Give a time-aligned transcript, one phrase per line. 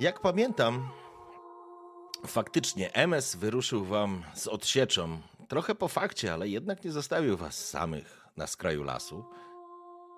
[0.00, 0.88] Jak pamiętam,
[2.26, 5.20] faktycznie MS wyruszył wam z odsieczą.
[5.48, 9.24] Trochę po fakcie, ale jednak nie zostawił was samych na skraju lasu.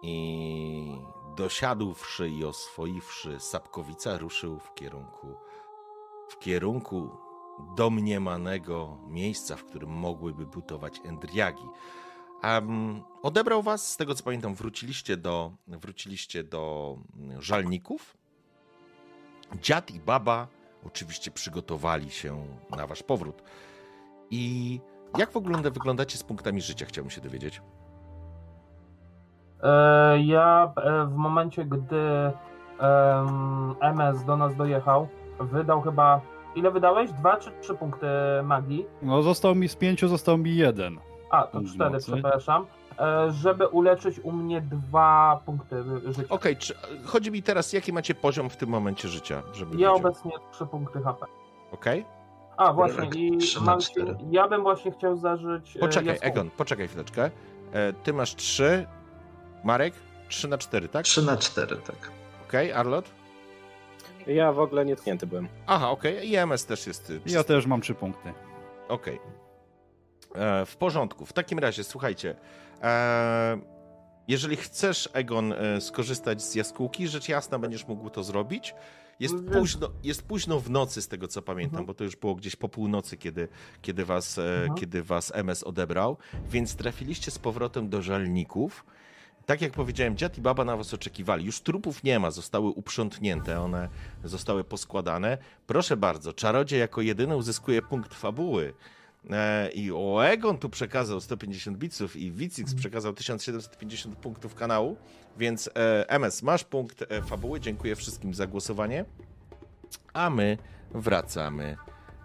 [0.03, 0.99] I
[1.37, 5.35] dosiadłszy i oswoiwszy Sapkowica, ruszył w kierunku,
[6.29, 7.11] w kierunku
[7.77, 11.69] domniemanego miejsca, w którym mogłyby butować Endriagi.
[12.43, 16.97] Um, odebrał was, z tego co pamiętam, wróciliście do, wróciliście do
[17.39, 18.22] żalników.
[19.61, 20.47] Dziad i baba
[20.87, 22.47] oczywiście przygotowali się
[22.77, 23.43] na wasz powrót.
[24.31, 24.81] I
[25.19, 27.63] jak w ogóle wyglądacie z punktami życia, chciałbym się dowiedzieć.
[29.63, 32.33] E, ja e, w momencie, gdy
[33.81, 35.09] MS do nas dojechał,
[35.41, 36.21] wydał chyba.
[36.55, 37.13] Ile wydałeś?
[37.13, 38.07] Dwa czy trzy punkty
[38.45, 38.87] magii?
[39.03, 40.99] No, został mi z pięciu, został mi jeden.
[41.31, 42.13] A, to cztery, mocy.
[42.13, 42.67] przepraszam.
[43.03, 46.23] E, żeby uleczyć u mnie dwa punkty życia.
[46.29, 49.43] Okej, okay, chodzi mi teraz, jaki macie poziom w tym momencie życia?
[49.53, 49.97] Żeby ja wiedział.
[49.97, 51.27] obecnie trzy punkty HP.
[51.73, 52.01] Okej.
[52.01, 52.23] Okay.
[52.57, 53.79] A, właśnie, i mam,
[54.31, 55.77] ja bym właśnie chciał zażyć.
[55.81, 56.29] Poczekaj, jaskół.
[56.29, 57.31] Egon, poczekaj chwileczkę.
[58.03, 58.87] Ty masz trzy,
[59.65, 59.95] Marek?
[60.29, 61.05] 3 na 4, tak?
[61.05, 61.97] 3 na 4, tak.
[62.49, 63.11] Okej, okay, Arlot?
[64.27, 65.49] Ja w ogóle nie tknięty byłem.
[65.67, 66.17] Aha, okej.
[66.17, 66.27] Okay.
[66.27, 67.11] I MS też jest.
[67.11, 68.33] Y, ja też mam 3 punkty.
[68.89, 69.19] Okej.
[69.19, 69.43] Okay.
[70.43, 71.27] E, w porządku.
[71.27, 72.37] W takim razie, słuchajcie.
[72.83, 73.61] E,
[74.29, 78.75] jeżeli chcesz, Egon, e, skorzystać z jaskółki, rzecz jasna będziesz mógł to zrobić.
[79.21, 81.87] Jest późno, jest późno w nocy, z tego co pamiętam, mhm.
[81.87, 83.49] bo to już było gdzieś po północy, kiedy,
[83.83, 84.75] kiedy, was, mhm.
[84.75, 86.17] kiedy was MS odebrał,
[86.49, 88.85] więc trafiliście z powrotem do żalników
[89.47, 91.45] tak jak powiedziałem, dziad i baba na was oczekiwali.
[91.45, 93.89] Już trupów nie ma, zostały uprzątnięte, one
[94.25, 95.39] zostały poskładane.
[95.67, 98.75] Proszę bardzo, czarodziej jako jedyny uzyskuje punkt fabuły.
[99.31, 104.97] E, I Oegon tu przekazał 150 biców i Wicix przekazał 1750 punktów kanału,
[105.39, 107.61] więc e, MS, masz punkt e, fabuły.
[107.61, 109.05] Dziękuję wszystkim za głosowanie.
[110.13, 110.59] A my
[110.91, 111.77] wracamy,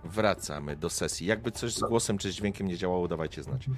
[0.03, 1.27] wracamy do sesji.
[1.27, 3.69] Jakby coś z głosem czy z dźwiękiem nie działało, dawajcie znać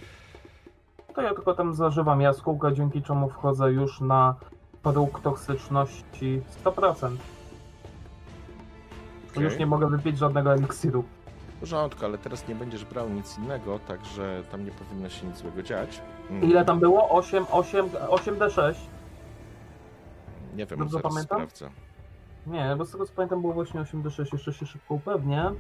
[1.20, 4.36] to ja tylko tam zażywam jaskółkę, dzięki czemu wchodzę już na
[4.84, 7.16] próg toksyczności 100%.
[9.32, 9.44] Okay.
[9.44, 11.04] Już nie mogę wypić żadnego eliksiru.
[11.60, 15.64] Porządku, ale teraz nie będziesz brał nic innego, także tam nie powinno się nic złego
[15.64, 16.02] dziać.
[16.30, 16.44] Mm.
[16.44, 17.10] Ile tam było?
[17.10, 18.74] 8, 8, 8D6?
[20.56, 21.38] Nie wiem, Dobrze zaraz pamiętam?
[21.38, 21.70] sprawdzę.
[22.48, 25.52] Nie, bo z tego co pamiętam było właśnie 8D6, jeszcze się szybko upewnię.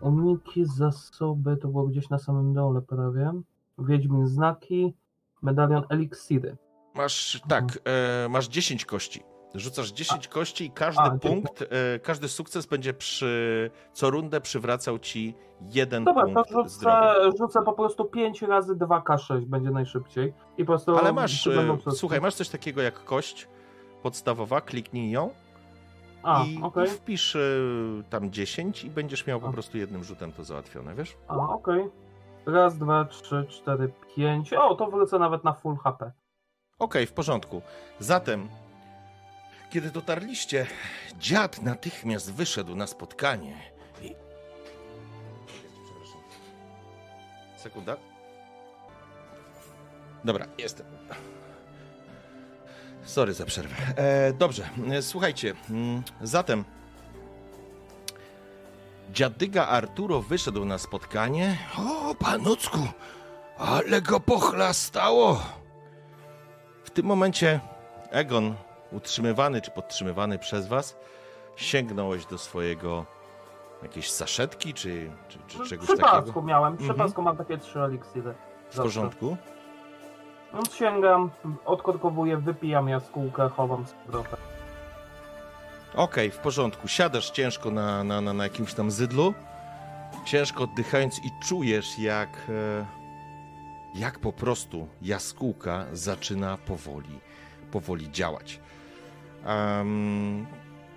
[0.00, 3.32] Uniki, zasoby, to było gdzieś na samym dole prawie.
[3.78, 4.94] Wiedźmin znaki,
[5.42, 6.56] medalion eliksiry.
[6.94, 9.22] Masz, tak, e, masz 10 kości.
[9.54, 14.40] Rzucasz 10 a, kości i każdy a, punkt, e, każdy sukces będzie przy co rundę
[14.40, 20.34] przywracał ci jeden Dobra, punkt to rzucę, rzucę po prostu 5 razy 2K6 będzie najszybciej.
[20.58, 23.48] I po prostu Ale masz, e, słuchaj, masz coś takiego jak kość
[24.02, 25.30] podstawowa, kliknij ją
[26.22, 26.84] a, i, okay.
[26.84, 27.40] i wpisz e,
[28.10, 31.16] tam 10 i będziesz miał po prostu jednym rzutem to załatwione, wiesz?
[31.28, 31.80] A, okej.
[31.80, 31.90] Okay.
[32.54, 34.52] Raz, dwa, trzy, cztery, pięć.
[34.52, 36.04] O, to wrócę nawet na full HP.
[36.04, 36.12] Okej,
[36.78, 37.62] okay, w porządku.
[37.98, 38.48] Zatem,
[39.74, 40.66] kiedy dotarliście,
[41.18, 43.56] dziad natychmiast wyszedł na spotkanie
[44.02, 44.14] i...
[47.56, 47.96] Sekunda.
[50.24, 50.86] Dobra, jestem.
[53.04, 53.76] Sorry za przerwę.
[53.96, 56.64] E, dobrze, e, słuchajcie, mm, zatem
[59.12, 61.58] Dziadyga Arturo wyszedł na spotkanie.
[61.78, 62.78] O, panucku,
[63.58, 65.42] ale go pochlastało.
[66.84, 67.60] W tym momencie
[68.10, 68.54] Egon,
[68.94, 70.96] utrzymywany czy podtrzymywany przez was,
[71.56, 73.06] sięgnąłeś do swojego
[73.82, 76.10] jakiejś saszetki, czy, czy, czy no, czegoś takiego?
[76.10, 76.42] takiego?
[76.42, 77.24] miałem, przypadku mhm.
[77.24, 78.34] mam takie trzy eliksiry.
[78.70, 79.36] W porządku?
[80.52, 81.30] No, sięgam,
[81.64, 84.38] odkorkowuję, wypijam jaskółkę, chowam z powrotem.
[85.94, 86.88] Okej, okay, w porządku.
[86.88, 89.34] Siadasz ciężko na, na, na, na jakimś tam zydlu,
[90.24, 92.86] ciężko oddychając i czujesz, jak, e,
[93.94, 97.20] jak po prostu jaskółka zaczyna powoli,
[97.70, 98.60] powoli działać.
[99.46, 100.46] Um,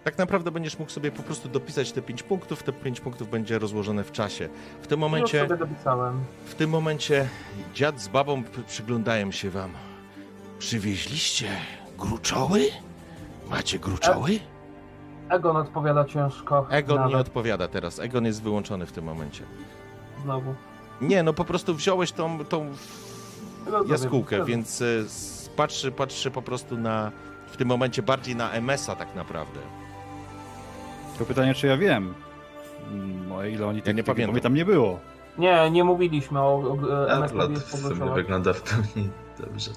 [0.04, 3.60] tak naprawdę będziesz mógł sobie po prostu dopisać te 5 punktów, te 5 punktów będzie
[3.60, 4.50] rozłożone w czasie.
[4.82, 5.38] W tym momencie.
[5.38, 6.24] Już sobie dopisałem.
[6.46, 7.30] W tym momencie
[7.74, 9.72] dziad z babą przyglądają się wam.
[10.60, 11.48] Przywieźliście
[11.98, 12.62] gruczoły?
[13.50, 14.40] Macie gruczoły?
[15.30, 16.68] Egon odpowiada ciężko.
[16.70, 18.00] Egon nie Nawet odpowiada teraz.
[18.00, 19.44] Egon jest wyłączony w tym momencie.
[20.24, 20.56] Znowu.
[21.02, 22.74] Nie, no po prostu wziąłeś tą, tą
[23.88, 24.86] jaskółkę, więc e,
[25.56, 27.12] patrzy, patrzy po prostu na,
[27.52, 29.60] w tym momencie bardziej na MS-a tak naprawdę.
[31.12, 32.14] Tylko pytanie, czy ja wiem.
[32.92, 34.40] Mm, O ile oni Ja tych- nie tego pamiętam.
[34.42, 35.00] tam nie było.
[35.38, 37.32] Nie, nie mówiliśmy o, o MS
[37.72, 38.14] pogłoszona.
[38.14, 39.10] wygląda w pełni
[39.40, 39.72] dobrze.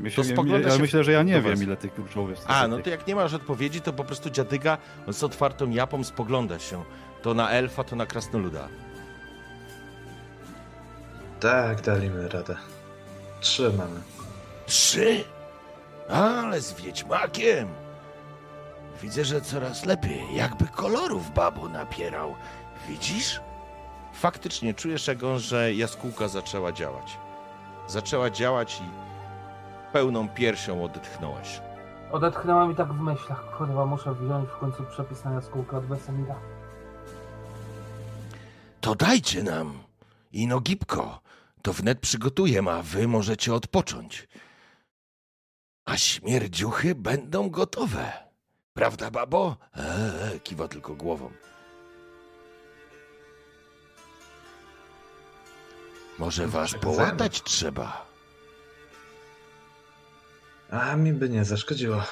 [0.00, 1.62] Myślę, To spogląda ja się myślę, że ja nie do wiem, was.
[1.62, 2.50] ile tych kluczowych jest.
[2.50, 6.04] A, no tych- to jak nie masz odpowiedzi, to po prostu dziadyga z otwartą japą
[6.04, 6.82] spogląda się.
[7.22, 8.68] To na elfa, to na krasnoluda.
[11.40, 12.56] Tak, daliśmy radę.
[13.40, 14.00] Trzy mamy.
[14.66, 15.24] Trzy?
[16.12, 17.68] Ale z wiedźmakiem.
[19.02, 20.34] Widzę, że coraz lepiej.
[20.34, 22.34] Jakby kolorów babu napierał.
[22.88, 23.40] Widzisz?
[24.12, 27.18] Faktycznie czujesz, Egon, że jaskółka zaczęła działać.
[27.88, 28.90] Zaczęła działać i
[29.92, 31.60] pełną piersią odetchnąłeś.
[32.12, 33.56] Odetchnęłam i tak w myślach.
[33.58, 36.34] Kurwa, muszę wziąć w końcu przepis na jaskółkę od Wesemira.
[38.80, 39.78] To dajcie nam.
[40.32, 41.20] Ino gipko.
[41.62, 44.28] To wnet przygotuję, a wy możecie odpocząć.
[45.84, 48.12] A śmierdziuchy będą gotowe.
[48.74, 49.56] Prawda, babo?
[49.76, 51.30] Eee, kiwa tylko głową.
[56.18, 56.96] Może was Przekazano.
[56.96, 58.06] połatać trzeba.
[60.70, 62.02] A mi by nie zaszkodziło.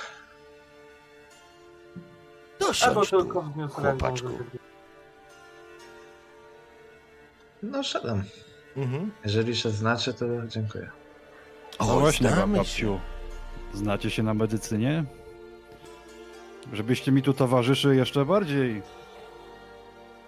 [2.61, 3.29] Dosiądź tu,
[3.71, 4.39] chłopaczku.
[7.63, 8.25] No szedłem.
[8.77, 9.13] Mhm.
[9.25, 10.91] Jeżeli się znacie, to dziękuję.
[11.81, 13.01] No O, właśnie, znamy babciu.
[13.75, 15.05] Znacie się na medycynie?
[16.73, 18.83] Żebyście mi tu towarzyszy jeszcze bardziej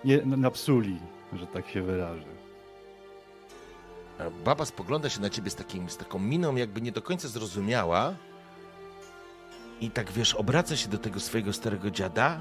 [0.05, 0.99] nie, napsuli,
[1.33, 2.25] że tak się wyrażę.
[4.45, 8.15] Baba spogląda się na ciebie z, takim, z taką miną, jakby nie do końca zrozumiała.
[9.81, 12.39] I tak wiesz, obraca się do tego swojego starego dziada.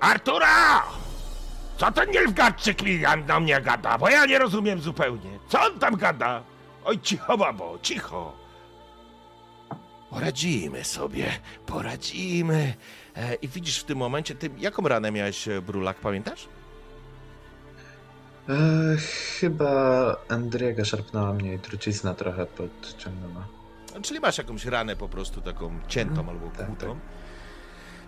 [0.00, 0.82] Artura!
[1.76, 3.98] Co ten Nilfgaardczyk mi na mnie gada?
[3.98, 5.38] Bo ja nie rozumiem zupełnie.
[5.48, 6.42] Co on tam gada?
[6.84, 8.32] Oj, cicho, babo, cicho.
[10.10, 11.26] Poradzimy sobie,
[11.66, 12.74] poradzimy.
[13.16, 16.48] E, I widzisz w tym momencie, ty jaką ranę miałeś, e, Brulak, pamiętasz?
[18.48, 18.98] Eee,
[19.40, 23.48] chyba Andriego szarpnęła mnie i trucizna trochę podciągnęła.
[24.02, 26.98] Czyli masz jakąś ranę po prostu taką ciętą Mhm, albo tak, kłutą.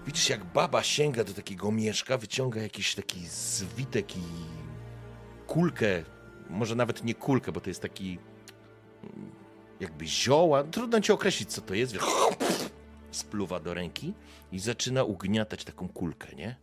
[0.07, 4.23] Widzisz, jak baba sięga do takiego mieszka, wyciąga jakiś taki zwitek i
[5.47, 5.87] kulkę,
[6.51, 8.19] może nawet nie kulkę, bo to jest taki
[9.05, 9.31] mm,
[9.81, 10.65] jakby zioła.
[10.65, 11.97] Trudno ci określić, co to jest.
[13.11, 14.15] Spluwa do ręki
[14.53, 16.57] i zaczyna ugniatać taką kulkę, nie?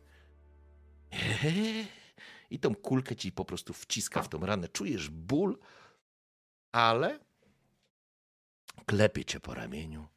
[2.50, 4.68] I tą kulkę ci po prostu wciska w tą ranę.
[4.68, 5.58] Czujesz ból,
[6.72, 7.20] ale
[8.86, 10.08] klepie cię po ramieniu.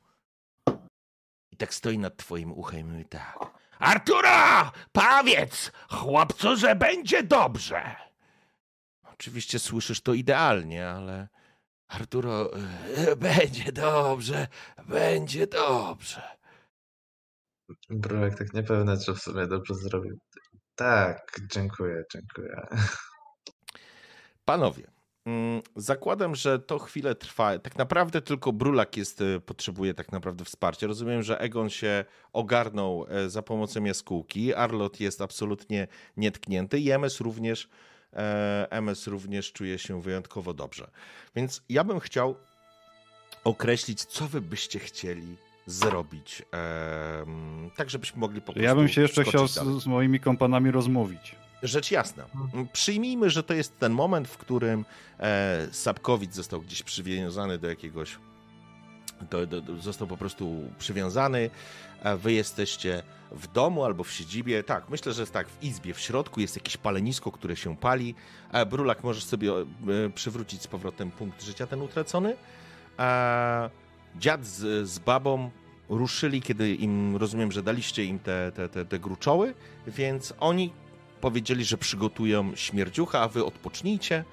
[1.51, 3.39] I tak stoi nad twoim uchem i mówi tak.
[3.79, 4.73] Artura!
[4.93, 7.97] Powiedz chłopcu, że będzie dobrze.
[9.03, 11.29] Oczywiście słyszysz to idealnie, ale...
[11.91, 12.51] Arturo,
[12.97, 14.49] e, będzie dobrze,
[14.89, 16.23] będzie dobrze.
[17.91, 20.19] Brulek tak niepewny, czy w sumie dobrze zrobił.
[20.75, 22.67] Tak, dziękuję, dziękuję.
[24.45, 24.91] Panowie,
[25.27, 27.59] mm, zakładam, że to chwilę trwa.
[27.59, 30.87] Tak naprawdę tylko Brulak jest, e, potrzebuje tak naprawdę wsparcia.
[30.87, 34.55] Rozumiem, że Egon się ogarnął e, za pomocą jaskółki.
[34.55, 37.69] Arlot jest absolutnie nietknięty MS również,
[38.71, 40.91] MS również czuje się wyjątkowo dobrze.
[41.37, 42.37] Więc ja bym chciał
[43.45, 45.37] określić, co wy byście chcieli
[45.67, 46.43] zrobić,
[47.77, 51.37] tak żebyśmy mogli po prostu Ja bym się jeszcze chciał z, z moimi kompanami rozmówić.
[51.63, 52.27] Rzecz jasna.
[52.73, 54.85] Przyjmijmy, że to jest ten moment, w którym
[55.19, 58.19] e, Sapkowicz został gdzieś przywiązany do jakiegoś.
[59.31, 61.51] Do, do, został po prostu przywiązany.
[62.19, 64.63] Wy jesteście w domu albo w siedzibie.
[64.65, 68.15] Tak, myślę, że jest tak, w izbie, w środku jest jakieś palenisko, które się pali.
[68.71, 69.65] Brulak, możesz sobie e,
[70.15, 72.37] przywrócić z powrotem punkt życia ten utracony.
[74.19, 75.51] Dziad z, z babą
[75.89, 79.55] ruszyli, kiedy im, rozumiem, że daliście im te, te, te, te gruczoły,
[79.87, 80.73] więc oni
[81.21, 84.25] powiedzieli, że przygotują śmierdziucha, a wy odpocznijcie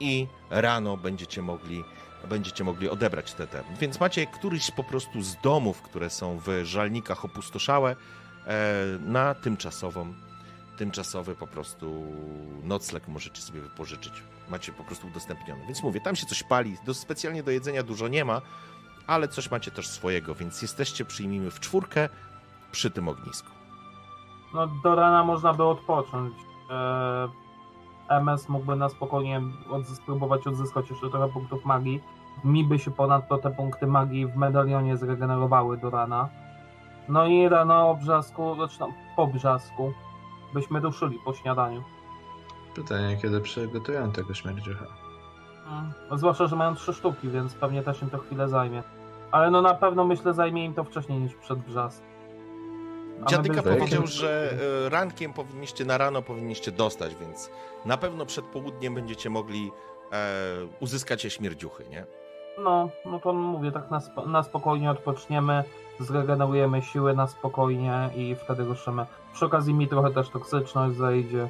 [0.00, 1.84] i rano będziecie mogli,
[2.26, 3.62] będziecie mogli odebrać te, te.
[3.80, 7.96] Więc macie któryś po prostu z domów, które są w żalnikach opustoszałe,
[8.46, 10.14] e, na tymczasową,
[10.76, 12.12] tymczasowy po prostu
[12.62, 14.12] nocleg możecie sobie wypożyczyć.
[14.48, 15.66] Macie po prostu udostępniony.
[15.66, 18.40] Więc mówię, tam się coś pali, do, specjalnie do jedzenia dużo nie ma,
[19.06, 22.08] ale coś macie też swojego, więc jesteście, przyjmijmy, w czwórkę
[22.72, 23.48] przy tym ognisku.
[24.54, 26.34] No do rana można by odpocząć.
[26.70, 27.45] Eee,
[28.08, 32.02] MS mógłby na spokojnie odzys- spróbować odzyskać jeszcze trochę punktów magii.
[32.44, 36.28] Mi by się ponadto te punkty magii w medalionie zregenerowały do rana.
[37.08, 39.92] No i rano o brzasku, znaczy no, po brzasku,
[40.54, 41.82] byśmy ruszyli po śniadaniu.
[42.74, 44.86] Pytanie, kiedy przygotują tego śmierdziucha.
[45.68, 46.18] Mm.
[46.18, 48.82] Zwłaszcza, że mają trzy sztuki, więc pewnie też im to chwilę zajmie.
[49.30, 52.02] Ale no na pewno myślę zajmie im to wcześniej niż przed brzask.
[53.28, 54.54] Dziadyka powiedział, że
[54.86, 57.50] e, rankiem powinniście, na rano powinniście dostać, więc
[57.84, 59.72] na pewno przed południem będziecie mogli
[60.12, 60.46] e,
[60.80, 62.06] uzyskać je śmierdziuchy, nie?
[62.58, 65.64] No, no to mówię, tak na, spo, na spokojnie odpoczniemy,
[66.00, 69.06] zregenerujemy siły na spokojnie i wtedy ruszymy.
[69.32, 71.48] Przy okazji mi trochę też toksyczność zejdzie.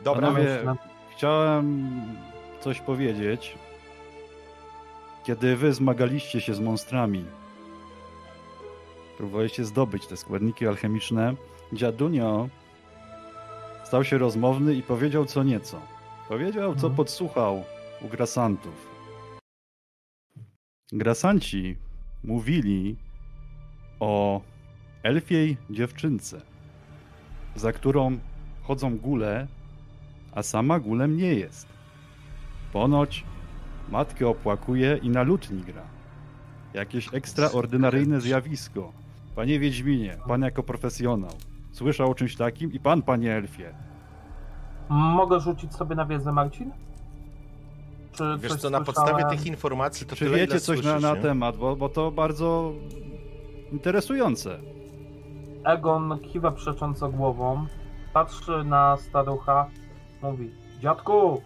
[0.00, 0.76] Dobra, Panowie, myślę.
[1.10, 1.90] chciałem
[2.60, 3.58] coś powiedzieć.
[5.24, 7.24] Kiedy wy zmagaliście się z monstrami,
[9.18, 11.34] próbowaliście zdobyć te składniki alchemiczne,
[11.72, 12.48] dziadunio
[13.84, 15.80] stał się rozmowny i powiedział co nieco.
[16.28, 16.94] Powiedział, co Mhm.
[16.94, 17.64] podsłuchał
[18.02, 18.88] u grasantów.
[20.92, 21.76] Grasanci
[22.24, 22.96] mówili
[24.00, 24.40] o
[25.02, 26.40] elfiej dziewczynce,
[27.56, 28.18] za którą
[28.62, 29.46] chodzą gule,
[30.32, 31.66] a sama gulem nie jest.
[32.72, 33.24] Ponoć
[33.88, 35.82] matkę opłakuje i na lutni gra.
[36.74, 38.92] Jakieś ekstraordynaryjne zjawisko.
[39.36, 41.30] Panie Wiedźminie, pan jako profesjonał,
[41.72, 43.74] słyszał o czymś takim i pan, panie Elfie.
[44.88, 46.70] Mogę rzucić sobie na wiedzę, Marcin?
[48.12, 48.84] Czy wiesz co, na słyszałem?
[48.84, 52.10] podstawie tych informacji to Czy tyle, wiecie coś słyszysz, na, na temat, bo, bo to
[52.10, 52.72] bardzo
[53.72, 54.58] interesujące.
[55.64, 57.66] Egon kiwa przecząco głową,
[58.12, 59.66] patrzy na starucha,
[60.22, 60.50] mówi
[60.80, 61.42] Dziadku,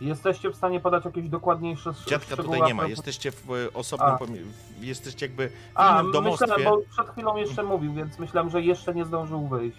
[0.00, 3.72] jesteście w stanie podać jakieś dokładniejsze sz- Dziadka szczegóły tutaj nie ma, jesteście w e,
[3.74, 6.46] osobnym, jesteście jakby w A, domostwie.
[6.46, 9.78] myślałem, bo przed chwilą jeszcze mówił, więc myślałem, że jeszcze nie zdążył wyjść.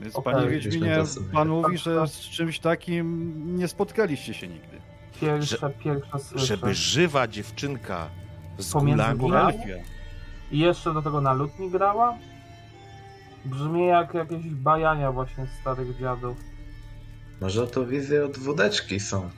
[0.00, 0.34] Więc Okej.
[0.34, 0.96] panie Wiedźminie,
[1.32, 4.80] pan mówi, że z czymś takim nie spotkaliście się nigdy.
[5.20, 6.46] Pierwsze, pierwsze słyszę.
[6.46, 8.08] Żeby żywa dziewczynka
[8.58, 9.58] z Pomiędzy górami?
[10.52, 12.16] I jeszcze do tego na lutni grała?
[13.44, 16.36] Brzmi jak jakieś bajania właśnie starych dziadów.
[17.40, 19.30] Może to wizje od wódeczki są,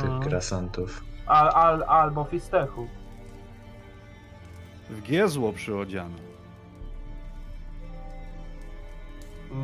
[0.00, 0.20] tych Mm.
[0.20, 1.04] grasantów.
[1.26, 2.88] Al, al, albo fistechu.
[4.90, 6.16] W giezło przyodziano.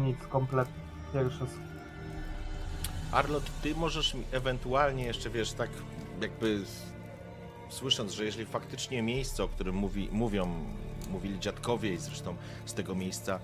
[0.04, 0.82] Nic kompletnie.
[1.12, 1.46] Pierwsze
[3.12, 5.70] Arlot, ty możesz mi ewentualnie jeszcze, wiesz, tak
[6.20, 6.60] jakby
[7.68, 10.54] słysząc, że jeżeli faktycznie miejsce, o którym mówi, mówią,
[11.10, 12.36] mówili dziadkowie i zresztą
[12.66, 13.40] z tego miejsca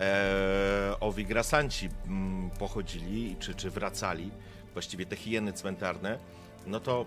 [0.00, 4.30] e, owi grasanci mm, pochodzili, czy, czy wracali,
[4.78, 6.18] właściwie te hieny cmentarne,
[6.66, 7.04] no to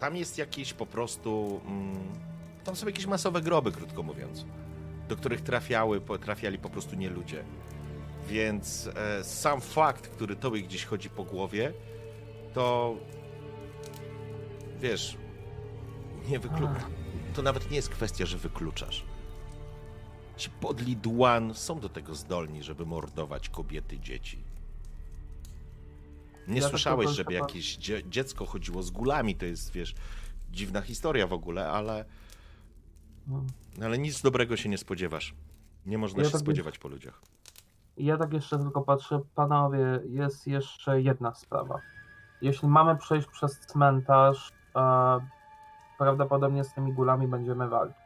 [0.00, 2.12] tam jest jakieś po prostu, mm,
[2.64, 4.44] tam są jakieś masowe groby, krótko mówiąc,
[5.08, 7.44] do których trafiały, trafiali po prostu nie ludzie.
[8.28, 11.72] Więc e, sam fakt, który tobie gdzieś chodzi po głowie,
[12.54, 12.96] to
[14.80, 15.16] wiesz,
[16.28, 16.68] nie wyklu...
[17.34, 19.04] To nawet nie jest kwestia, że wykluczasz.
[20.36, 24.47] Ci podli dłan są do tego zdolni, żeby mordować kobiety, dzieci.
[26.48, 29.94] Nie Ja tak słyszałeś, żeby chyba- jakieś dzie- dziecko chodziło z gulami, to jest, wiesz,
[30.50, 32.04] dziwna historia w ogóle, ale,
[33.26, 33.42] no.
[33.84, 35.34] ale nic dobrego się nie spodziewasz.
[35.86, 37.22] Nie można Ja się tak spodziewać po ludziach.
[37.96, 41.80] Ja tak jeszcze tylko patrzę, panowie, jest jeszcze jedna sprawa.
[42.42, 45.20] Jeśli mamy przejść przez cmentarz, e,
[45.98, 47.96] prawdopodobnie z tymi gulami będziemy walczyć.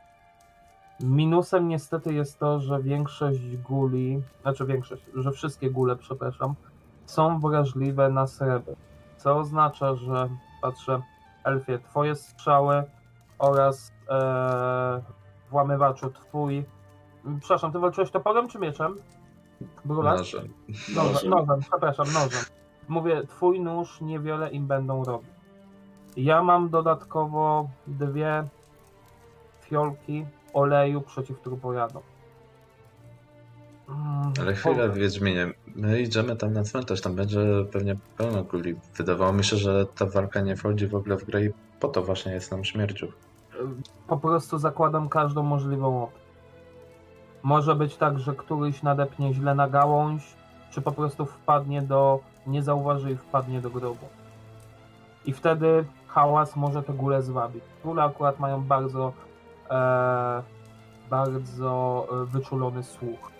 [1.00, 6.54] Minusem niestety jest to, że większość guli, znaczy większość, że wszystkie gule, przepraszam,
[7.12, 8.74] są wrażliwe na srebro.
[9.16, 10.28] Co oznacza, że
[10.62, 11.02] patrzę,
[11.44, 12.82] Elfie, twoje strzały
[13.38, 15.02] oraz e,
[15.50, 16.64] włamywaczu twój.
[17.40, 18.96] Przepraszam, ty walczyłeś toporem czy mieczem?
[19.84, 20.18] Brulas?
[20.18, 20.48] Nożem.
[20.94, 22.44] Nożem, nożem, przepraszam, nożem.
[22.88, 25.30] Mówię, twój nóż niewiele im będą robić.
[26.16, 28.44] Ja mam dodatkowo dwie
[29.60, 31.98] fiolki oleju przeciwtrupojadu.
[31.98, 32.11] Mm,
[34.40, 37.40] Ale chwilę, Wiedźminie, my idziemy tam na cmentarz, tam będzie
[37.72, 38.76] pewnie pełno kuli.
[38.96, 42.02] Wydawało mi się, że ta walka nie wchodzi w ogóle w grę i po to
[42.02, 43.08] właśnie jest nam śmierciu.
[44.06, 46.22] Po prostu zakładam każdą możliwą opcję.
[47.42, 50.22] Może być tak, że któryś nadepnie źle na gałąź,
[50.70, 52.20] czy po prostu wpadnie do.
[52.46, 54.06] nie zauważy i wpadnie do grobu.
[55.24, 57.64] I wtedy hałas może te góle zwabić.
[57.84, 59.12] Góle akurat mają bardzo.
[59.70, 60.42] E,
[61.10, 63.31] bardzo e, wyczulony słuch.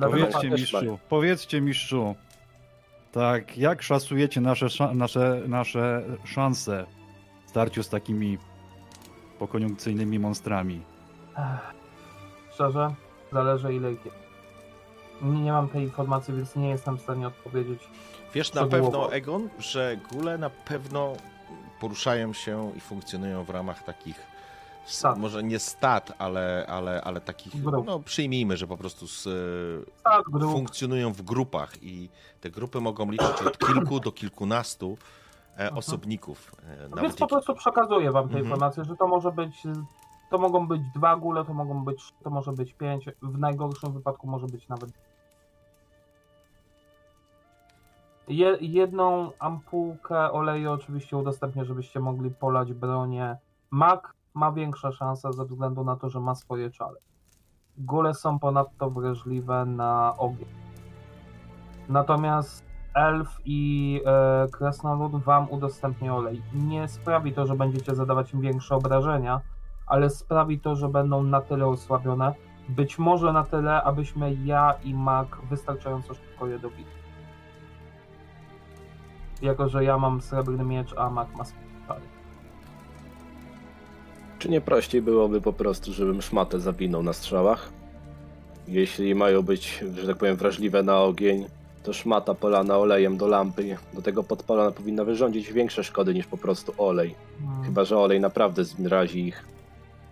[0.00, 2.14] Powiedzcie mistrzu, powiedzcie mistrzu,
[3.12, 6.86] tak, jak szacujecie nasze, nasze, nasze szanse
[7.46, 8.38] w starciu z takimi
[9.38, 10.82] pokoniunkcyjnymi monstrami?
[12.54, 12.94] Szczerze,
[13.32, 14.16] zależy ile ich jest.
[15.22, 17.88] Nie, mam tej informacji, więc nie jestem w stanie odpowiedzieć.
[18.34, 21.12] Wiesz na pewno, Egon, że góle na pewno
[21.80, 24.31] poruszają się i funkcjonują w ramach takich
[24.84, 25.18] Stat.
[25.18, 27.86] może nie stat, ale, ale, ale takich, Grup.
[27.86, 29.28] no przyjmijmy, że po prostu z,
[30.04, 30.52] Tak, grup.
[30.52, 32.08] funkcjonują w grupach i
[32.40, 34.98] te grupy mogą liczyć od kilku do kilkunastu
[35.58, 36.56] e, osobników.
[36.84, 38.44] E, No Więc po prostu przekazuję wam te Mhm.
[38.44, 39.62] informacje, że to może być,
[40.30, 44.26] to mogą być dwa góle, to mogą być, to może być pięć, w najgorszym wypadku
[44.26, 44.90] może być nawet
[48.28, 53.36] Je, jedną ampułkę oleju oczywiście udostępnię, żebyście mogli polać bronię.
[53.70, 56.98] Mak ma większe szanse ze względu na to, że ma swoje czale.
[57.78, 60.48] Góle są ponadto wrażliwe na ogień.
[61.88, 66.42] Natomiast elf i e, kresnolud wam udostępni olej.
[66.54, 69.40] Nie sprawi to, że będziecie zadawać im większe obrażenia,
[69.86, 72.34] ale sprawi to, że będą na tyle osłabione,
[72.68, 77.02] być może na tyle, abyśmy ja i Mak wystarczająco szybko je dobili.
[79.42, 81.44] Jako, że ja mam srebrny miecz, a Mak ma.
[84.42, 87.72] Czy nie prościej byłoby po prostu, żebym szmatę zawinął na strzałach?
[88.68, 91.46] Jeśli mają być, że tak powiem, wrażliwe na ogień,
[91.82, 96.36] to szmata polana olejem do lampy, do tego podpalona powinna wyrządzić większe szkody niż po
[96.36, 97.14] prostu olej.
[97.40, 97.64] Hmm.
[97.64, 99.44] Chyba, że olej naprawdę zrazi ich.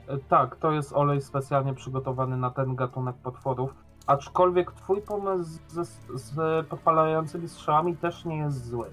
[0.08, 3.74] E, Tak, to jest olej specjalnie przygotowany na ten gatunek potworów.
[4.06, 5.84] Aczkolwiek twój pomysł ze,
[6.14, 8.86] z podpalającymi strzałami też nie jest zły.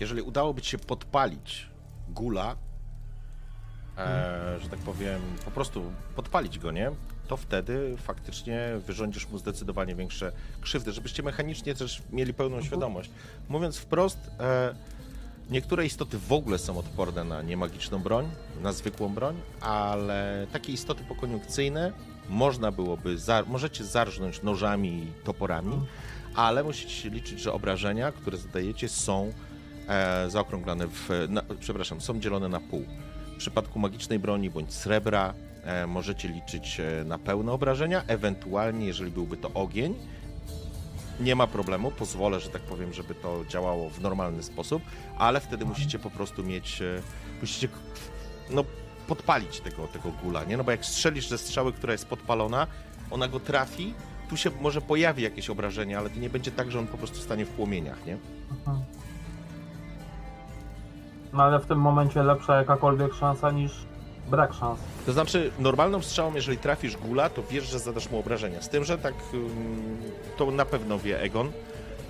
[0.00, 1.70] Jeżeli udałoby ci się podpalić
[2.08, 2.56] gula,
[4.06, 6.90] e, że tak powiem, po prostu podpalić go, nie?
[7.28, 13.10] To wtedy faktycznie wyrządzisz mu zdecydowanie większe krzywdy, żebyście mechanicznie też mieli pełną świadomość.
[13.48, 14.74] Mówiąc wprost, e,
[15.50, 18.30] niektóre istoty w ogóle są odporne na niemagiczną broń,
[18.62, 21.92] na zwykłą broń, ale takie istoty pokoniunkcyjne
[22.28, 25.80] można byłoby, za, możecie zarżnąć nożami i toporami,
[26.34, 29.32] ale musicie się liczyć, że obrażenia, które zadajecie są
[29.88, 32.84] e, zaokrąglane w, na, przepraszam, są dzielone na pół.
[33.42, 35.34] Przypadku magicznej broni bądź srebra
[35.64, 39.94] e, możecie liczyć e, na pełne obrażenia, ewentualnie jeżeli byłby to ogień,
[41.20, 44.82] nie ma problemu, pozwolę, że tak powiem, żeby to działało w normalny sposób,
[45.18, 47.02] ale wtedy musicie po prostu mieć, e,
[47.40, 47.68] musicie
[48.50, 48.64] no,
[49.06, 50.56] podpalić tego, tego gula, nie?
[50.56, 52.66] No bo jak strzelisz ze strzały, która jest podpalona,
[53.10, 53.94] ona go trafi,
[54.28, 57.18] tu się może pojawi jakieś obrażenie, ale to nie będzie tak, że on po prostu
[57.18, 58.16] stanie w płomieniach, nie?
[58.50, 58.84] Mhm.
[61.32, 63.72] No ale w tym momencie lepsza jakakolwiek szansa niż
[64.30, 64.80] brak szans.
[65.06, 68.62] To znaczy, normalną strzałą, jeżeli trafisz gula, to wiesz, że zadasz mu obrażenia.
[68.62, 69.14] Z tym, że tak
[70.36, 71.50] to na pewno wie Egon,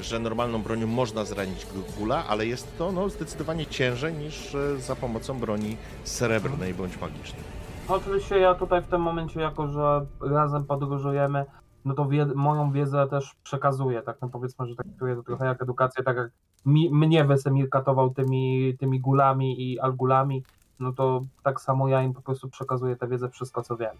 [0.00, 4.76] że normalną bronią można zranić gu- gula, ale jest to no, zdecydowanie ciężej niż e,
[4.80, 7.42] za pomocą broni srebrnej bądź magicznej.
[7.88, 11.44] Oczywiście ja tutaj w tym momencie, jako że razem podróżujemy,
[11.84, 15.62] no to wie, moją wiedzę też przekazuję, tak no powiedzmy, że traktuję to trochę jak
[15.62, 16.30] edukację, tak jak
[16.66, 20.42] mi, mnie Wesemir katował tymi, tymi gulami i algulami,
[20.80, 23.96] no to tak samo ja im po prostu przekazuję tę wiedzę, wszystko co wiem.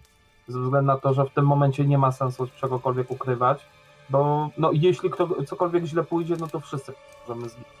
[0.47, 3.65] Ze względu na to, że w tym momencie nie ma sensu czegokolwiek ukrywać,
[4.09, 6.93] bo no jeśli kto, cokolwiek źle pójdzie, no to wszyscy
[7.27, 7.73] możemy zginąć.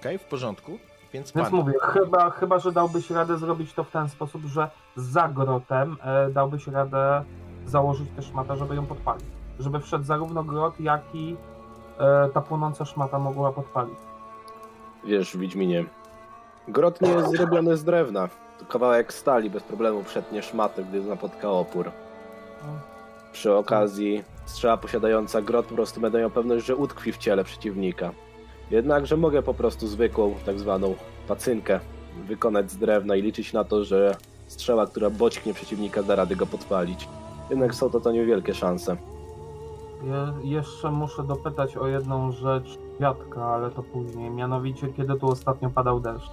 [0.00, 0.78] Okej, w porządku.
[1.12, 4.70] Więc Więc pan, mówię, chyba, chyba, że dałbyś radę zrobić to w ten sposób, że
[4.96, 7.24] za grotem e, dałbyś radę
[7.68, 9.24] założyć tę szmatę, żeby ją podpalić.
[9.58, 11.36] Żeby wszedł zarówno grot, jak i
[11.98, 13.98] e, ta płonąca szmata mogła podpalić.
[15.04, 15.84] Wiesz, Wiedźminie,
[16.68, 18.28] grot nie jest zrobiony z drewna.
[18.68, 21.90] Kawałek stali bez problemu przetnie szmatę, gdy napotka opór.
[23.32, 28.10] Przy okazji strzała posiadająca grot po prostu będę miał pewność, że utkwi w ciele przeciwnika.
[28.70, 30.94] Jednakże mogę po prostu zwykłą, tak zwaną
[31.28, 31.80] pacynkę
[32.24, 36.46] wykonać z drewna i liczyć na to, że strzała, która bodźknie przeciwnika, da rady go
[36.46, 37.08] podpalić.
[37.50, 38.96] Jednak są to to niewielkie szanse.
[40.02, 44.30] Je, jeszcze muszę dopytać o jedną rzecz Kwiatka, ale to później.
[44.30, 46.30] Mianowicie, kiedy tu ostatnio padał deszcz?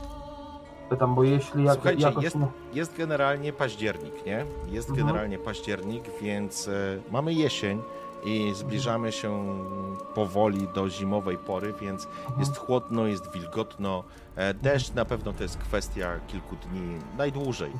[0.89, 2.23] Pytam, bo jeśli jak, Słuchajcie, jakoś...
[2.23, 2.37] jest-
[2.73, 4.45] Jest generalnie październik, nie?
[4.67, 5.07] Jest Mhm.
[5.07, 6.71] generalnie październik, więc e,
[7.11, 7.81] mamy jesień
[8.25, 9.43] i zbliżamy się
[10.15, 12.39] powoli do zimowej pory, więc Mhm.
[12.39, 14.03] jest chłodno, jest wilgotno.
[14.35, 17.71] E, Deszcz na pewno to jest kwestia kilku dni, najdłużej,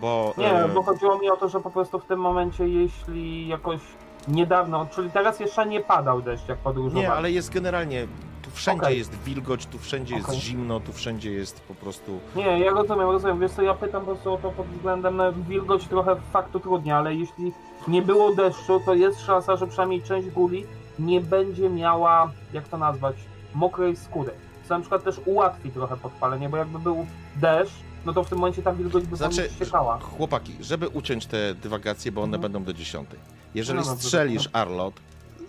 [0.00, 0.34] bo...
[0.38, 3.80] Nie, e, bo chodziło mi o to, że po prostu w tym momencie, jeśli jakoś
[4.28, 7.10] niedawno, czyli teraz jeszcze nie padał deszcz, jak podróżowałem.
[7.10, 8.06] Nie, ale jest generalnie,
[8.42, 8.98] tu wszędzie Okej.
[8.98, 10.40] jest wilgoć, tu wszędzie jest Okej.
[10.40, 12.20] zimno, tu wszędzie jest po prostu...
[12.36, 13.40] Nie, ja rozumiem, rozumiem.
[13.40, 16.96] Wiesz co, ja pytam po prostu o to pod względem na wilgoć trochę faktu trudnie,
[16.96, 17.52] ale jeśli
[17.88, 20.66] nie było deszczu, to jest szansa, że przynajmniej część guli
[20.98, 23.16] nie będzie miała, jak to nazwać,
[23.54, 24.30] mokrej skóry.
[24.68, 27.06] Co na przykład też ułatwi trochę podpalenie, bo jakby był
[27.36, 27.74] deszcz,
[28.06, 29.98] no to w tym momencie ta wilgoć by Znaczy, ściekała.
[29.98, 32.42] chłopaki, żeby uciąć te dywagacje, bo one Mhm.
[32.52, 33.18] będą do dziesiątej.
[33.54, 34.94] Jeżeli No strzelisz Arlot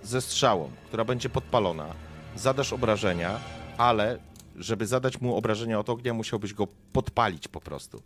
[0.03, 1.85] ze strzałą, która będzie podpalona,
[2.35, 3.39] zadasz obrażenia,
[3.77, 4.19] ale
[4.55, 8.01] żeby zadać mu obrażenia od ognia, musiałbyś go podpalić po prostu.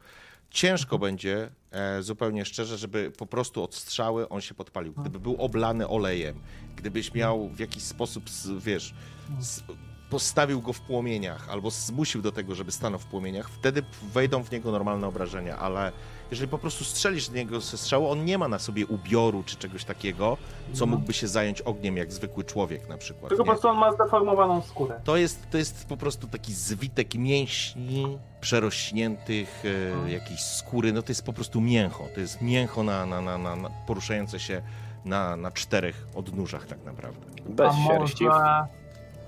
[0.49, 4.93] ciężko będzie, e, zupełnie szczerze, żeby po prostu od strzały on się podpalił.
[4.93, 6.35] Gdyby był oblany olejem,
[6.75, 8.23] gdybyś miał w jakiś sposób,
[8.59, 8.93] wiesz,
[9.39, 9.63] s-
[10.11, 14.51] postawił go w płomieniach albo zmusił do tego, żeby stanął w płomieniach, wtedy wejdą w
[14.51, 15.91] niego normalne obrażenia, ale
[16.31, 19.55] jeżeli po prostu strzelisz z niego ze strzału, on nie ma na sobie ubioru czy
[19.55, 20.37] czegoś takiego,
[20.73, 20.91] co No.
[20.91, 23.29] mógłby się zająć ogniem jak zwykły człowiek na przykład.
[23.29, 25.01] Tylko po prostu on ma zdeformowaną skórę.
[25.03, 29.63] To jest, to jest po prostu taki zwitek mięśni, przerośniętych,
[30.05, 30.93] e, jakiejś skóry.
[30.93, 32.07] No to jest po prostu mięcho.
[32.15, 34.61] To jest mięcho na, na, na, na, na poruszające się
[35.05, 37.25] na, na czterech odnóżach tak naprawdę.
[37.45, 38.23] Bez a sierści.
[38.23, 38.65] może...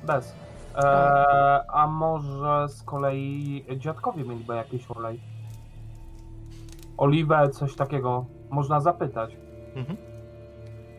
[0.03, 0.33] Bez.
[0.75, 0.85] E,
[1.71, 5.19] a może z kolei dziadkowie mieliby jakiś olej?
[6.97, 8.25] Oliwę, coś takiego.
[8.49, 9.37] Można zapytać.
[9.75, 9.97] Mhm.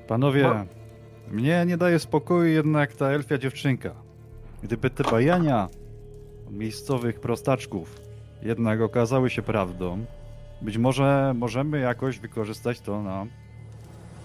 [0.09, 3.91] Panowie, Bo- mnie nie daje spokoju jednak ta elfia dziewczynka.
[4.63, 5.69] Gdyby te bajania
[6.51, 8.01] miejscowych prostaczków
[8.43, 10.05] jednak okazały się prawdą,
[10.63, 13.27] być może możemy jakoś wykorzystać to na,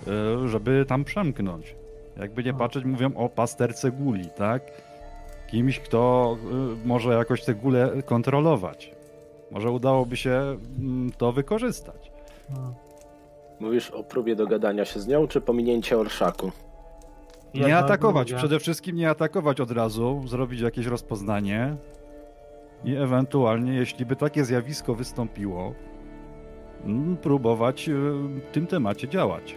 [0.07, 1.75] e, żeby tam przemknąć.
[2.17, 4.61] Jakby nie patrzeć, mówią o pasterce guli, tak?
[5.51, 6.35] Kimś, kto
[6.83, 8.91] e, może jakoś te gule kontrolować.
[9.51, 10.31] Może udałoby się
[10.79, 12.11] mm, to wykorzystać.
[13.59, 16.51] Mówisz o próbie dogadania się z nią, czy pominięcie orszaku?
[17.53, 21.75] Nie i atakować, przede wszystkim nie atakować od razu, zrobić jakieś rozpoznanie
[22.83, 25.73] i ewentualnie, jeśli by takie zjawisko wystąpiło,
[26.85, 29.55] mm, próbować y, w tym temacie działać.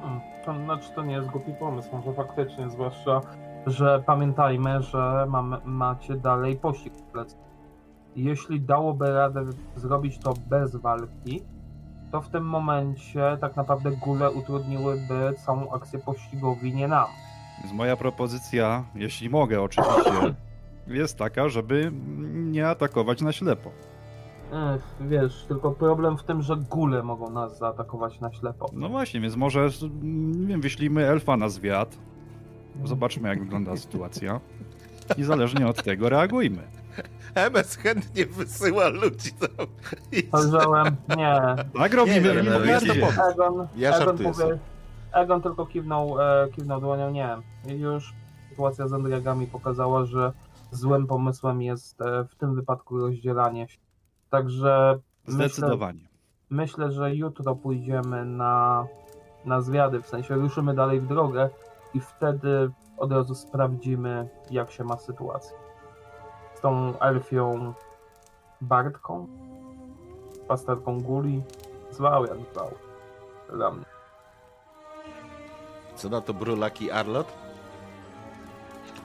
[0.00, 3.20] Hmm, To znaczy to nie jest głupi pomysł, może faktycznie, zwłaszcza,
[3.66, 7.36] że pamiętajmy, że mamy, macie dalej pościg w plecy.
[8.16, 9.44] Jeśli dałoby radę
[9.76, 11.42] zrobić to bez walki,
[12.12, 17.08] to w tym momencie tak naprawdę góle utrudniłyby całą akcję pościgowi nie nam.
[17.62, 20.34] Więc moja propozycja, jeśli mogę oczywiście,
[20.86, 21.92] jest taka, żeby
[22.32, 23.70] nie atakować na ślepo.
[24.52, 28.66] Ech, wiesz, tylko problem w tym, że góle mogą nas zaatakować na ślepo.
[28.72, 29.68] No właśnie, więc może,
[30.02, 31.98] nie wiem, wyślijmy elfa na zwiat,
[32.84, 34.40] zobaczmy jak wygląda sytuacja
[35.16, 36.62] i zależnie od tego reagujmy.
[37.34, 39.66] MS chętnie wysyła ludzi tam.
[40.30, 41.40] Powiedziałem, nie,
[41.78, 43.20] Tak robimy, nie, nie, nie, to pomysł.
[43.32, 44.58] Egon, Ja Egon, powie.
[45.12, 47.36] Egon tylko kiwnął, e, kiwnął dłonią, nie.
[47.76, 48.14] Już
[48.50, 50.32] sytuacja z Endriagami pokazała, że
[50.70, 53.78] złym pomysłem jest e, w tym wypadku rozdzielanie się.
[54.30, 56.08] Także myślę, Zdecydowanie.
[56.50, 58.86] myślę, że jutro pójdziemy na,
[59.44, 61.50] na zwiady, w sensie ruszymy dalej w drogę
[61.94, 65.56] i wtedy od razu sprawdzimy, jak się ma sytuacja.
[66.54, 67.74] Z tą elfią
[68.60, 69.26] Bartką,
[70.48, 71.42] pasterką Guli,
[71.90, 72.70] zwał jak zwał.
[73.52, 73.84] Dla mnie.
[75.94, 77.32] Co na to Brulaki Arlot?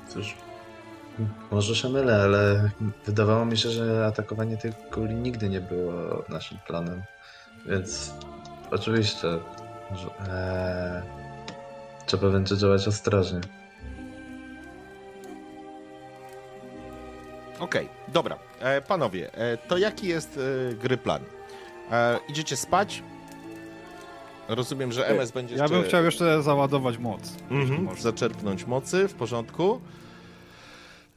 [0.07, 0.37] Cóż,
[1.51, 2.69] może się mylę, ale
[3.05, 5.93] wydawało mi się, że atakowanie tych kuli nigdy nie było
[6.29, 7.03] naszym planem.
[7.65, 8.13] Więc
[8.71, 9.27] oczywiście,
[9.91, 11.16] że, eee,
[12.07, 13.41] trzeba będzie działać ostrożnie.
[17.59, 18.37] Okej, dobra.
[18.59, 20.39] E, panowie, e, to jaki jest
[20.71, 21.21] e, gry plan?
[21.91, 23.03] E, idziecie spać?
[24.47, 25.77] Rozumiem, że MS będzie Ja jeszcze...
[25.77, 27.21] bym chciał jeszcze załadować moc.
[27.51, 28.01] Mhm, można.
[28.01, 29.81] zaczerpnąć mocy, w porządku.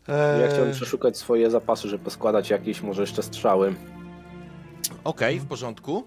[0.09, 3.75] E, Ja chciałem przeszukać swoje zapasy, żeby poskładać jakieś może jeszcze strzały.
[5.05, 6.05] Okej, w porządku.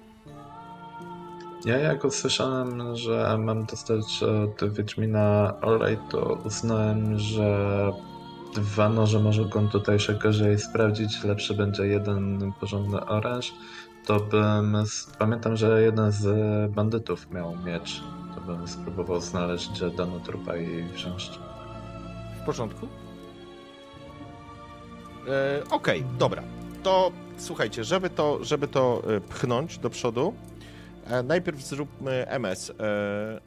[1.65, 7.91] Ja jak usłyszałem, że mam dostać od Wiedźmina olej, to uznałem, że
[8.55, 13.53] dwa noże mogą tutaj się gorzej sprawdzić, lepszy będzie jeden porządny oręż,
[14.05, 14.77] to bym...
[15.19, 18.03] Pamiętam, że jeden z bandytów miał miecz,
[18.35, 21.39] to bym spróbował znaleźć dano trupa i wziąć.
[22.41, 22.87] W porządku.
[25.27, 26.43] E, Okej, dobra.
[26.83, 30.33] To słuchajcie, żeby to, żeby to e, pchnąć do przodu,
[31.07, 32.71] e, najpierw zróbmy MS.
[32.79, 33.39] E,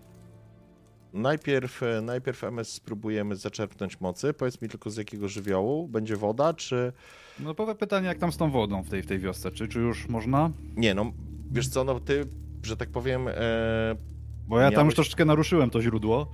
[1.12, 4.34] najpierw, e, najpierw MS spróbujemy zaczerpnąć mocy.
[4.34, 5.88] Powiedz mi tylko z jakiego żywiołu.
[5.88, 6.92] Będzie woda, czy...
[7.40, 9.50] No powe pytanie, jak tam z tą wodą w tej, w tej wiosce?
[9.50, 10.50] Czy, czy już można?
[10.76, 11.12] Nie no,
[11.50, 12.24] wiesz co, no ty,
[12.62, 13.32] że tak powiem, e,
[14.48, 16.30] Bo ja tam Miałeś- już troszeczkę naruszyłem to źródło.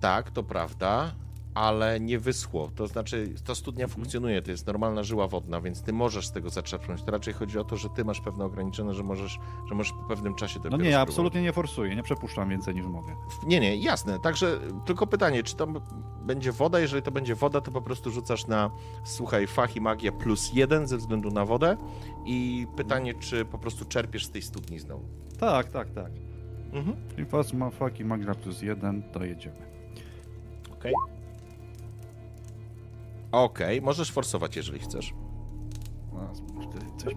[0.00, 1.14] Tak, to prawda,
[1.54, 2.70] ale nie wyschło.
[2.74, 6.50] To znaczy, ta studnia funkcjonuje, to jest normalna żyła wodna, więc ty możesz z tego
[6.50, 7.02] zaczerpnąć.
[7.02, 9.38] To raczej chodzi o to, że ty masz pewne ograniczone, że możesz,
[9.68, 11.08] że możesz po pewnym czasie No dopiero nie, ja spróbować.
[11.14, 13.16] absolutnie nie forsuję, nie przepuszczam więcej niż mogę.
[13.46, 14.18] Nie, nie, jasne.
[14.18, 15.80] Także tylko pytanie, czy tam
[16.26, 16.80] będzie woda?
[16.80, 18.70] Jeżeli to będzie woda, to po prostu rzucasz na,
[19.04, 21.76] słuchaj, fach i magia plus jeden ze względu na wodę
[22.26, 25.04] i pytanie, czy po prostu czerpiesz z tej studni znowu.
[25.40, 26.12] Tak, tak, tak.
[26.72, 26.96] Mhm.
[27.14, 29.56] Czyli fas, ma, faki, magra plus jeden, to jedziemy.
[30.72, 30.92] Okej.
[33.34, 35.14] Okej, możesz forsować, jeżeli chcesz.
[36.32, 37.14] Spójrz, ty, coś,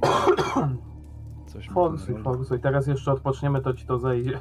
[1.74, 2.60] Forsuj, forsuj.
[2.60, 4.40] Teraz jeszcze odpoczniemy, to ci to zejdzie.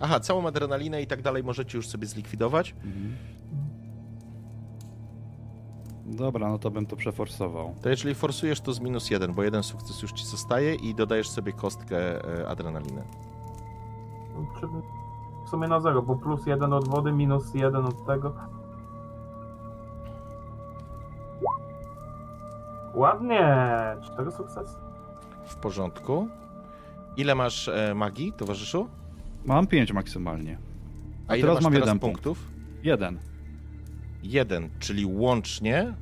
[0.00, 2.74] Aha, całą adrenalinę i tak dalej możecie już sobie zlikwidować.
[2.84, 3.16] Mhm.
[6.06, 7.74] Dobra, no to bym to przeforsował.
[7.82, 11.28] To jeżeli forsujesz, to z minus jeden, bo jeden sukces już ci zostaje i dodajesz
[11.28, 13.02] sobie kostkę e, adrenaliny.
[15.46, 18.34] W sumie na zero, bo plus jeden od wody, minus jeden od tego.
[22.94, 23.46] Ładnie!
[24.02, 24.76] Cztery sukcesy.
[25.44, 26.28] W porządku.
[27.16, 28.88] Ile masz e, magii, towarzyszu?
[29.44, 30.58] Mam 5 maksymalnie.
[31.28, 32.48] A, A ile teraz masz mam teraz jeden punktów?
[32.82, 33.18] Jeden.
[34.22, 35.94] Jeden, czyli łącznie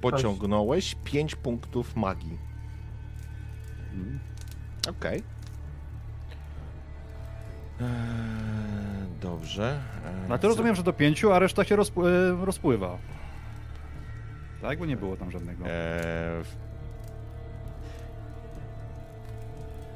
[0.00, 2.38] pociągnąłeś 5 punktów magii.
[3.94, 4.18] Mhm.
[4.90, 5.22] Okej.
[7.80, 7.86] Eee,
[9.20, 9.80] Dobrze.
[10.06, 12.06] Eee, No to rozumiem, że do pięciu, a reszta się rozp-
[12.42, 12.98] e, rozpływa.
[14.64, 15.64] Tak, bo nie było tam żadnego.
[15.64, 15.70] Eee,
[16.44, 16.56] w-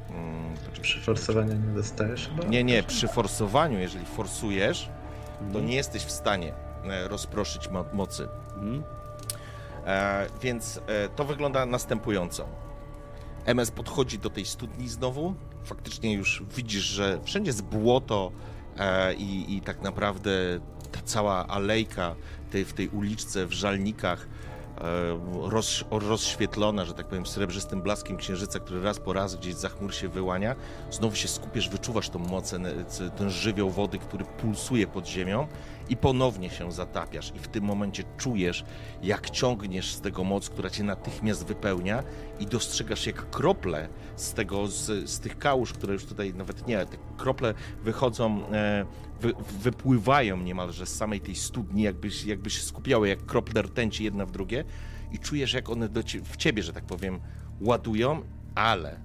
[0.09, 0.81] Mm, poczekaj.
[0.81, 2.43] Przy forsowaniu nie dostajesz chyba?
[2.47, 4.89] Nie, nie, przy forsowaniu, jeżeli forsujesz,
[5.39, 5.65] to Mhm.
[5.65, 6.53] nie jesteś w stanie
[6.89, 8.27] e, rozproszyć mo- mocy.
[8.55, 8.83] Mhm.
[9.85, 12.45] E, więc e, to wygląda następująco.
[13.45, 15.35] MS podchodzi do tej studni znowu.
[15.63, 18.31] Faktycznie już widzisz, że wszędzie jest błoto
[18.77, 20.31] e, i, i tak naprawdę
[20.91, 22.15] ta cała alejka
[22.51, 24.27] tej, w tej uliczce, w żalnikach
[25.41, 29.93] roz, rozświetlona, że tak powiem, srebrzystym blaskiem księżyca, który raz po raz gdzieś za chmur
[29.93, 30.55] się wyłania.
[30.91, 32.53] Znowu się skupiesz, wyczuwasz tą moc,
[33.17, 35.47] ten żywioł wody, który pulsuje pod ziemią
[35.89, 37.33] i ponownie się zatapiasz.
[37.35, 38.65] I w tym momencie czujesz,
[39.03, 42.03] jak ciągniesz z tego moc, która cię natychmiast wypełnia
[42.39, 46.85] i dostrzegasz, jak krople z tego, z, z tych kałuż, które już tutaj nawet nie,
[46.85, 48.85] te krople wychodzą, e,
[49.21, 54.25] wy, wypływają niemalże z samej tej studni, jakbyś, jakby się skupiały jak krople rtęci jedna
[54.25, 54.63] w drugie
[55.11, 57.19] i czujesz, jak one do w ciebie, że tak powiem,
[57.61, 58.21] ładują,
[58.55, 58.99] ale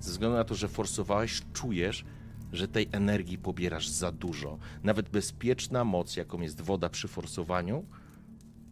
[0.00, 2.04] ze względu na to, że forsowałeś, czujesz,
[2.52, 4.58] że tej energii pobierasz za dużo.
[4.82, 7.84] Nawet bezpieczna moc, jaką jest woda przy forsowaniu,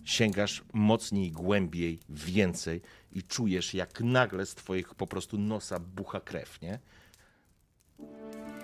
[0.05, 2.81] sięgasz mocniej, głębiej, więcej
[3.13, 6.79] i czujesz, jak nagle z twoich po prostu nosa bucha krew, nie?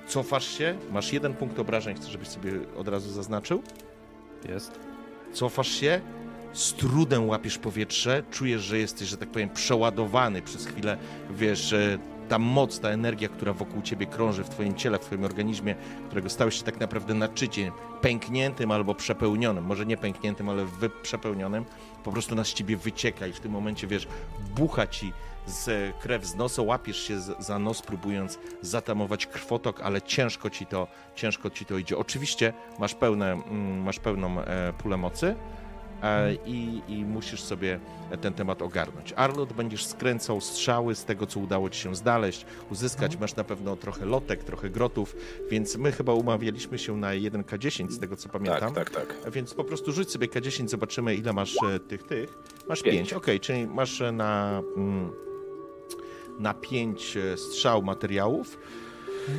[0.08, 3.62] Cofasz się, masz jeden punkt obrażeń, chcę, żebyś sobie od razu zaznaczył.
[4.48, 4.80] Jest.
[5.32, 6.00] Cofasz się,
[6.52, 10.98] z trudem łapiesz powietrze, czujesz, że jesteś, że tak powiem, przeładowany przez chwilę,
[11.30, 11.98] wiesz, że
[12.28, 15.74] ta moc, ta energia, która wokół ciebie krąży w twoim ciele, w twoim organizmie,
[16.06, 20.66] którego stałeś się tak naprawdę naczyciem, pękniętym albo przepełnionym, może nie pękniętym, ale
[21.02, 21.64] przepełnionym,
[22.04, 24.08] po prostu nas z ciebie wycieka i w tym momencie, wiesz,
[24.56, 25.12] bucha ci
[25.46, 30.86] z krew z nosa, łapiesz się za nos, próbując zatamować krwotok, ale ciężko ci to,
[31.14, 31.98] ciężko ci to idzie.
[31.98, 35.63] Oczywiście masz, pełne, mm, masz pełną e, pulę mocy, e,
[36.46, 37.80] i, i musisz sobie
[38.20, 39.12] ten temat ogarnąć.
[39.16, 43.16] Arlot będziesz skręcał strzały z tego, co udało ci się znaleźć, uzyskać.
[43.16, 45.16] Masz na pewno trochę lotek, trochę grotów,
[45.50, 48.74] więc my chyba umawialiśmy się na 1K10 z tego, co pamiętam.
[48.74, 49.32] Tak, tak, tak.
[49.32, 52.38] Więc po prostu rzuć sobie K10, zobaczymy ile masz e, tych, tych.
[52.68, 52.96] Masz Pięć.
[52.96, 55.10] 5, okej, czyli masz e, na, mm,
[56.38, 58.58] na 5 strzał materiałów.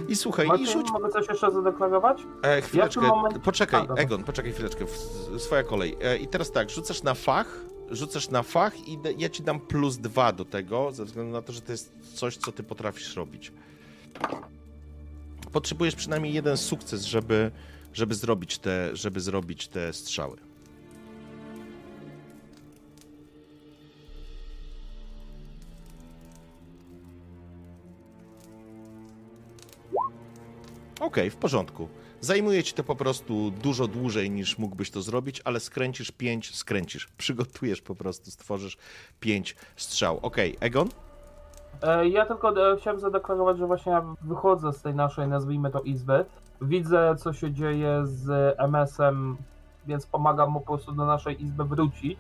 [0.08, 2.22] I słuchaj, i Martin, rzuć mogę coś jeszcze zadeklarować?
[2.42, 3.94] E, chwileczkę, moment- poczekaj, A.
[3.94, 4.86] Egon, poczekaj chwileczkę,
[5.38, 5.98] swoja kolej.
[6.02, 9.98] E, I teraz tak, rzucasz na fach, rzucasz na fach i ja ci dam plus
[9.98, 13.52] dwa do tego, ze względu na to, że to jest coś, co ty potrafisz robić.
[15.52, 17.52] Potrzebujesz przynajmniej jeden sukces, żeby,
[17.94, 20.38] żeby, zrobić, te, żeby zrobić te strzały.
[31.00, 31.88] Okej, w porządku.
[32.22, 37.08] Zajmuje ci to po prostu dużo dłużej niż mógłbyś to zrobić, ale skręcisz pięć, skręcisz.
[37.18, 38.78] Przygotujesz po prostu, stworzysz
[39.20, 40.20] pięć strzał.
[40.22, 40.90] Okej, Egon?
[41.84, 45.82] E, Ja tylko e, chciałem zadeklarować, że właśnie ja wychodzę z tej naszej, nazwijmy to,
[45.82, 46.26] izby.
[46.62, 49.38] Widzę, co się dzieje z MS-em,
[49.88, 52.20] więc pomagam mu po prostu do naszej izby wrócić.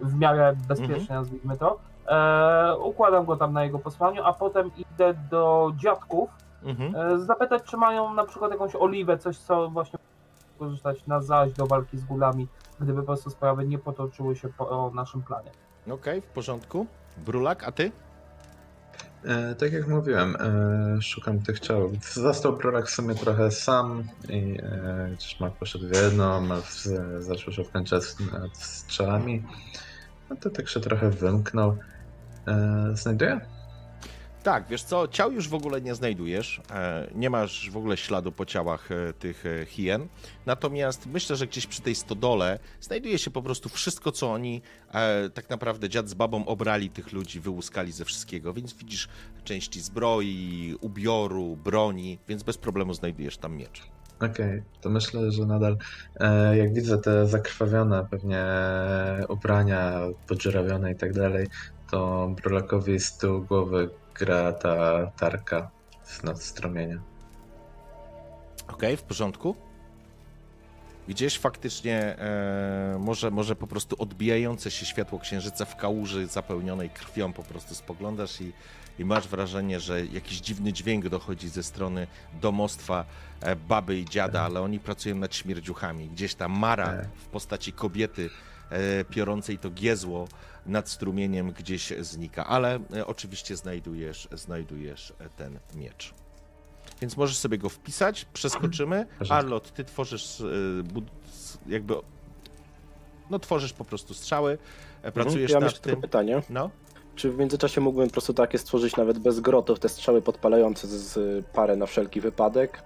[0.00, 1.78] W miarę bezpiecznie, nazwijmy to.
[2.08, 6.30] E, układam go tam na jego posłaniu, a potem idę do dziadków,
[6.64, 6.96] Mhm.
[6.96, 9.98] e, zapytać, czy mają na przykład jakąś oliwę, coś, co właśnie
[10.58, 12.48] korzystać na zaś do walki z gulami,
[12.80, 15.50] gdyby po prostu sprawy nie potoczyły się po naszym planie.
[15.90, 16.86] Okej, w porządku.
[17.16, 17.92] Brulak, a ty?
[19.24, 21.90] E, tak jak mówiłem, e, szukam tych ciał.
[22.12, 25.92] Został prorok w sumie trochę sam i e, gdzieś poszedł w
[26.62, 29.42] w, zaczął się wkręcać nad strzelami.
[30.30, 31.76] No to tak się trochę wymknął.
[32.46, 33.40] E, znajduję?
[34.42, 38.32] Tak, wiesz co, ciał już w ogóle nie znajdujesz, e, nie masz w ogóle śladu
[38.32, 40.08] po ciałach e, tych e, hien,
[40.46, 44.62] natomiast myślę, że gdzieś przy tej stodole znajduje się po prostu wszystko, co oni
[45.34, 49.08] tak naprawdę dziad z babą obrali tych ludzi, wyłuskali ze wszystkiego, więc widzisz
[49.44, 53.82] części zbroi, ubioru, broni, więc bez problemu znajdujesz tam miecz.
[54.20, 55.76] Okej, to myślę, że nadal
[56.20, 58.44] e, jak widzę te zakrwawione pewnie
[59.28, 61.46] ubrania, podziurawione i tak dalej,
[61.90, 65.70] to Brolakowi z tyłu głowy gra ta tarka
[66.04, 66.98] z nadstrumienia.
[68.68, 69.56] Okej, w porządku.
[71.08, 77.32] Gdzieś faktycznie e, może, może po prostu odbijające się światło księżyca w kałuży zapełnionej krwią
[77.32, 78.52] po prostu spoglądasz i,
[78.98, 82.06] i masz wrażenie, że jakiś dziwny dźwięk dochodzi ze strony
[82.40, 83.04] domostwa
[83.40, 86.08] e, baby i dziada, ale oni pracują nad śmierdziuchami.
[86.08, 87.06] Gdzieś ta Mara Tak.
[87.16, 88.30] w postaci kobiety
[88.70, 90.28] e, piorącej to giezło
[90.66, 96.14] nad strumieniem gdzieś znika, ale e, oczywiście znajdujesz, znajdujesz e, ten miecz.
[97.00, 99.06] Więc możesz sobie go wpisać, przeskoczymy.
[99.28, 101.94] Arlot, ty tworzysz s- jakby.
[103.30, 104.58] No, tworzysz po prostu strzały,
[105.02, 106.00] e, pracujesz ja nad tym.
[106.00, 106.42] pytanie.
[106.50, 106.70] No,
[107.16, 111.46] Czy w międzyczasie mógłbym po prostu takie stworzyć nawet bez grotów, te strzały podpalające z,
[111.46, 112.82] parę na wszelki wypadek?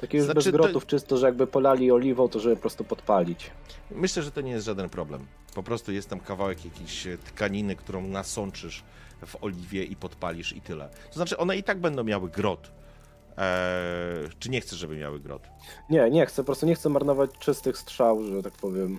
[0.00, 2.84] Takie już Znaczy, bez to- grotów, czysto, że jakby polali oliwą, to żeby po prostu
[2.84, 3.50] podpalić.
[3.90, 5.26] myślę, że to nie jest żaden problem.
[5.54, 8.82] Po prostu jest tam kawałek jakiejś e, tkaniny, którą nasączysz
[9.26, 10.88] w oliwie i podpalisz i tyle.
[11.08, 12.70] To znaczy, one i tak będą miały grot.
[13.36, 15.42] Eee, czy nie chcesz, żeby miały grot?
[15.90, 18.98] Nie, nie chcę, po prostu nie chcę marnować czystych strzał, że tak powiem.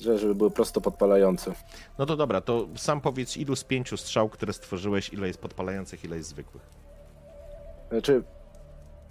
[0.00, 1.54] Że, żeby były prosto podpalające.
[1.98, 6.04] No to dobra, to sam powiedz, ilu z pięciu strzał, które stworzyłeś, ile jest podpalających,
[6.04, 6.62] ile jest zwykłych.
[7.90, 8.22] Znaczy,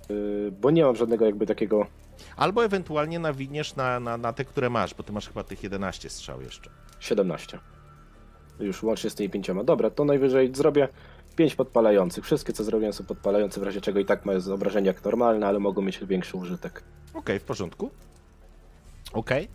[0.09, 1.87] yy, bo nie mam żadnego jakby takiego...
[2.37, 6.09] Albo ewentualnie nawiniesz na, na, na te, które masz, bo ty masz chyba tych 11
[6.09, 6.69] strzał jeszcze.
[6.99, 7.59] 17.
[8.59, 9.63] Już łącznie z tymi pięcioma.
[9.63, 10.87] Dobra, to najwyżej zrobię
[11.35, 12.23] 5 podpalających.
[12.23, 15.59] Wszystkie, co zrobiłem, są podpalające, w razie czego i tak mają zobrażenie jak normalne, ale
[15.59, 16.83] mogą mieć większy użytek.
[17.13, 17.89] Okej, w porządku.
[19.13, 19.47] Okej.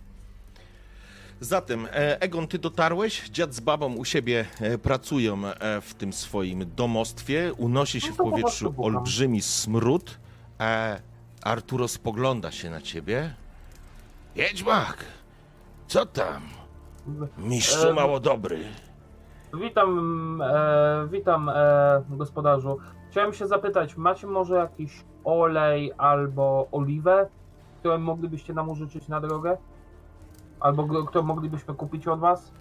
[1.40, 6.12] Zatem, e, Egon, ty dotarłeś, dziad z babą u siebie e, pracują e, w tym
[6.12, 10.18] swoim domostwie, unosi się No w po powietrzu olbrzymi smród.
[11.44, 13.34] Arturo spogląda się na ciebie.
[14.36, 15.04] Wiedźmak,
[15.86, 16.42] co tam?
[17.38, 18.58] Mistrzu E, mało dobry.
[19.54, 22.78] Witam, e, witam e, gospodarzu.
[23.10, 27.28] Chciałem się zapytać, macie może jakiś olej albo oliwę,
[27.80, 29.56] które moglibyście nam użyczyć na drogę?
[30.60, 32.52] Albo którą moglibyśmy kupić od was?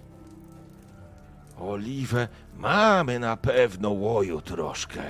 [1.59, 5.01] Oliwę mamy na pewno łoju troszkę.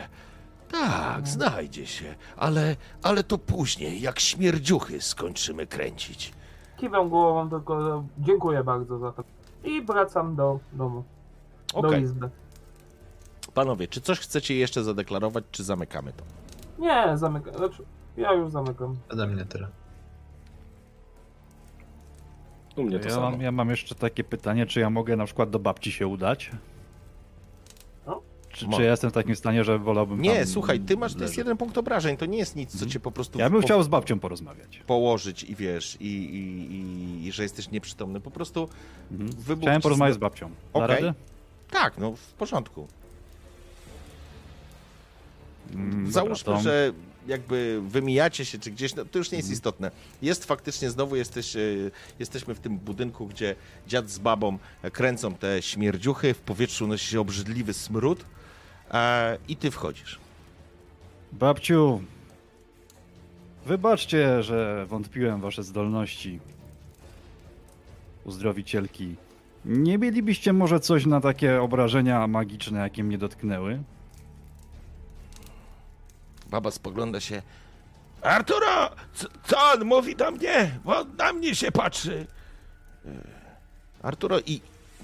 [0.72, 6.34] Tak, znajdzie się, ale, ale to później, jak śmierdziuchy skończymy kręcić.
[6.78, 9.24] Kiwam głową, tylko dziękuję bardzo za to.
[9.64, 11.04] I wracam do domu,
[11.74, 12.30] do Okej, izby.
[13.54, 16.24] panowie, czy coś chcecie jeszcze zadeklarować, czy zamykamy to?
[16.80, 17.54] Nie, zamykam.
[17.54, 17.84] Znaczy,
[18.18, 18.96] ja już zamykam.
[19.10, 19.68] Ode mnie tyle.
[22.76, 23.32] U mnie to Ja samo.
[23.32, 26.52] mam, ja mam jeszcze takie pytanie, czy ja mogę na przykład do babci się udać?
[28.70, 31.24] Czy, czy ja jestem w takim stanie, że wolałbym Nie, tam słuchaj, ty masz, to
[31.24, 33.68] jest jeden punkt obrażeń, to nie jest nic, co cię po prostu Ja bym po-
[33.68, 34.84] chciał z babcią porozmawiać.
[34.88, 38.20] położyć i wiesz, i, i, i, i że jesteś nieprzytomny.
[38.20, 38.70] Po prostu
[39.12, 39.30] Mhm.
[39.32, 40.50] wybuch Chciałem ci porozmawiać z babcią.
[40.74, 41.14] Da radę?
[41.72, 42.88] Tak, no w porządku.
[45.74, 46.94] Mm, Załóżmy, dobra, to- że
[47.28, 49.54] jakby wymijacie się czy gdzieś, no, to już nie jest Mhm.
[49.54, 49.92] istotne.
[50.22, 51.60] Jest faktycznie, znowu jesteś, e,
[52.20, 53.56] jesteśmy w tym budynku, gdzie
[53.88, 54.58] dziad z babą
[54.92, 58.26] kręcą te śmierdziuchy, w powietrzu nosi się obrzydliwy smród
[59.48, 60.20] i ty wchodzisz.
[61.32, 62.02] Babciu,
[63.66, 66.40] wybaczcie, że wątpiłem w wasze zdolności
[68.24, 69.16] uzdrowicielki.
[69.66, 73.84] Nie mielibyście może coś na takie obrażenia magiczne, jakie mnie dotknęły?
[76.50, 77.42] Baba spogląda się.
[78.22, 78.90] Arturo!
[79.14, 80.80] Co, co on mówi do mnie?
[80.86, 82.28] Bo na mnie się patrzy.
[83.06, 83.10] E,
[84.02, 84.62] Arturo i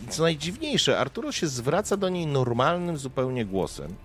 [0.09, 3.95] co najdziwniejsze, Arturo się zwraca do niej normalnym zupełnie głosem.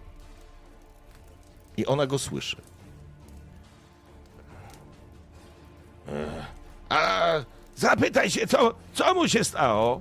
[1.76, 2.56] I ona go słyszy.
[6.08, 6.46] E,
[6.88, 7.20] A
[7.76, 10.00] zapytaj się, co, co mu się stało?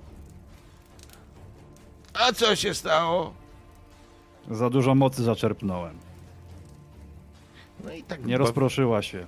[2.13, 3.33] A co się stało?
[4.51, 5.97] Za dużo mocy zaczerpnąłem.
[7.83, 9.27] No i tak Nie rozproszyła się.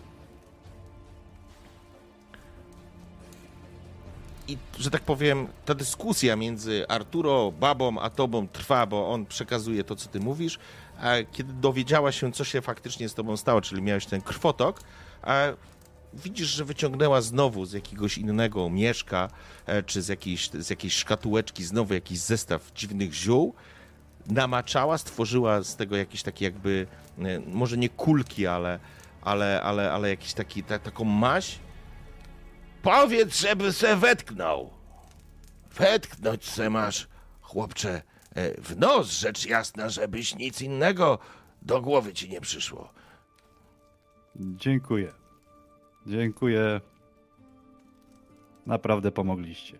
[4.47, 9.83] I, że tak powiem, ta dyskusja między Arturo, babą, a tobą trwa, bo on przekazuje
[9.83, 10.59] to, co ty mówisz,
[10.99, 14.81] a kiedy dowiedziała się, co się faktycznie z tobą stało, czyli miałeś ten krwotok,
[15.21, 15.43] a
[16.13, 19.29] widzisz, że wyciągnęła znowu z jakiegoś innego mieszka,
[19.65, 23.53] e, czy z jakiejś, z jakiejś szkatułeczki znowu jakiś zestaw dziwnych ziół,
[24.27, 26.87] namaczała, stworzyła z tego jakieś takie jakby,
[27.19, 28.79] e, może nie kulki, ale,
[29.21, 31.59] ale, ale, ale jakiś taki, ta, taką maź.
[32.84, 34.69] Powiedz, żeby se wetknął.
[35.75, 37.07] Wetknąć se masz,
[37.41, 38.01] chłopcze,
[38.36, 41.19] e, w nos, rzecz jasna, żebyś nic innego
[41.61, 42.93] do głowy ci nie przyszło.
[44.36, 45.13] Dziękuję.
[46.07, 46.81] Dziękuję.
[48.65, 49.79] Naprawdę pomogliście.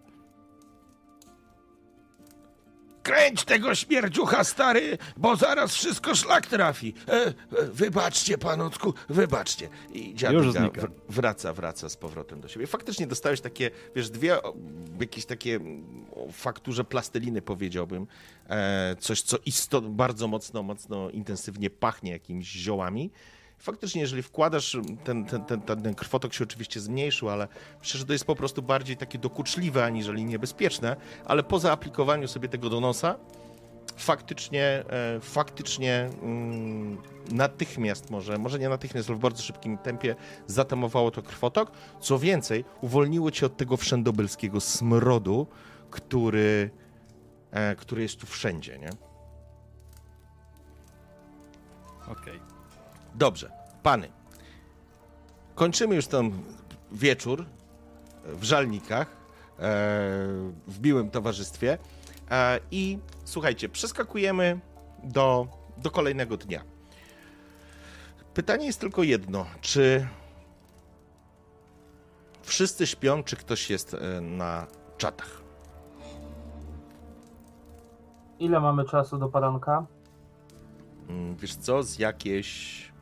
[3.04, 6.93] Kręć tego śmierdziucha, stary, bo zaraz wszystko szlak trafi.
[7.08, 7.34] E, e,
[7.74, 9.70] wybaczcie, panocku, wybaczcie.
[9.93, 12.68] I wr- wraca, wraca z powrotem do siebie.
[12.68, 14.38] Faktycznie dostałeś takie, wiesz, dwie,
[14.99, 18.08] jakieś takie mm, o fakturze plasteliny, powiedziałbym.
[18.49, 23.12] E, coś, co istot, bardzo mocno, mocno intensywnie pachnie jakimiś ziołami.
[23.64, 27.47] Faktycznie, jeżeli wkładasz, ten, ten, ten, ten, ten krwotok się oczywiście zmniejszył, ale
[27.80, 30.95] myślę, że to jest po prostu bardziej takie dokuczliwe, aniżeli niebezpieczne,
[31.26, 33.16] ale po zaaplikowaniu sobie tego do nosa,
[33.97, 36.97] faktycznie, e, faktycznie mm,
[37.32, 40.16] natychmiast może, może nie natychmiast, ale w bardzo szybkim tempie
[40.47, 41.72] zatamowało to krwotok.
[41.99, 45.47] Co więcej, uwolniło cię od tego wszędobylskiego smrodu,
[45.91, 46.70] który,
[47.51, 48.89] e, który jest tu wszędzie, nie?
[52.07, 52.53] Okej.
[53.16, 53.51] Dobrze,
[53.84, 54.09] pany.
[55.55, 56.32] Kończymy już ten
[56.91, 57.45] wieczór
[58.26, 59.14] w Żalnikach, e,
[60.68, 61.78] w miłym towarzystwie.
[62.32, 64.59] E, I słuchajcie, przeskakujemy
[65.03, 65.47] do,
[65.78, 66.64] do kolejnego dnia.
[68.34, 70.07] Pytanie jest tylko jedno: czy
[72.41, 75.41] wszyscy śpią, czy ktoś jest e, na czatach?
[78.39, 79.86] Ile mamy czasu do poranka?
[81.09, 82.93] Mm, Wiesz co, z jakieś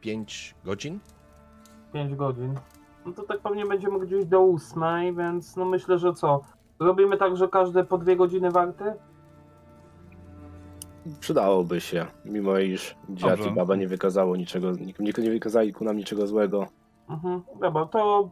[0.00, 0.98] 5 godzin?
[1.92, 2.54] 5 godzin.
[3.06, 6.40] No to tak pewnie będziemy gdzieś do 8, więc no myślę, że co?
[6.78, 8.84] Robimy tak, że każde po dwie godziny warty?
[11.20, 13.50] Przydałoby się, mimo iż dziad Dobrze.
[13.50, 16.66] i baba nie wykazało niczego, nie, nie wykazali ku nam niczego złego.
[17.08, 17.42] Mhm.
[17.60, 18.30] Dobra, to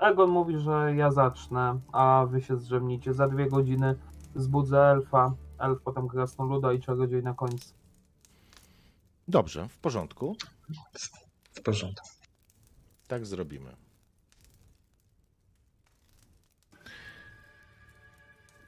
[0.00, 3.14] Egon mówi, że ja zacznę, a wy się zdrzemnicie.
[3.14, 3.94] Za dwie godziny
[4.34, 7.74] zbudzę elfa, elf potem krasnoluda i czarodziej na końcu.
[9.28, 10.36] Dobrze, w porządku.
[11.52, 12.08] W porządku.
[13.08, 13.76] Tak zrobimy.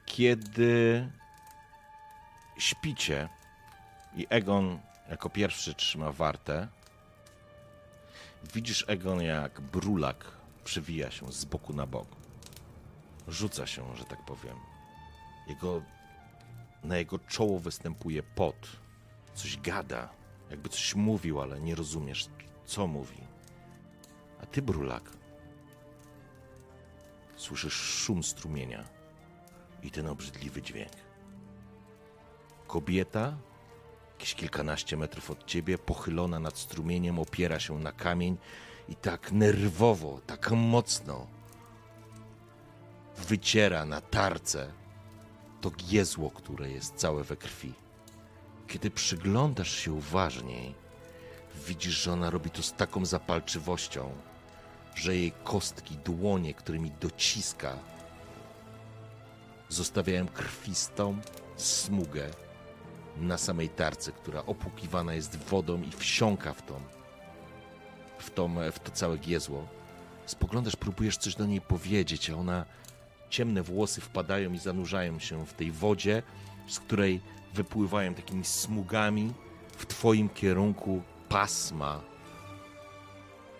[0.05, 1.09] Kiedy
[2.57, 3.29] śpicie
[4.15, 4.79] i Egon
[5.09, 6.67] jako pierwszy trzyma wartę,
[8.53, 10.31] widzisz Egon jak brulak
[10.63, 12.07] przewija się z boku na bok.
[13.27, 14.57] Rzuca się, że tak powiem.
[15.47, 15.81] Jego,
[16.83, 18.67] na jego czoło występuje pot.
[19.33, 20.09] Coś gada,
[20.51, 22.27] jakby coś mówił, ale nie rozumiesz,
[22.65, 23.17] co mówi.
[24.41, 25.11] A ty, brulak,
[27.35, 28.83] słyszysz szum strumienia
[29.83, 30.91] i ten obrzydliwy dźwięk.
[32.67, 33.37] Kobieta,
[34.11, 38.37] jakieś kilkanaście metrów od ciebie, pochylona nad strumieniem, opiera się na kamień
[38.89, 41.27] i tak nerwowo, tak mocno
[43.17, 44.73] wyciera na tarce
[45.61, 47.73] to giezło, które jest całe we krwi.
[48.71, 50.75] Kiedy przyglądasz się uważniej,
[51.67, 54.11] widzisz, że ona robi to z taką zapalczywością,
[54.95, 57.77] że jej kostki, dłonie, którymi dociska,
[59.69, 61.17] zostawiają krwistą
[61.57, 62.29] smugę
[63.17, 66.81] na samej tarce, która opłukiwana jest wodą i wsiąka w tą,
[68.19, 69.67] w, tą, w to całe giezło.
[70.25, 72.65] Spoglądasz, próbujesz coś do niej powiedzieć, a ona
[73.29, 76.23] ciemne włosy wpadają i zanurzają się w tej wodzie,
[76.67, 77.21] z której
[77.53, 79.33] wypływają takimi smugami
[79.77, 82.01] w twoim kierunku pasma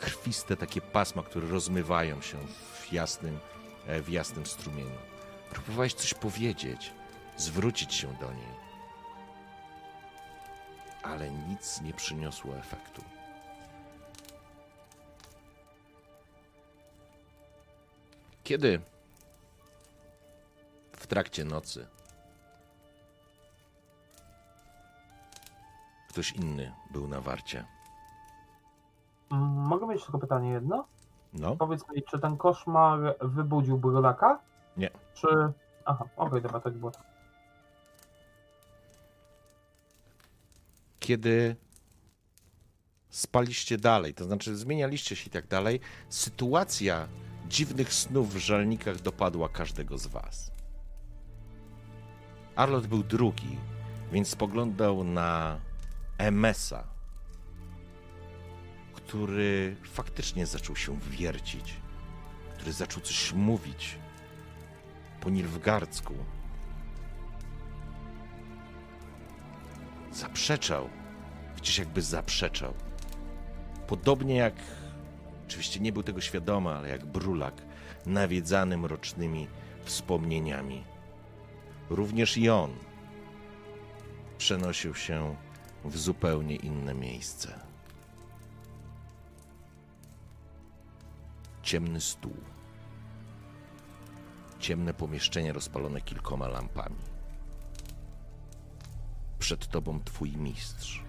[0.02, 2.38] krwiste takie pasma, które rozmywają się
[2.74, 3.40] w jasnym,
[3.88, 4.98] e, w jasnym strumieniu.
[5.50, 6.92] Próbowałeś coś powiedzieć,
[7.38, 8.54] zwrócić się do niej,
[11.04, 13.04] ale nic nie przyniosło efektu.
[18.44, 18.82] Kiedy
[20.94, 21.88] w trakcie nocy
[26.12, 27.66] ktoś inny był na warcie.
[29.32, 30.86] Mm, Mogę mieć tylko pytanie jedno?
[31.34, 34.40] No, Powiedz mi, czy ten koszmar wybudził brulaka?
[34.78, 34.90] Nie.
[35.14, 35.28] Czy...
[35.86, 36.92] Aha, okej, dobra, tak było.
[41.02, 41.56] kiedy
[43.10, 47.08] spaliście dalej, to znaczy zmienialiście się i tak dalej, sytuacja
[47.48, 50.52] dziwnych snów w żalnikach dopadła każdego z was.
[52.56, 53.58] Arlot był drugi,
[54.12, 55.58] więc spoglądał na
[56.22, 56.84] Emesa,
[58.94, 61.74] który faktycznie zaczął się wiercić,
[62.54, 63.98] który zaczął coś mówić
[65.22, 66.14] po nilfgardzku.
[70.12, 70.90] Zaprzeczał.
[71.58, 72.74] Gdzieś jakby zaprzeczał.
[73.88, 74.56] Podobnie jak,
[75.48, 77.62] oczywiście nie był tego świadomy, ale jak brulak,
[78.06, 79.48] nawiedzany mrocznymi
[79.84, 80.84] wspomnieniami.
[81.90, 82.76] Również i on
[84.38, 85.36] przenosił się
[85.86, 87.60] w zupełnie inne miejsce.
[91.64, 92.36] Ciemny stół.
[94.60, 96.96] Ciemne pomieszczenie rozpalone kilkoma lampami.
[99.40, 101.04] Przed tobą twój mistrz.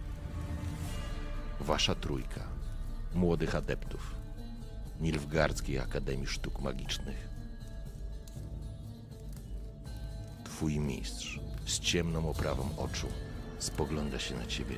[1.61, 2.41] Wasza trójka
[3.15, 4.15] młodych adeptów
[5.01, 7.29] Nilfgardzkiej Akademii Sztuk Magicznych.
[10.45, 13.09] Twój mistrz z ciemną oprawą oczu
[13.63, 14.77] spogląda się na ciebie.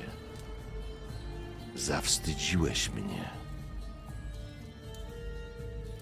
[1.75, 3.29] Zawstydziłeś mnie.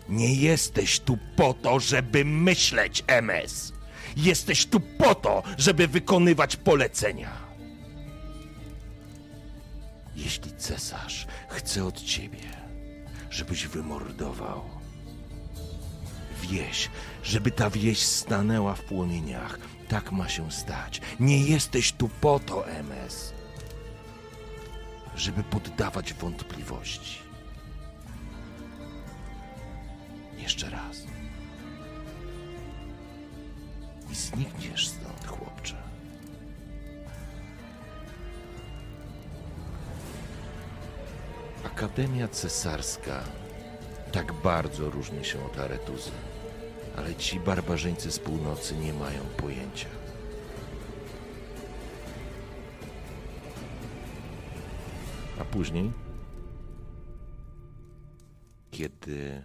[0.09, 3.73] Nie jesteś tu po to, żeby myśleć, MS.
[4.17, 7.31] Jesteś tu po to, żeby wykonywać polecenia.
[10.15, 12.49] Jeśli cesarz chce od ciebie,
[13.29, 14.69] żebyś wymordował
[16.41, 16.89] wieś,
[17.23, 19.59] żeby ta wieś stanęła w płomieniach,
[19.93, 21.01] tak ma się stać.
[21.19, 23.33] Nie jesteś tu po to, MS,
[25.15, 27.19] żeby poddawać wątpliwości.
[30.37, 30.97] Jeszcze raz.
[34.11, 35.75] I znikniesz stąd, chłopcze.
[41.65, 43.23] Akademia Cesarska
[44.11, 46.11] tak bardzo różni się od Aretuzy,
[46.97, 49.89] ale ci barbarzyńcy z północy nie mają pojęcia.
[55.39, 55.91] A później,
[58.71, 59.43] kiedy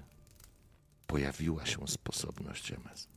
[1.07, 3.09] pojawiła się sposobność MS,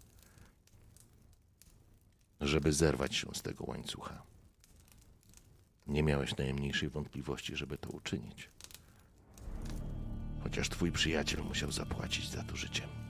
[2.42, 4.22] żeby zerwać się z tego łańcucha,
[5.88, 8.50] nie miałeś najmniejszej wątpliwości, żeby to uczynić.
[10.44, 13.01] Chociaż twój przyjaciel musiał zapłacić za to życiem.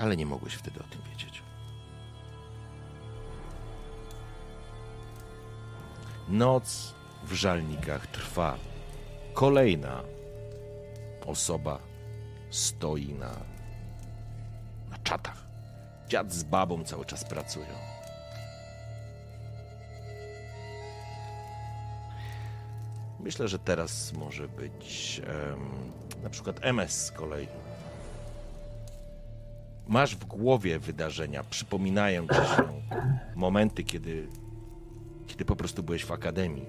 [0.00, 1.42] Ale nie mogłeś wtedy o tym wiedzieć.
[6.28, 6.94] Noc
[7.24, 8.56] w żalnikach trwa.
[9.34, 10.02] Kolejna
[11.26, 11.78] osoba
[12.50, 13.32] stoi na,
[14.90, 15.46] na czatach.
[16.08, 17.66] Dziad z babą cały czas pracują.
[23.20, 25.92] Myślę, że teraz może być em,
[26.22, 27.48] na przykład MS z kolei.
[29.90, 32.82] Masz w głowie wydarzenia, przypominają ci się
[33.34, 34.28] momenty, kiedy,
[35.26, 36.66] kiedy po prostu byłeś w akademii,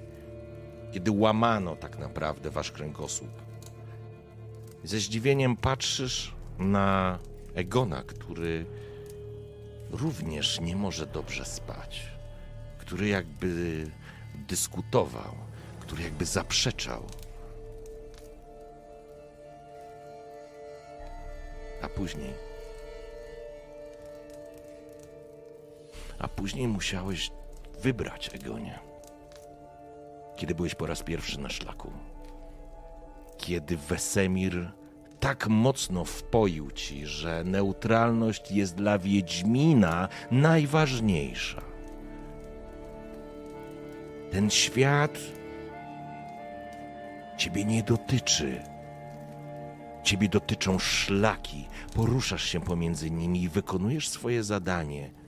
[0.91, 3.30] kiedy łamano tak naprawdę wasz kręgosłup.
[4.84, 7.19] Ze zdziwieniem patrzysz na
[7.55, 8.65] Egona, który
[9.91, 12.07] również nie może dobrze spać,
[12.78, 13.86] który jakby
[14.47, 15.36] dyskutował,
[15.80, 17.03] który jakby zaprzeczał.
[21.82, 22.51] A później.
[26.22, 27.32] A później musiałeś
[27.82, 28.80] wybrać Egonie.
[30.36, 31.91] Kiedy byłeś po raz pierwszy na szlaku.
[33.38, 34.72] Kiedy Wesemir
[35.19, 41.61] tak mocno wpoił ci, że neutralność jest dla Wiedźmina najważniejsza.
[44.32, 45.17] Ten świat
[47.38, 48.61] Ciebie nie dotyczy.
[50.03, 51.67] Ciebie dotyczą szlaki.
[51.95, 55.20] Poruszasz się pomiędzy nimi i wykonujesz swoje zadanie.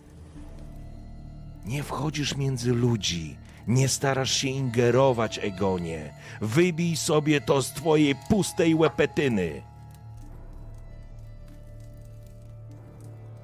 [1.65, 3.37] Nie wchodzisz między ludzi.
[3.67, 6.13] Nie starasz się ingerować, Egonie.
[6.41, 9.61] Wybij sobie to z twojej pustej łepetyny.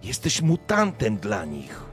[0.03, 1.83] Jesteś mutantem dla nich.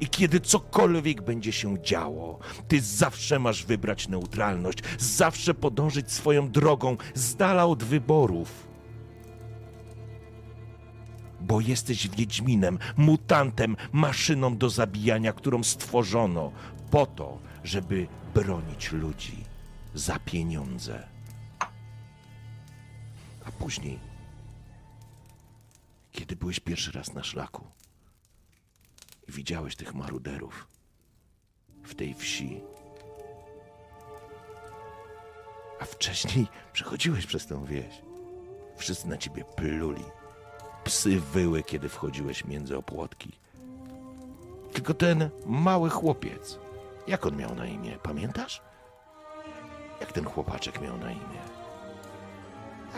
[0.00, 6.96] I kiedy cokolwiek będzie się działo, ty zawsze masz wybrać neutralność, zawsze podążyć swoją drogą
[7.14, 8.69] z dala od wyborów.
[11.50, 16.52] Bo jesteś wiedźminem, mutantem, maszyną do zabijania, którą stworzono
[16.90, 19.44] po to, żeby bronić ludzi
[19.94, 21.08] za pieniądze.
[23.44, 23.98] A później,
[26.12, 27.66] kiedy byłeś pierwszy raz na szlaku,
[29.28, 30.68] i widziałeś tych maruderów
[31.82, 32.60] w tej wsi.
[35.80, 38.02] A wcześniej przechodziłeś przez tę wieś.
[38.76, 40.19] Wszyscy na ciebie pluli.
[40.90, 43.32] Psy wyły, kiedy wchodziłeś między opłotki.
[44.72, 46.58] Tylko ten mały chłopiec,
[47.06, 48.62] jak on miał na imię, pamiętasz?
[50.00, 51.40] Jak ten chłopaczek miał na imię?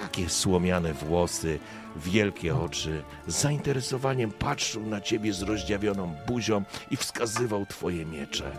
[0.03, 1.59] Takie słomiane włosy,
[1.97, 8.53] wielkie oczy, z zainteresowaniem patrzył na ciebie z rozdziawioną buzią i wskazywał twoje miecze.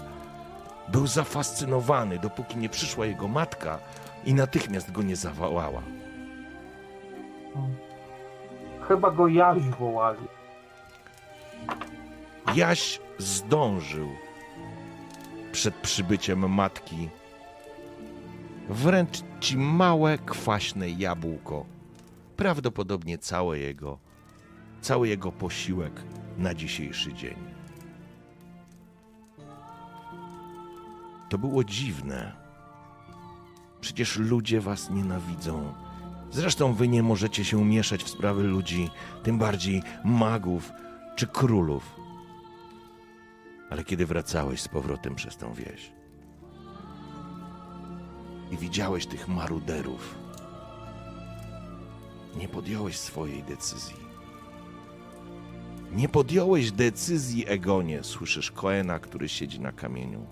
[0.87, 3.79] Był zafascynowany, dopóki nie przyszła jego matka
[4.25, 5.81] i natychmiast go nie zawołała.
[8.87, 10.27] Chyba go Jaś wołali.
[12.55, 14.09] Jaś zdążył
[15.51, 17.09] przed przybyciem matki
[18.69, 21.65] wręcz ci małe, kwaśne jabłko.
[22.37, 23.97] Prawdopodobnie całe jego,
[24.81, 26.01] cały jego posiłek
[26.37, 27.35] na dzisiejszy dzień.
[31.29, 32.31] To było dziwne.
[33.81, 35.73] Przecież ludzie was nienawidzą.
[36.33, 38.89] Zresztą wy nie możecie się mieszać w sprawy ludzi,
[39.23, 40.71] tym bardziej magów
[41.15, 41.95] czy królów.
[43.69, 45.91] Ale kiedy wracałeś z powrotem przez tą wieś
[48.51, 50.15] i widziałeś tych maruderów,
[52.35, 54.03] nie podjąłeś swojej decyzji.
[55.91, 60.25] Nie podjąłeś decyzji, Egonie, słyszysz Koena, który siedzi na kamieniu.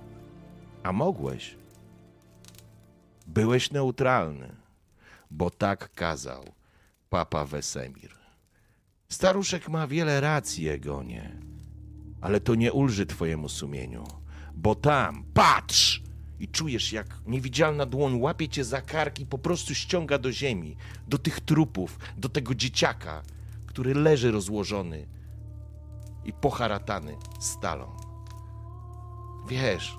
[0.84, 1.56] A mogłeś.
[3.28, 4.61] Byłeś neutralny,
[5.32, 6.44] bo tak kazał
[7.10, 8.12] papa Wesemir.
[9.10, 11.38] Staruszek ma wiele racji, Egonie,
[12.22, 14.04] ale to nie ulży twojemu sumieniu,
[14.54, 16.04] bo tam, patrz!
[16.40, 20.76] I czujesz, jak niewidzialna dłoń łapie cię za kark i po prostu ściąga do ziemi,
[21.08, 23.24] do tych trupów, do tego dzieciaka,
[23.66, 25.08] który leży rozłożony
[26.26, 27.92] i poharatany stalą.
[29.48, 29.98] Wiesz,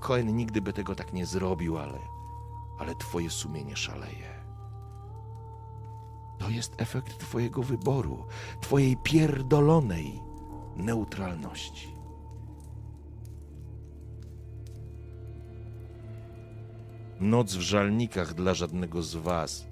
[0.00, 1.98] Cohen nigdy by tego tak nie zrobił, ale,
[2.80, 4.40] ale twoje sumienie szaleje.
[6.38, 8.26] To jest efekt twojego wyboru,
[8.60, 10.20] twojej pierdolonej
[10.76, 11.88] neutralności.
[17.20, 19.66] Noc w żalnikach dla żadnego z was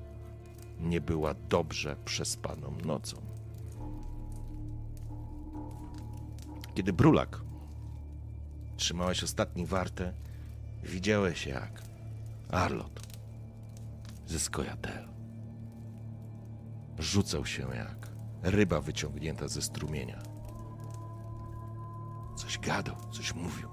[0.81, 3.17] nie była dobrze przespaną nocą.
[6.75, 7.41] Kiedy Brulak
[8.77, 10.13] trzymałeś ostatni wartę,
[10.83, 11.88] widziałeś jak
[12.51, 13.01] Arlot
[14.26, 15.09] ze Skojatel
[16.99, 18.11] rzucał się jak
[18.42, 20.22] ryba wyciągnięta ze strumienia.
[22.36, 23.68] Coś gadał, coś mówił.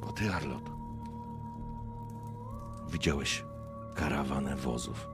[0.00, 0.70] Bo ty, Arlot,
[2.90, 3.44] widziałeś
[3.94, 5.08] karawanę wozów.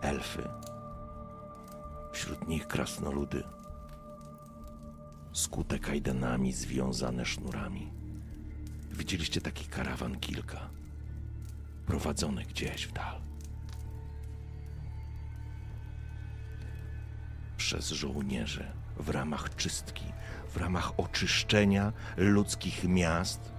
[0.00, 0.48] Elfy.
[2.12, 3.44] Wśród nich krasnoludy.
[5.32, 7.92] Skute kajdanami, związane sznurami.
[8.90, 10.70] Widzieliście taki karawan kilka.
[11.86, 13.20] Prowadzony gdzieś w dal.
[17.56, 18.64] Przez żołnierzy
[18.96, 20.04] w ramach czystki,
[20.48, 23.52] w ramach oczyszczenia ludzkich miast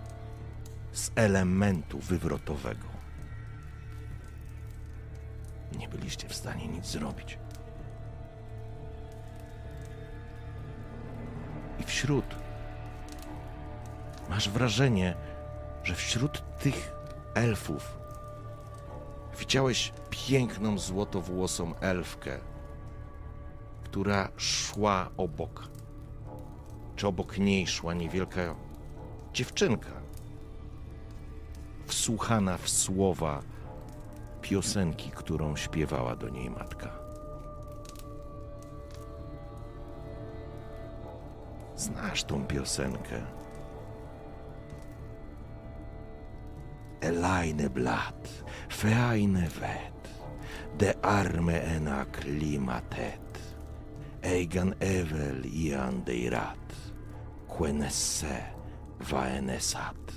[0.91, 2.87] z elementu wywrotowego.
[5.79, 7.37] Nie byliście w stanie nic zrobić.
[12.03, 12.35] Wśród
[14.29, 15.15] masz wrażenie,
[15.83, 16.93] że wśród tych
[17.33, 17.97] elfów
[19.39, 22.39] widziałeś piękną złotowłosą elfkę,
[23.83, 25.67] która szła obok.
[26.95, 28.55] Czy obok niej szła niewielka
[29.33, 29.91] dziewczynka,
[31.85, 33.41] wsłuchana w słowa
[34.41, 37.02] piosenki, którą śpiewała do niej matka.
[41.83, 43.21] Znasz tą piosenkę.
[47.01, 50.09] Elaine Blatt, feine vet,
[50.77, 53.39] de arme ena klimatet,
[54.21, 56.75] eigan evel ian deirat,
[57.47, 58.39] quenesse
[58.99, 60.13] vaenesat,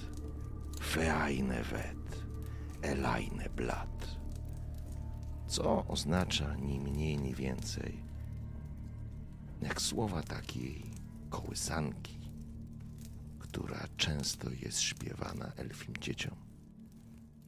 [0.81, 2.23] feine vet,
[2.83, 4.07] Elaine Blatt.
[5.47, 8.03] Co oznacza ni mniej, ni więcej,
[9.63, 10.96] jak słowa takiej
[11.31, 12.19] kołysanki,
[13.39, 16.37] która często jest śpiewana elfim dzieciom.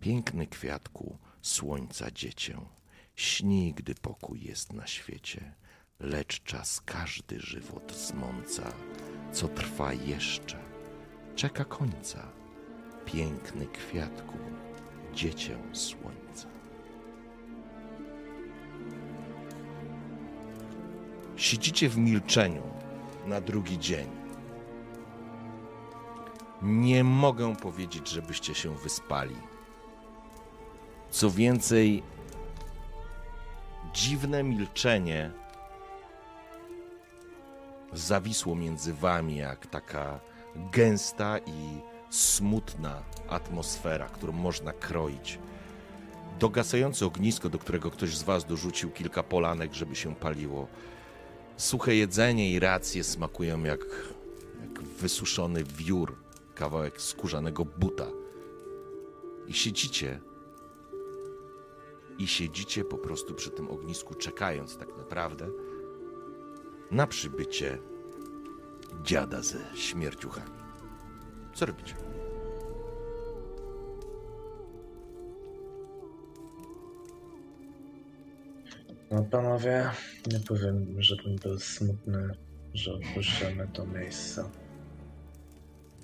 [0.01, 2.61] Piękny kwiatku słońca dziecię,
[3.17, 5.55] śni, gdy pokój jest na świecie,
[6.01, 8.73] lecz czas każdy żywot zmąca,
[9.33, 10.59] co trwa jeszcze,
[11.37, 12.33] czeka końca.
[13.07, 14.39] Piękny kwiatku,
[15.15, 16.49] dziecię słońca.
[21.37, 22.63] Siedzicie w milczeniu
[23.27, 24.07] na drugi dzień.
[26.63, 29.37] Nie mogę powiedzieć, żebyście się wyspali.
[31.11, 32.03] Co więcej,
[33.93, 35.31] dziwne milczenie
[37.93, 40.21] zawisło między wami jak taka
[40.57, 45.39] gęsta i smutna atmosfera, którą można kroić.
[46.39, 50.67] Dogasające ognisko, do którego ktoś z was dorzucił kilka polanek, żeby się paliło.
[51.59, 53.81] Suche jedzenie i racje smakują jak,
[54.61, 56.17] jak wysuszony wiór,
[56.55, 58.07] kawałek skórzanego buta.
[59.47, 60.21] I siedzicie.
[62.19, 65.49] I siedzicie po prostu przy tym ognisku, czekając tak naprawdę
[66.91, 67.79] na przybycie
[69.03, 70.59] dziada ze śmierciuchami.
[71.55, 72.08] Co robicie?
[79.11, 79.91] No panowie,
[80.33, 82.31] nie powiem, żebym był smutny,
[82.75, 84.45] że opuszczamy to miejsce.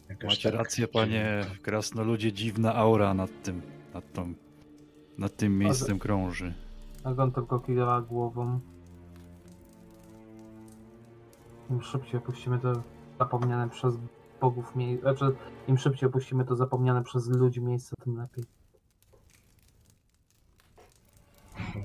[0.09, 3.63] Jakoś Macie tak rację, panie krasnoludzie, dziwna aura nad tym,
[3.95, 4.35] nad tą,
[5.19, 6.55] nad tym miejscem krąży.
[7.05, 8.61] Egon tylko kiwa głową.
[11.71, 12.83] Im szybciej opuścimy to
[13.19, 13.95] zapomniane przez
[14.41, 15.37] bogów miejsce, znaczy
[15.69, 18.45] im szybciej opuścimy to zapomniane przez ludzi miejsce, tym lepiej.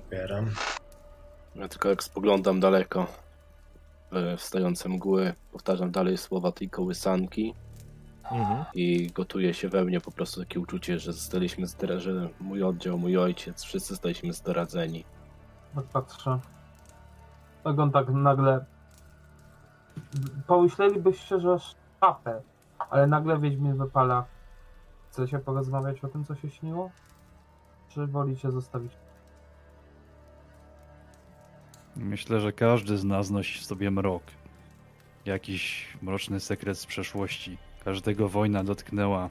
[0.07, 0.45] Ubieram.
[1.59, 3.07] Ja tylko jak spoglądam daleko
[4.11, 7.53] w wstające mgły, powtarzam dalej słowa tej kołysanki
[8.31, 8.65] Mhm.
[8.73, 13.17] i gotuje się we mnie po prostu takie uczucie, że zostaliśmy że mój oddział, mój
[13.17, 15.05] ojciec, wszyscy zostaliśmy zdradzeni.
[15.75, 16.39] Tak patrzę.
[17.65, 18.65] Egon tak nagle...
[20.47, 21.57] Pomyślelibyście, że
[21.99, 22.41] szapę,
[22.89, 24.25] ale nagle Wiedźmin wypala.
[25.11, 26.91] Chcecie porozmawiać o tym, co się śniło?
[27.89, 28.91] Czy wolicie zostawić?
[31.99, 34.23] Myślę, że każdy z nas nosi w sobie mrok.
[35.25, 37.57] Jakiś mroczny sekret z przeszłości.
[37.85, 39.29] Każdego wojna dotknęła.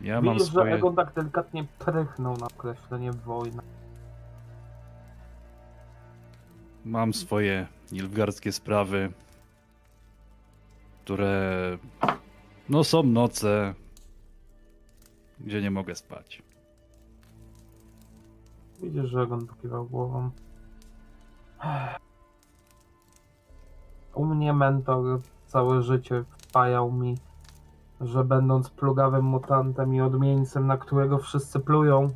[0.00, 0.74] Ja mam Widzisz, że swoje...
[0.74, 3.62] Egon tak delikatnie prychnął na określenie wojna.
[6.84, 9.12] Mam swoje nilfgaardzkie sprawy,
[11.04, 11.78] które
[12.68, 13.74] no są noce,
[15.40, 16.42] gdzie nie mogę spać.
[18.82, 20.30] Widzisz, że Egon pokiwał głową.
[24.14, 27.18] U mnie mentor całe życie wpajał mi,
[28.00, 32.08] że będąc plugawym mutantem i odmieńcem, na którego wszyscy plują,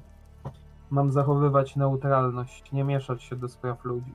[0.91, 4.15] mam zachowywać neutralność, nie mieszać się do spraw ludzi.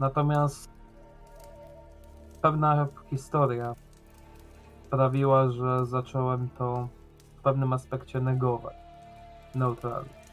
[0.00, 0.70] Natomiast
[2.42, 3.74] pewna historia
[4.86, 6.88] sprawiła, że zacząłem to
[7.36, 8.76] w pewnym aspekcie negować.
[9.54, 10.32] Neutralność.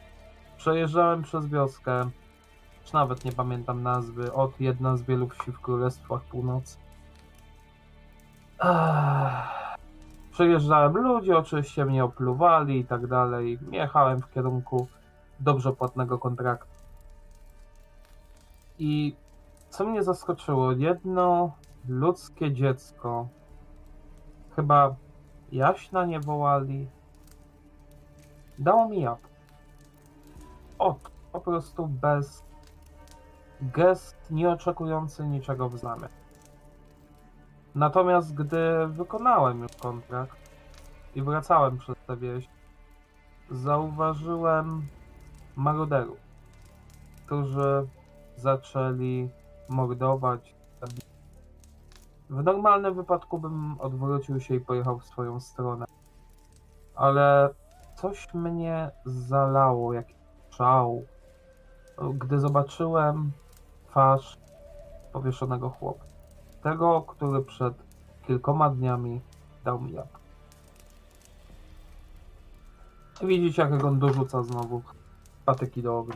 [0.57, 2.09] Przejeżdżałem przez wioskę,
[2.81, 6.77] już nawet nie pamiętam nazwy, od jedna z wielu wsi w Królestwach Północy.
[10.31, 13.59] Przejeżdżałem, ludzie oczywiście mnie opluwali i tak dalej.
[13.71, 14.87] Jechałem w kierunku
[15.39, 16.71] dobrze płatnego kontraktu.
[18.79, 19.15] I
[19.69, 21.51] co mnie zaskoczyło, jedno
[21.87, 23.27] ludzkie dziecko,
[24.55, 24.95] chyba
[25.51, 26.87] jaśna nie wołali,
[28.59, 29.31] dało mi jabłko
[30.81, 30.95] o,
[31.31, 32.43] po prostu bez
[33.61, 36.09] gest nieoczekujący niczego w zamian.
[37.75, 40.37] Natomiast gdy wykonałem już kontrakt
[41.15, 42.49] i wracałem przez tę wieś,
[43.51, 44.87] zauważyłem
[45.55, 46.17] maruderów,
[47.25, 47.87] którzy
[48.35, 49.29] zaczęli
[49.69, 50.55] mordować.
[52.29, 55.85] W normalnym wypadku bym odwrócił się i pojechał w swoją stronę.
[56.95, 57.49] Ale
[57.95, 60.07] coś mnie zalało, jak
[60.49, 61.05] szał,
[62.13, 63.31] gdy zobaczyłem
[63.91, 64.37] twarz
[65.13, 66.05] powieszonego chłopa.
[66.63, 67.73] Tego, który przed
[68.27, 69.21] kilkoma dniami
[69.63, 70.19] dał mi jabłko.
[73.23, 74.81] Widzicie, jak on dorzuca znowu
[75.45, 76.15] patyki do ognia.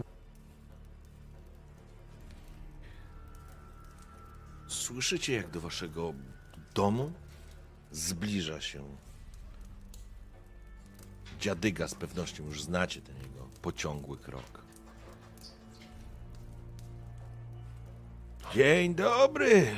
[4.67, 6.13] Słyszycie, jak do waszego
[6.73, 7.11] domu
[7.91, 8.83] zbliża się
[11.39, 14.64] dziadyga, z pewnością już znacie ten jego pociągły krok.
[18.55, 19.75] Dzień dobry.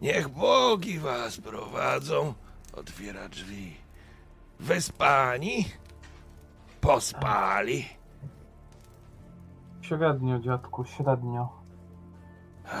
[0.00, 2.34] Niech bogi was prowadzą.
[2.72, 3.76] Otwiera drzwi.
[4.60, 5.64] Wyspani?
[6.80, 7.88] Pospali?
[9.82, 11.48] Średnio, dziadku, średnio.
[12.72, 12.80] A,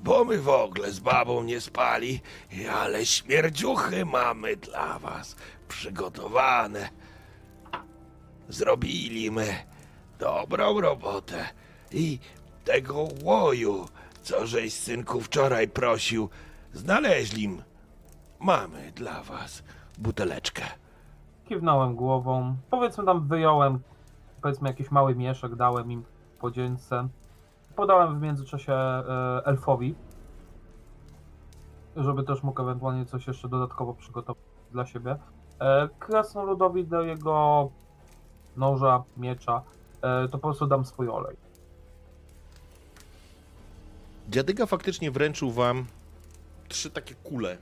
[0.00, 2.20] bo my w ogóle z babą nie spali,
[2.72, 5.36] ale śmierdziuchy mamy dla was
[5.68, 6.88] przygotowane.
[8.48, 9.54] Zrobili my
[10.18, 11.48] dobrą robotę
[11.92, 12.18] i
[12.64, 13.88] tego łoju,
[14.28, 16.28] co żeś synku wczoraj prosił,
[16.72, 17.58] znaleźli.
[18.40, 19.62] Mamy dla was
[19.98, 20.62] buteleczkę.
[21.44, 22.56] Kiwnąłem głową.
[22.70, 23.80] Powiedzmy tam wyjąłem,
[24.42, 26.04] powiedzmy jakiś mały mieszek, dałem im
[26.40, 27.08] po dzieńce.
[27.76, 29.02] Podałem w międzyczasie e,
[29.44, 29.94] elfowi.
[31.96, 35.16] żeby też mógł ewentualnie coś jeszcze dodatkowo przygotować dla siebie.
[35.60, 37.68] E, Krasnoludowi do jego
[38.56, 39.62] noża, miecza,
[40.02, 41.47] e, to po prostu dam swój olej.
[44.28, 45.86] Dziadyga faktycznie wręczył wam
[46.68, 47.58] trzy takie kule,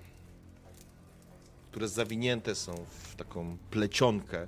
[1.71, 4.47] które zawinięte są w taką plecionkę.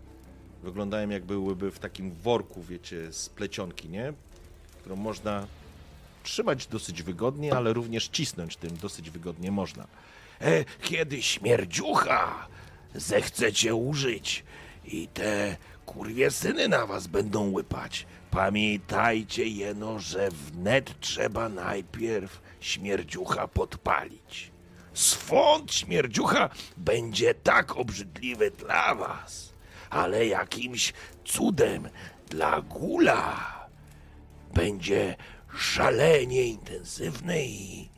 [0.63, 4.13] Wyglądają jak byłyby w takim worku, wiecie, z plecionki, nie?
[4.81, 5.47] Którą można
[6.23, 9.87] trzymać dosyć wygodnie, ale również cisnąć tym dosyć wygodnie można.
[10.41, 12.49] E, kiedy śmierdziucha
[12.95, 14.45] zechcecie użyć
[14.85, 15.57] i te
[15.87, 24.51] kurwie syny na was będą łypać, pamiętajcie jeno, że wnet trzeba najpierw śmierdziucha podpalić.
[24.95, 29.53] Swąd śmierdziucha będzie tak obrzydliwy dla was,
[29.91, 30.93] ale jakimś
[31.25, 31.89] cudem
[32.29, 33.59] dla gula
[34.55, 35.17] będzie
[35.59, 37.89] szalenie intensywny i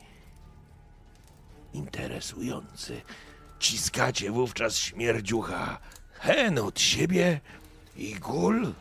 [1.73, 3.01] interesujący.
[3.59, 5.79] Ciskacie wówczas śmierdziucha
[6.13, 7.39] hen od siebie
[7.97, 8.73] i gul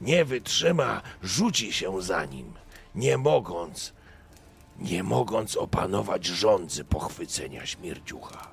[0.00, 2.52] nie wytrzyma, rzuci się za nim,
[2.94, 3.92] nie mogąc,
[4.78, 8.46] nie mogąc opanować rządzy pochwycenia śmierdziucha.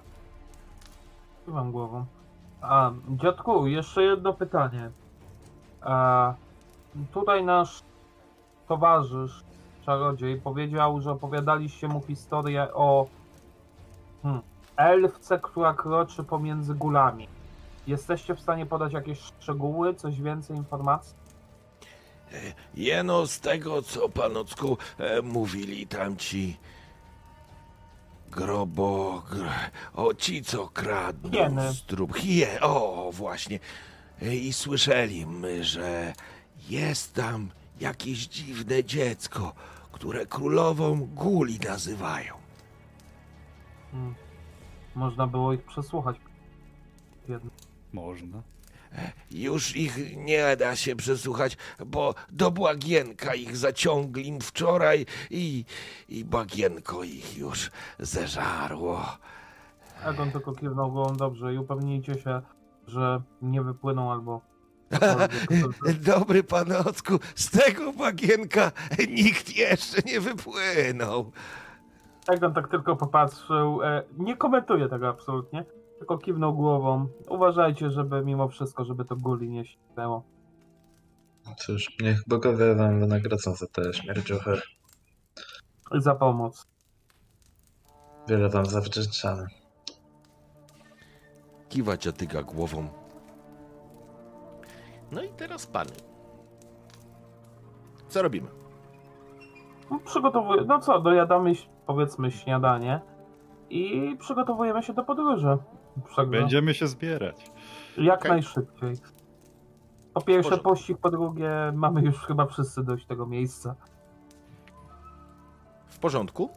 [1.45, 2.05] Kiwam głową.
[2.61, 4.91] A, dziadku, jeszcze jedno pytanie.
[5.81, 6.33] A,
[7.13, 7.83] tutaj nasz
[8.67, 9.43] towarzysz,
[9.85, 13.07] czarodziej, powiedział, że opowiadaliście mu historię o
[14.23, 14.41] hmm,
[14.75, 17.27] elfce, która kroczy pomiędzy gulami.
[17.87, 21.22] Jesteście w stanie podać jakieś szczegóły, coś więcej informacji?
[22.75, 26.57] Jeno z tego, co panocku e, mówili tamci
[28.31, 29.23] grobo...
[29.31, 29.45] Gr,
[29.93, 31.71] o ci, co kradną Hieny.
[31.87, 32.15] trup.
[32.17, 33.59] Hie, o właśnie.
[34.21, 36.13] E, I słyszeli my, że
[36.69, 39.53] jest tam jakieś dziwne dziecko,
[39.91, 42.33] które królową guli nazywają.
[43.91, 44.15] Hmm.
[44.95, 46.17] Można było ich przesłuchać.
[47.27, 47.51] Jedno.
[47.93, 48.52] Można.
[49.31, 55.65] Już ich nie da się przesłuchać, bo do Błagienka ich zaciągli wczoraj i,
[56.09, 59.05] i Błagienko ich już zeżarło.
[60.05, 62.41] Egon tylko kiwnął głową dobrze i upewnijcie się,
[62.87, 64.41] że nie wypłyną albo...
[66.05, 68.71] Dobry panocku, z tego Błagienka
[69.09, 71.31] nikt jeszcze nie wypłynął.
[72.27, 75.65] Egon tak tylko popatrzył, e, nie komentuje tego absolutnie,
[76.03, 77.07] tylko kiwnął głową.
[77.29, 80.23] Uważajcie, żeby mimo wszystko, żeby to guli nie ścinęło.
[81.57, 84.61] Cóż, niech bogowie wam wynagrodzą za te śmierdziuchy.
[85.91, 86.67] Za pomoc.
[88.27, 89.47] Wiele wam zawdzięczamy.
[91.69, 92.87] Kiwa dziadyga głową.
[95.11, 95.91] No i teraz pany.
[98.07, 98.47] Co robimy?
[99.91, 101.53] No, Przygotowuję, no co, dojadamy
[101.85, 103.01] powiedzmy śniadanie
[103.69, 105.57] i przygotowujemy się do podróży.
[106.15, 107.51] Także Będziemy się zbierać.
[107.97, 108.31] jak Okej.
[108.31, 108.93] najszybciej.
[110.13, 113.75] Po pierwsze pościg, po drugie mamy już chyba wszyscy dość tego miejsca.
[115.89, 116.49] W porządku.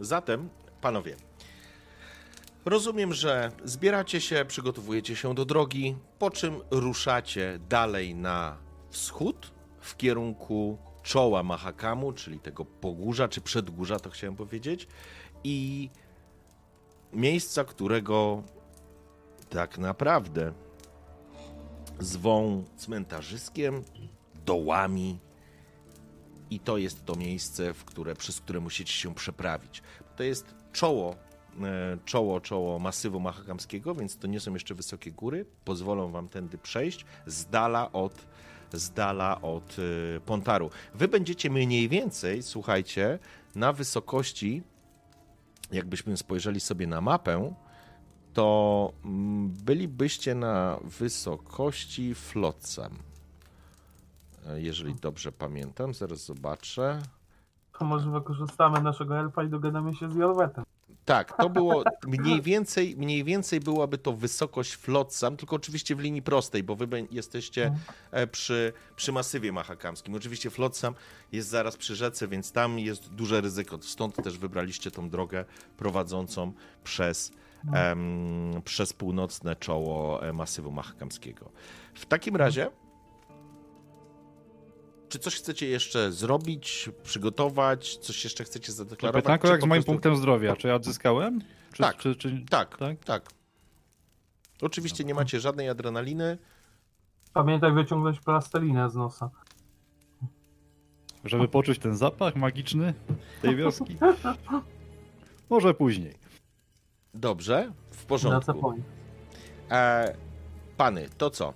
[0.00, 0.48] Zatem,
[0.80, 1.16] panowie,
[2.64, 8.56] rozumiem, że zbieracie się, przygotowujecie się do drogi, po czym ruszacie dalej na
[8.90, 14.88] wschód w kierunku czoła Mahakamu, czyli tego pogórza, czy przedgórza, to chciałem powiedzieć,
[15.44, 15.90] i
[17.12, 18.42] miejsca, którego
[19.50, 20.52] tak naprawdę
[22.00, 23.84] zwą cmentarzyskiem,
[24.46, 25.18] dołami,
[26.50, 29.82] i to jest to miejsce, w które, przez które musicie się przeprawić.
[30.16, 31.16] To jest czoło,
[31.62, 35.46] e, czoło, czoło masywu mahakamskiego, więc to nie są jeszcze wysokie góry.
[35.64, 38.26] Pozwolą wam tędy przejść z dala od,
[38.72, 39.76] z dala od
[40.16, 40.70] e, Pontaru.
[40.94, 43.18] Wy będziecie mniej więcej, słuchajcie,
[43.54, 44.62] na wysokości,
[45.72, 47.54] jakbyśmy spojrzeli sobie na mapę,
[48.32, 52.92] to mm, bylibyście na wysokości Flotsam.
[54.46, 57.02] E, Jeżeli dobrze pamiętam, zaraz zobaczę.
[57.78, 60.64] To może wykorzystamy naszego elfa i dogadamy się z Jorwetem.
[61.08, 66.22] Tak, to było mniej więcej, mniej więcej byłaby to wysokość Flotsam, tylko oczywiście w linii
[66.22, 67.74] prostej, bo wy jesteście
[68.10, 70.14] e, przy, przy masywie mahakamskim.
[70.14, 70.94] Oczywiście Flotsam
[71.32, 73.78] jest zaraz przy rzece, więc tam jest duże ryzyko.
[73.82, 75.44] Stąd też wybraliście tą drogę
[75.76, 76.52] prowadzącą
[76.84, 77.32] przez,
[77.72, 81.50] em, przez północne czoło e, masywu mahakamskiego.
[81.94, 82.70] W takim razie,
[85.08, 89.24] czy coś chcecie jeszcze zrobić, przygotować, coś jeszcze chcecie zadeklarować?
[89.24, 90.56] Pytanko jak z moim prostu- punktem zdrowia.
[90.56, 91.40] Czy ja odzyskałem?
[91.72, 91.96] Czy, Tak.
[91.96, 92.44] Czy, czy...
[92.50, 93.04] Tak, Tak?
[93.04, 93.28] tak.
[94.62, 96.38] Oczywiście nie macie żadnej adrenaliny.
[97.32, 99.30] Pamiętaj wyciągnąć plastelinę z nosa.
[101.24, 102.94] Żeby poczuć ten zapach magiczny
[103.42, 103.96] tej wioski?
[105.50, 106.14] Może później.
[107.14, 108.74] Dobrze, w porządku.
[109.70, 110.14] E,
[110.76, 111.54] pany, to co?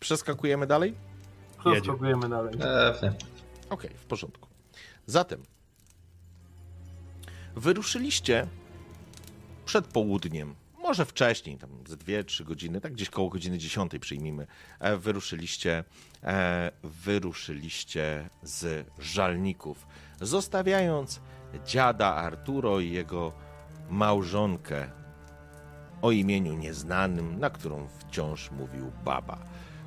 [0.00, 0.94] Przeskakujemy dalej?
[1.72, 2.54] Przeskakujemy dalej.
[2.58, 3.12] Pewnie.
[3.70, 4.48] Okej, w porządku.
[5.06, 5.42] Zatem
[7.56, 8.46] wyruszyliście
[9.64, 14.46] przed południem, może wcześniej, tam ze 2-3 godziny, tak gdzieś koło godziny 10 przyjmijmy,
[14.80, 15.84] e, wyruszyliście,
[16.24, 19.86] e, wyruszyliście z żalników,
[20.20, 21.20] zostawiając
[21.66, 23.32] dziada Arturo i jego
[23.90, 24.90] małżonkę
[26.02, 29.38] o imieniu nieznanym, na którą wciąż mówił baba.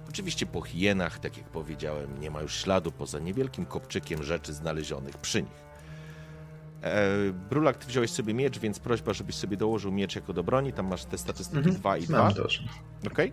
[0.10, 5.18] Oczywiście po hienach, tak jak powiedziałem, nie ma już śladu poza niewielkim kopczykiem rzeczy znalezionych
[5.18, 5.70] przy nich.
[6.84, 7.08] E,
[7.50, 10.74] Brulak, ty wziąłeś sobie miecz, więc prośba, żebyś sobie dołożył miecz jako do broni.
[10.74, 11.76] Tam masz te statystyki Mhm.
[11.76, 12.24] 2 i 2.
[12.24, 12.64] Mam też.
[13.12, 13.32] Okej?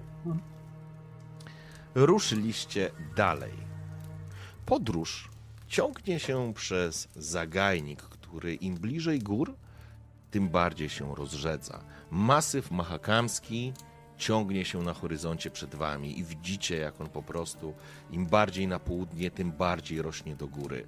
[1.94, 3.52] Ruszyliście dalej.
[4.66, 5.30] Podróż
[5.68, 9.54] ciągnie się przez zagajnik, który im bliżej gór,
[10.30, 11.80] tym bardziej się rozrzedza.
[12.10, 13.72] Masyw mahakamski
[14.18, 17.74] ciągnie się na horyzoncie przed wami i widzicie, jak on po prostu
[18.10, 20.86] im bardziej na południe, tym bardziej rośnie do góry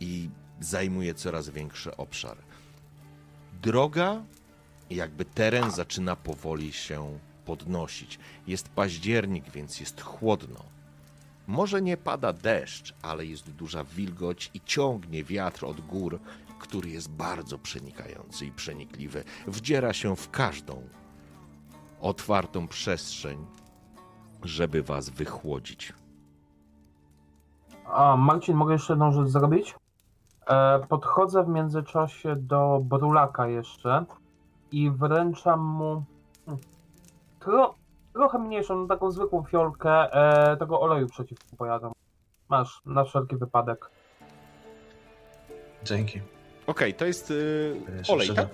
[0.00, 0.30] i
[0.60, 2.36] zajmuje coraz większy obszar.
[3.62, 4.22] Droga,
[4.90, 8.18] jakby teren zaczyna powoli się podnosić.
[8.46, 10.64] Jest październik, więc jest chłodno.
[11.46, 16.20] Może nie pada deszcz, ale jest duża wilgoć i ciągnie wiatr od gór,
[16.58, 19.24] który jest bardzo przenikający i przenikliwy.
[19.46, 20.88] Wdziera się w każdą
[22.00, 23.46] otwartą przestrzeń,
[24.42, 25.92] żeby was wychłodzić.
[27.92, 29.74] A, Marcin, mogę jeszcze jedną rzecz zrobić?
[30.46, 34.04] E, podchodzę w międzyczasie do Brulaka jeszcze
[34.72, 36.04] i wręczam mu
[36.46, 36.64] hmm,
[37.40, 37.74] tro,
[38.12, 41.92] trochę mniejszą, no taką zwykłą fiolkę e, tego oleju przeciwko pojadom.
[42.48, 43.90] Masz, na wszelki wypadek.
[45.84, 46.20] Dzięki.
[46.66, 48.48] Okej, to jest yy, Jeszcze olej, tak?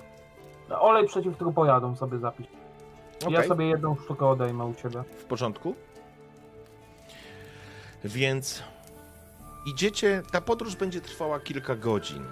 [0.69, 2.47] Olej przeciwko pojadom sobie zapisz.
[3.27, 3.33] Okej.
[3.33, 5.03] Ja sobie jedną sztukę odejmę u ciebie.
[5.19, 5.75] W porządku.
[8.03, 8.63] Więc
[9.65, 12.23] idziecie, ta podróż będzie trwała kilka godzin.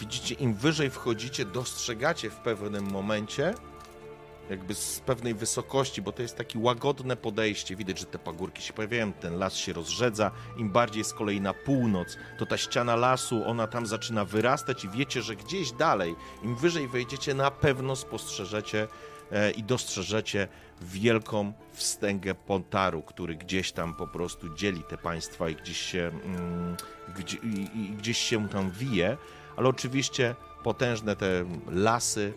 [0.00, 3.54] Widzicie, im wyżej wchodzicie, dostrzegacie w pewnym momencie,
[4.50, 7.76] jakby z pewnej wysokości, bo to jest takie łagodne podejście.
[7.76, 10.30] Widać, że te pagórki się pojawiają, ten las się rozrzedza.
[10.56, 14.88] Im bardziej z kolei na północ, to ta ściana lasu, ona tam zaczyna wyrastać i
[14.88, 18.88] wiecie, że gdzieś dalej, im wyżej wejdziecie, na pewno spostrzeżecie
[19.32, 20.48] e, i dostrzeżecie
[20.82, 26.76] wielką wstęgę Pontaru, który gdzieś tam po prostu dzieli te państwa i gdzieś się, mm,
[27.18, 29.16] gdzie, i, i gdzieś się tam wije,
[29.56, 32.32] ale oczywiście potężne te lasy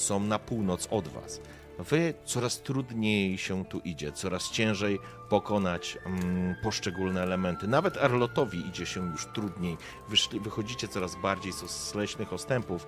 [0.00, 1.40] są na północ od was.
[1.78, 4.98] Wy coraz trudniej się tu idzie, coraz ciężej
[5.28, 7.68] pokonać mm, poszczególne elementy.
[7.68, 9.76] Nawet Arlotowi idzie się już trudniej.
[10.08, 12.86] Wyszli, wychodzicie coraz bardziej z, leśnych ostępów,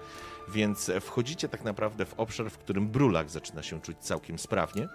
[0.48, 4.88] więc wchodzicie tak naprawdę w obszar, w którym Brulak zaczyna się czuć całkiem sprawnie.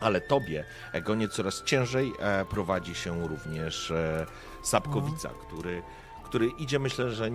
[0.00, 4.26] Ale tobie, Egonie, coraz ciężej e, prowadzi się również e,
[4.62, 5.82] Sapkowica, który,
[6.24, 7.30] który idzie, myślę, że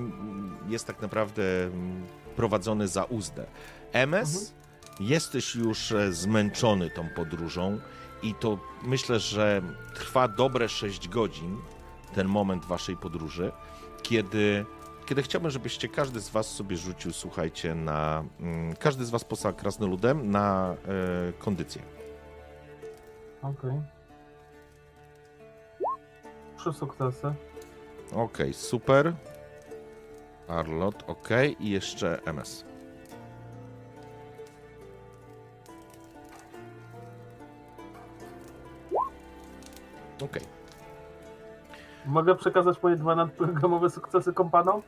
[0.67, 2.05] jest tak naprawdę mm,
[2.35, 3.45] prowadzony za uzdę.
[3.93, 4.53] MS,
[4.99, 7.79] jesteś już e, zmęczony tą podróżą
[8.23, 9.61] i to myślę, że
[9.95, 11.57] trwa dobre 6 godzin,
[12.15, 13.51] ten moment waszej podróży,
[14.03, 14.65] kiedy,
[15.05, 18.23] kiedy chciałbym, żebyście każdy z was sobie rzucił, słuchajcie, na...
[18.39, 20.75] mm, Każdy z was poza krasnoludem na
[21.29, 21.81] e, kondycję.
[23.41, 23.81] Okej.
[26.57, 27.33] Trzy sukcesy.
[28.13, 29.13] Okej, super.
[30.47, 31.55] Arlot, okej.
[31.59, 32.65] I jeszcze MS.
[40.23, 40.41] Okej.
[42.05, 44.81] Mogę przekazać moje dwa nadprogramowe sukcesy kompanom?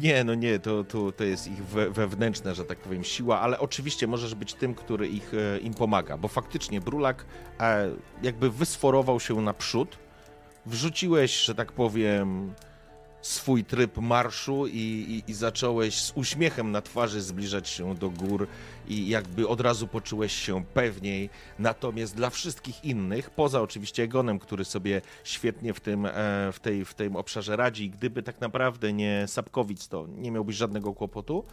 [0.00, 3.58] Nie, no nie, to, to, to jest ich we, wewnętrzna, że tak powiem, siła, ale
[3.58, 7.24] oczywiście możesz być tym, który ich, e, im pomaga, bo faktycznie Brulak
[7.60, 7.90] e,
[8.22, 9.98] jakby wysforował się naprzód,
[10.66, 12.54] wrzuciłeś, że tak powiem,
[13.24, 18.46] swój tryb marszu i, i, i zacząłeś z uśmiechem na twarzy zbliżać się do gór
[18.88, 21.30] i jakby od razu poczułeś się pewniej.
[21.58, 26.12] Natomiast dla wszystkich innych, poza oczywiście Egonem, który sobie świetnie w tym, e,
[26.52, 30.94] w tej, w tym obszarze radzi, gdyby tak naprawdę nie Sapkowic, to nie miałbyś żadnego
[30.94, 31.44] kłopotu.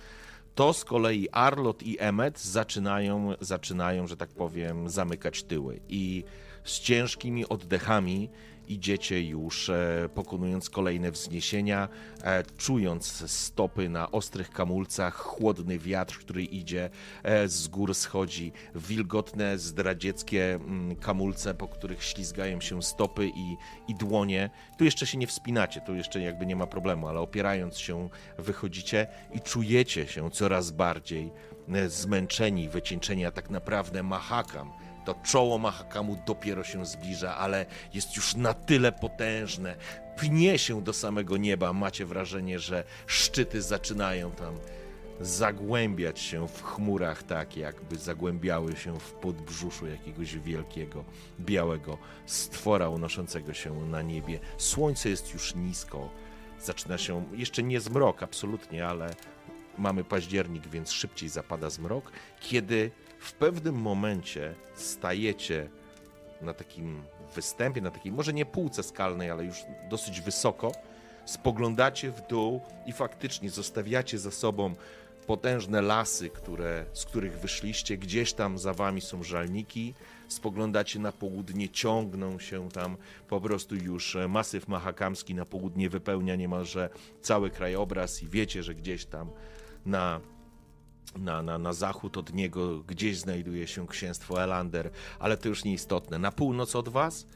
[0.55, 6.23] To z kolei Arlot i Emmet zaczynają, zaczynają, że tak powiem, zamykać tyły i
[6.63, 8.29] z ciężkimi oddechami
[8.73, 11.89] idziecie już e, pokonując kolejne wzniesienia,
[12.23, 16.89] e, czując stopy na ostrych kamulcach, chłodny wiatr, który idzie
[17.23, 23.57] e, z gór schodzi, wilgotne, zdradzieckie mm, kamulce, po których ślizgają się stopy i,
[23.87, 24.49] i dłonie.
[24.77, 29.07] Tu jeszcze się nie wspinacie, tu jeszcze jakby nie ma problemu, ale opierając się wychodzicie
[29.33, 31.31] i czujecie się coraz bardziej
[31.87, 34.71] zmęczeni, wycieńczeni, a tak naprawdę Mahakam.
[35.05, 39.75] To czoło Mahakamu dopiero się zbliża, ale jest już na tyle potężne,
[40.17, 41.73] pnie się do samego nieba.
[41.73, 44.57] Macie wrażenie, że szczyty zaczynają tam
[45.21, 51.03] zagłębiać się w chmurach, tak jakby zagłębiały się w podbrzuszu jakiegoś wielkiego,
[51.39, 54.39] białego stwora unoszącego się na niebie.
[54.57, 56.09] Słońce jest już nisko,
[56.61, 59.15] zaczyna się, jeszcze nie zmrok absolutnie, ale
[59.77, 62.91] mamy październik, więc szybciej zapada zmrok, kiedy
[63.21, 65.69] w pewnym momencie stajecie
[66.41, 67.03] na takim
[67.35, 69.57] występie, na takiej może nie półce skalnej, ale już
[69.89, 70.71] dosyć wysoko,
[71.25, 74.75] spoglądacie w dół i faktycznie zostawiacie za sobą
[75.27, 77.97] potężne lasy, które, z których wyszliście.
[77.97, 79.93] Gdzieś tam za wami są żalniki.
[80.27, 82.97] Spoglądacie na południe, ciągną się tam
[83.27, 86.89] po prostu już masyw mahakamski na południe wypełnia niemalże
[87.21, 89.29] cały krajobraz i wiecie, że gdzieś tam
[89.85, 90.19] na
[91.15, 94.89] na, na, na zachód od niego gdzieś znajduje się księstwo Elander,
[95.19, 96.19] ale to już nieistotne.
[96.19, 97.27] Na północ od was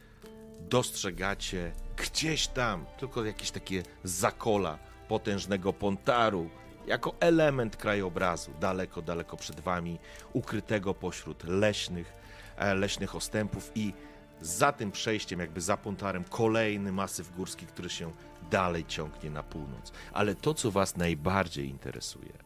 [0.70, 6.50] dostrzegacie gdzieś tam tylko jakieś takie zakola potężnego pontaru,
[6.88, 10.00] jako element krajobrazu, daleko, daleko przed wami,
[10.34, 12.14] ukrytego pośród leśnych,
[12.58, 13.94] e, leśnych ostępów i
[14.42, 18.12] za tym przejściem, jakby za pontarem, kolejny masyw górski, który się
[18.52, 19.92] dalej ciągnie na północ.
[20.14, 22.45] Ale to, co was najbardziej interesuje,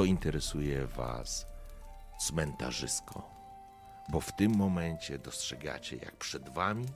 [0.00, 1.46] to interesuje was
[2.18, 3.22] cmentarzysko.
[4.08, 6.86] Bo w tym momencie dostrzegacie, jak przed wami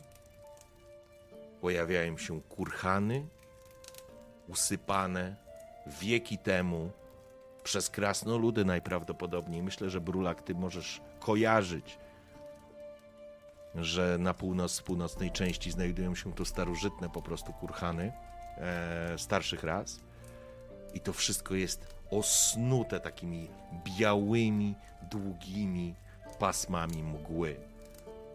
[1.61, 3.27] pojawiają się kurhany
[4.49, 5.37] usypane
[5.87, 6.91] wieki temu
[7.65, 9.63] przez krasnoludy najprawdopodobniej.
[9.63, 11.99] Myślę, że Brulak, ty możesz kojarzyć,
[13.75, 18.13] że na północ, północnej części znajdują się tu starożytne po prostu kurhany
[18.57, 20.01] e, starszych ras.
[20.95, 23.49] I to wszystko jest osnute takimi
[23.85, 24.75] białymi,
[25.11, 25.95] długimi
[26.39, 27.57] pasmami mgły.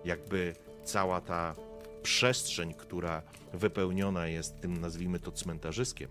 [0.05, 1.55] Jakby cała ta
[2.03, 3.21] przestrzeń, która
[3.53, 6.09] wypełniona jest tym, nazwijmy to cmentarzyskiem,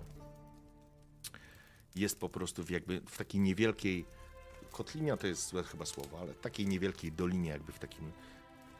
[1.96, 4.04] jest po prostu w jakby w takiej niewielkiej
[4.72, 8.12] kotlinia to jest złe chyba słowo, ale takiej niewielkiej dolinie, jakby w takim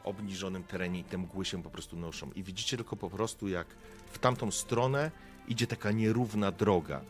[0.03, 2.31] obniżonym terenie i te mgły się po prostu noszą.
[2.31, 3.67] I widzicie tylko po prostu, jak
[4.11, 5.11] w tamtą stronę
[5.47, 7.01] idzie taka nierówna droga.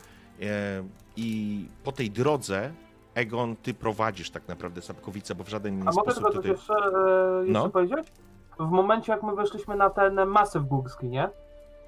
[0.41, 0.83] E,
[1.17, 2.71] I po tej drodze,
[3.15, 6.51] Egon, ty prowadzisz tak naprawdę Sapkowice, bo w żaden A mogę sposób tylko tutaj...
[6.51, 7.69] jeszcze, e, jeszcze No.
[7.69, 8.11] powiedzieć?
[8.59, 11.29] W momencie jak my weszliśmy na ten masyw górski, nie?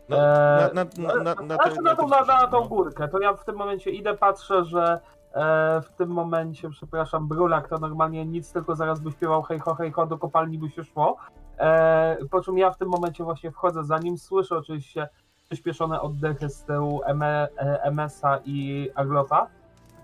[0.09, 2.67] No, Eee, na, na, na, na, na, znaczy te- na, tą, na tą no.
[2.67, 4.99] górkę, to ja w tym momencie idę, patrzę, że
[5.33, 9.75] e, w tym momencie, przepraszam, Brulak to normalnie nic, tylko zaraz by śpiewał hej ho,
[9.75, 11.17] hej ho, do kopalni by się szło.
[11.57, 15.09] E, po czym ja w tym momencie właśnie wchodzę za nim, słyszę oczywiście
[15.51, 17.49] przyspieszone oddechy z tyłu M- e,
[17.83, 19.47] MS-a i Aglota,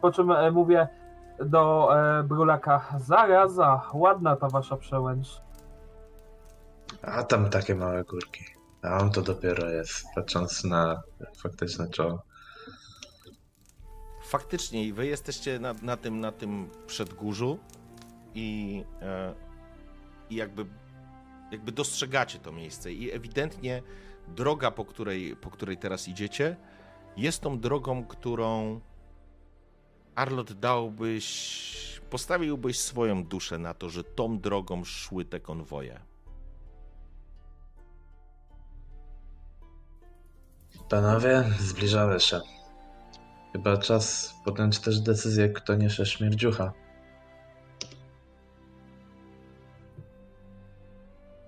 [0.01, 0.87] po czym e, mówię
[1.39, 1.89] do
[2.19, 5.27] e, Brulaka, zaraza, ładna ta wasza przełęcz.
[7.01, 8.45] A tam takie małe górki.
[8.81, 11.01] A on to dopiero jest, patrząc na
[11.37, 12.23] faktyczne czoło.
[14.23, 17.59] Faktycznie, i wy jesteście na, na, tym, na tym przedgórzu
[18.35, 19.33] i, e,
[20.29, 20.65] i jakby,
[21.51, 22.91] jakby dostrzegacie to miejsce.
[22.91, 23.81] I ewidentnie
[24.27, 26.55] droga, po której, po której teraz idziecie,
[27.17, 28.79] jest tą drogą, którą
[30.15, 35.99] Arlot dałbyś, postawiłbyś swoją duszę na to, że tą drogą szły te konwoje.
[40.89, 42.41] Panowie, zbliżamy się.
[43.53, 46.73] Chyba czas podjąć też decyzję, kto niesie śmierdziucha.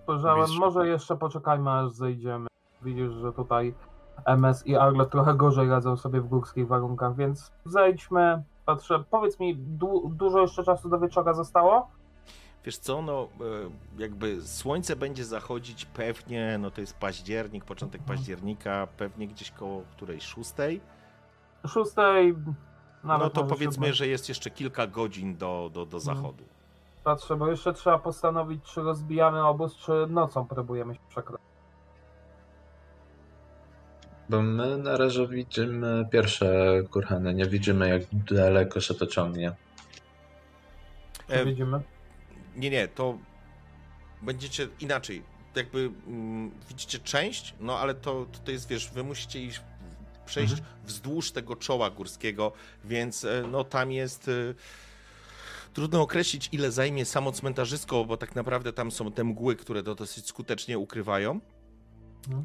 [0.04, 2.48] Spojrzałem, może jeszcze poczekajmy aż zejdziemy.
[2.82, 3.74] Widzisz, że tutaj
[4.26, 8.44] MS i Arlet trochę gorzej radzą sobie w górskich warunkach, więc zejdźmy.
[8.66, 11.88] Patrzę, powiedz mi, du- dużo jeszcze czasu do wieczora zostało?
[12.66, 13.28] Wiesz co, no
[13.98, 19.82] e, jakby słońce będzie zachodzić pewnie, no to jest październik, początek października, pewnie gdzieś koło
[19.96, 20.82] której szóstej.
[21.68, 22.36] Szóstej.
[23.04, 23.94] Nawet No to powiedzmy, siódmej.
[23.94, 26.02] że jest jeszcze kilka godzin do, do, do Mhm.
[26.18, 26.44] zachodu.
[27.04, 31.49] Patrzę, bo jeszcze trzeba postanowić, czy rozbijamy obóz, czy nocą próbujemy się przekroczyć.
[34.30, 39.52] Bo my na razie widzimy pierwsze kurhany, nie widzimy jak daleko się to ciągnie.
[41.28, 41.82] E, widzimy?
[42.56, 43.18] nie, nie, to
[44.22, 45.24] będziecie inaczej.
[45.56, 49.62] jakby mm, widzicie część, no ale to, to jest, wiesz, wy musicie iść,
[50.26, 50.54] przejść
[50.86, 52.52] wzdłuż tego czoła górskiego,
[52.86, 54.28] więc e, no tam jest...
[54.28, 54.54] e,
[55.74, 59.96] Trudno określić, ile zajmie samo cmentarzysko, bo tak naprawdę tam są te mgły, które to
[59.96, 61.40] dosyć skutecznie ukrywają.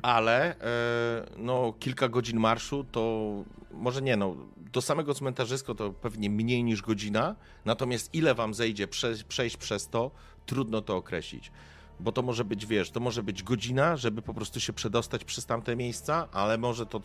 [0.03, 3.33] Ale e, no, kilka godzin marszu to
[3.71, 4.37] może nie, no,
[4.73, 7.37] do samego cmentarzyska to pewnie mniej niż godzina.
[7.65, 10.11] Natomiast ile wam zejdzie prze, przejść przez to,
[10.47, 11.53] trudno to określić.
[12.01, 15.47] Bo to może być, wiesz, to może być godzina, żeby po prostu się przedostać przez
[15.47, 17.01] tamte miejsca, ale może to,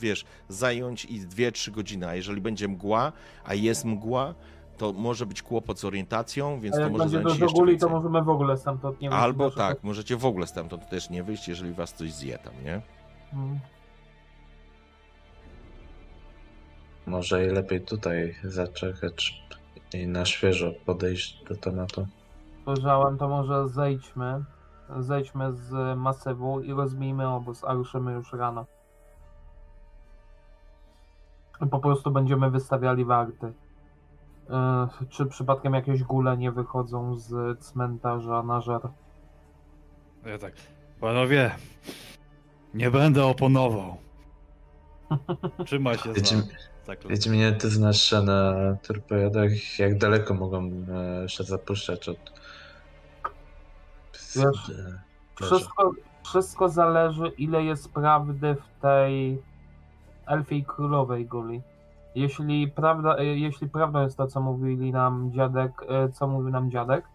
[0.00, 2.08] wiesz, zająć i 2-3 godziny.
[2.08, 3.12] A jeżeli będzie mgła,
[3.44, 4.34] a jest mgła,
[4.80, 7.88] to może być kłopot z orientacją, więc A to jak może zająć do jeszcze to
[7.88, 9.22] możemy w ogóle stamtąd nie wyjść.
[9.22, 12.82] Albo tak, możecie w ogóle stamtąd też nie wyjść, jeżeli was coś zje tam, nie?
[13.32, 13.60] Mm.
[17.06, 19.42] Może i lepiej tutaj zaczekać
[19.94, 22.06] i na świeżo podejść do tematu.
[22.62, 24.44] Spojrzałem, to może zejdźmy.
[24.98, 28.66] Zejdźmy z masywu i rozbijmy obóz, a ruszymy już rano.
[31.66, 33.52] I po prostu będziemy wystawiali warty.
[34.50, 38.80] Yy, czy przypadkiem jakieś góle nie wychodzą z cmentarza na żer?
[40.26, 40.52] Ja tak,
[41.00, 41.50] panowie,
[42.74, 43.96] nie będę oponował.
[45.66, 46.42] Trzymaj się Wiecie,
[46.84, 47.08] klatę.
[47.08, 50.70] wiecie mnie, ty znasz na torpedach, jak daleko mogą
[51.24, 52.32] e, się zapuszczać od...
[54.36, 55.00] Wiesz, e.
[55.34, 55.92] Wszystko,
[56.24, 59.42] wszystko zależy, ile jest prawdy w tej
[60.26, 61.62] elfiej królowej guli.
[62.14, 66.70] Jeśli prawda, e, jeśli prawdą jest to, co mówili nam dziadek, e, co mówił nam
[66.70, 67.08] dziadek,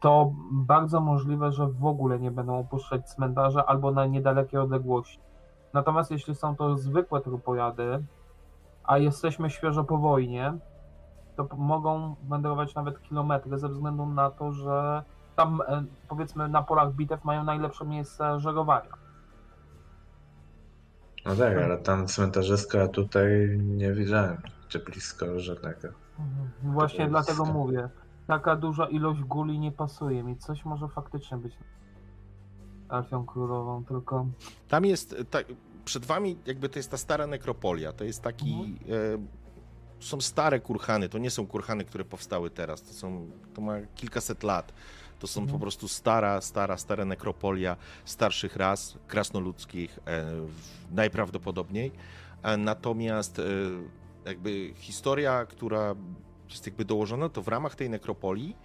[0.00, 5.20] to bardzo możliwe, że w ogóle nie będą opuszczać cmentarza albo na niedalekie odległości.
[5.72, 8.04] Natomiast jeśli są to zwykłe trupojady,
[8.84, 10.54] a jesteśmy świeżo po wojnie,
[11.36, 15.02] to mogą wędrować nawet kilometry ze względu na to, że
[15.36, 19.07] tam e, powiedzmy na polach bitew mają najlepsze miejsce żerowania.
[21.26, 24.36] No tak, ale tam cmentarzysko, a tutaj nie widziałem
[24.68, 25.88] czy blisko żadnego.
[26.62, 27.88] Właśnie jest- dlatego mówię.
[28.26, 30.36] Taka duża ilość guli nie pasuje mi.
[30.36, 31.52] Coś może faktycznie być
[32.90, 34.26] Elfią Królową, tylko
[34.68, 35.46] Tam jest, tak,
[35.84, 39.18] przed wami jakby to jest ta stara nekropolia, to jest taki, e,
[40.00, 44.42] są stare kurhany, to nie są kurhany, które powstały teraz, to są, to ma kilkaset
[44.42, 44.72] lat.
[45.18, 45.58] To są Mhm.
[45.58, 50.24] po prostu stara, stara, stara nekropolia starszych ras, krasnoludzkich e,
[50.90, 51.92] najprawdopodobniej.
[52.42, 53.42] E, natomiast e,
[54.24, 55.94] jakby historia, która
[56.50, 58.56] jest jakby dołożona, to w ramach tej nekropolii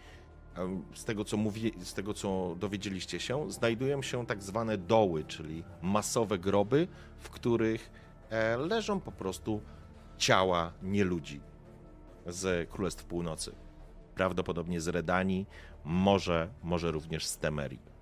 [0.94, 5.64] z tego, co mówi, z tego, co dowiedzieliście się, znajdują się tak zwane doły, czyli
[5.82, 6.88] masowe groby,
[7.20, 7.92] w których
[8.58, 9.62] leżą po prostu
[10.18, 11.42] ciała nieludzi
[12.28, 13.56] z Królestw Północy.
[14.16, 15.46] Prawdopodobnie z Redanii,
[15.86, 17.94] może, może również z Temerii.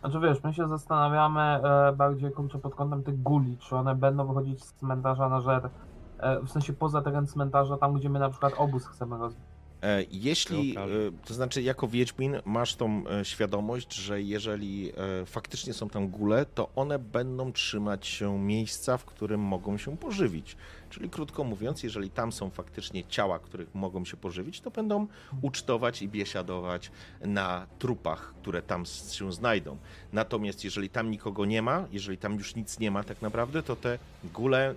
[0.00, 4.26] Znaczy wiesz, my się zastanawiamy e, bardziej kurczę pod kątem tych guli, czy one będą
[4.26, 5.70] wychodzić z cmentarza na żer,
[6.18, 9.44] e, w sensie poza teren cmentarza, tam gdzie my na przykład obóz chcemy rozbić.
[9.82, 10.76] E, Jeśli,
[11.24, 14.92] to znaczy jako Wiedźmin masz tą świadomość, że jeżeli
[15.26, 20.56] faktycznie są tam góle, to one będą trzymać się miejsca, w którym mogą się pożywić.
[20.92, 25.06] Czyli krótko mówiąc, jeżeli tam są faktycznie ciała, których mogą się pożywić, to będą
[25.42, 26.90] ucztować i biesiadować
[27.20, 29.76] na trupach, które tam się znajdą.
[30.12, 33.76] Natomiast jeżeli tam nikogo nie ma, jeżeli tam już nic nie ma tak naprawdę, to
[33.76, 34.74] te góle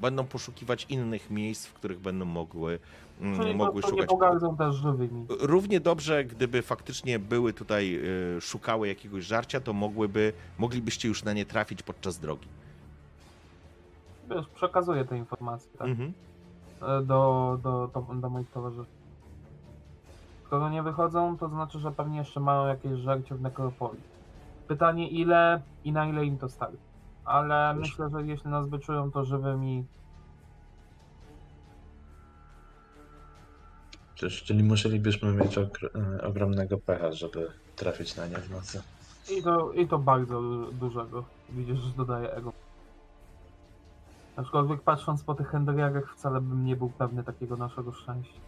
[0.00, 2.78] będą poszukiwać innych miejsc, w których będą mogły,
[3.20, 4.08] mm, Czyli mogły to nie szukać.
[4.08, 5.26] pogardzą też żywymi.
[5.28, 8.00] Równie dobrze, gdyby faktycznie były tutaj,
[8.36, 12.48] y, szukały jakiegoś żarcia, to mogłyby, moglibyście już na nie trafić podczas drogi.
[14.30, 16.12] Wiesz, przekazuję te informacje tak, Mhm.
[16.82, 18.90] e, do, do, do, do moich towarzyszy.
[20.46, 24.02] Skoro nie wychodzą, to znaczy, że pewnie jeszcze mają jakieś żarcie w nekropolii.
[24.68, 26.76] Pytanie ile i na ile im to stali.
[27.24, 29.84] Ale myślę, że jeśli nas wyczują, to żywymi
[34.14, 35.68] Czyż, czyli musielibyśmy mieć e,
[36.22, 38.82] ogromnego pecha, żeby trafić na nie w nocy.
[39.38, 40.42] I to, I to bardzo
[40.72, 41.24] dużego.
[41.50, 42.52] Widzisz, że dodaje ego.
[44.38, 48.40] Aczkolwiek patrząc po tych Hendriagach wcale bym nie był pewny takiego naszego szczęścia.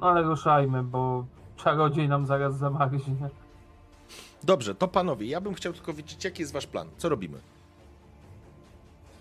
[0.00, 1.24] No ale ruszajmy, bo
[1.56, 3.28] czarodziej nam zaraz zamarznie.
[4.44, 6.88] Dobrze, to panowie, ja bym chciał tylko wiedzieć, jaki jest wasz plan.
[6.96, 7.38] Co robimy?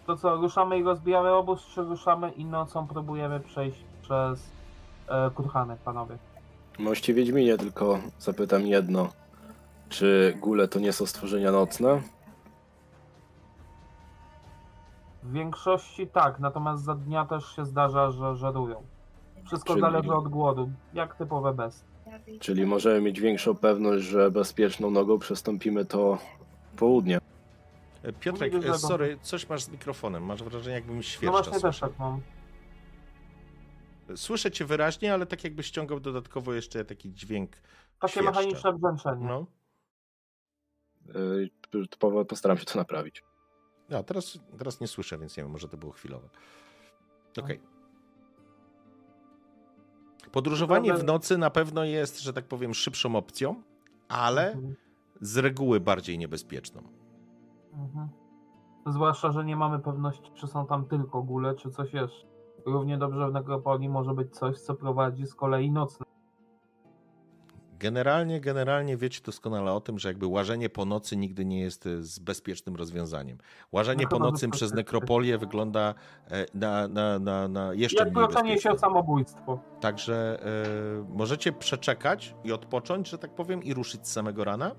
[0.07, 4.49] To co, ruszamy i rozbijamy obóz, czy ruszamy i nocą próbujemy przejść przez
[5.07, 6.17] e, kurhany, panowie?
[6.79, 9.09] Mości Wiedźminie, tylko zapytam jedno.
[9.89, 12.01] Czy góle to nie są stworzenia nocne?
[15.23, 18.83] W większości tak, natomiast za dnia też się zdarza, że żerują.
[19.45, 21.85] Wszystko Czyli- zależy od głodu, jak typowe bestie.
[22.39, 26.17] Czyli możemy mieć większą pewność, że bezpieczną nogą przestąpimy to
[26.77, 27.19] południe.
[28.03, 30.23] E, Piotrek, Mówię, e, że- sorry, coś masz z mikrofonem.
[30.25, 31.89] Masz wrażenie, jakbym No świerszcza właśnie też słyszał.
[31.89, 32.21] tak mam.
[34.15, 37.51] Słyszę cię wyraźnie, ale tak jakbyś ściągał dodatkowo jeszcze taki dźwięk.
[37.99, 38.31] Takie Świerszcze.
[38.31, 39.25] mechaniczne brzęczenie.
[39.27, 39.45] No.
[41.73, 43.23] Yy, po- Postaram się to naprawić.
[43.89, 46.29] No, teraz, teraz nie słyszę, więc nie wiem, może to było chwilowe.
[47.39, 47.59] Okej.
[50.31, 53.61] Podróżowanie w nocy na pewno jest, że tak powiem, szybszą opcją,
[54.07, 54.75] ale Mhm.
[55.21, 56.81] z reguły bardziej niebezpieczną.
[57.73, 58.09] Mhm.
[58.85, 62.27] Zwłaszcza, że nie mamy pewności, czy są tam tylko góle, czy coś jeszcze.
[62.65, 66.02] Równie dobrze w nekropolii może być coś, co prowadzi z kolei nocne.
[67.83, 72.03] Generalnie, generalnie wiecie doskonale o tym, że jakby łażenie po nocy nigdy nie jest e,
[72.03, 73.37] z bezpiecznym rozwiązaniem.
[73.71, 75.93] Łażenie No po nocy przez nekropolię wygląda
[76.31, 79.59] e, na, na, na, na jeszcze Jak mniej proszenie się o samobójstwo.
[79.79, 84.75] Także e, możecie przeczekać i odpocząć, że tak powiem, i ruszyć z samego rana.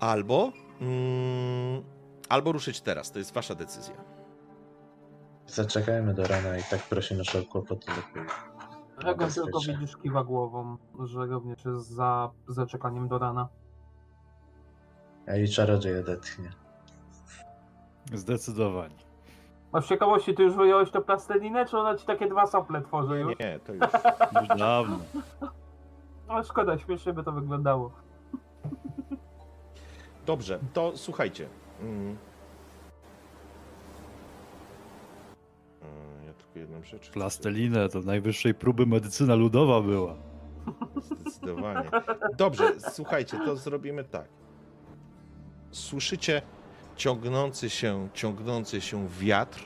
[0.00, 1.82] Albo, mm,
[2.28, 3.12] albo ruszyć teraz.
[3.12, 3.94] To jest wasza decyzja.
[5.46, 8.57] Zaczekajmy do rana i tak prosimy o kłopoty lepiej.
[9.04, 13.48] Regan tylko widzisz kiwa głową, że również jest za zaczekaniem do rana.
[15.26, 16.50] A i czarodziej odetchnie.
[18.14, 18.94] Zdecydowanie.
[19.72, 23.14] A w ciekawości, ty już wyjąłeś to plastelinę, czy ona ci takie dwa sople tworzy
[23.14, 23.38] Nie, już?
[23.38, 23.82] nie, to już.
[24.40, 24.98] Już dawno.
[26.28, 27.90] Ale szkoda, śmiesznie by to wyglądało.
[30.26, 31.48] Dobrze, to słuchajcie.
[31.80, 32.16] Mm.
[36.58, 37.10] Tylko jedną rzecz.
[37.10, 40.16] Plastelinę to najwyższej próby medycyna ludowa była.
[41.20, 41.90] Zdecydowanie.
[42.36, 44.28] Dobrze, słuchajcie, to zrobimy tak.
[45.70, 46.42] Słyszycie
[46.96, 49.64] ciągnący się, ciągnący się wiatr.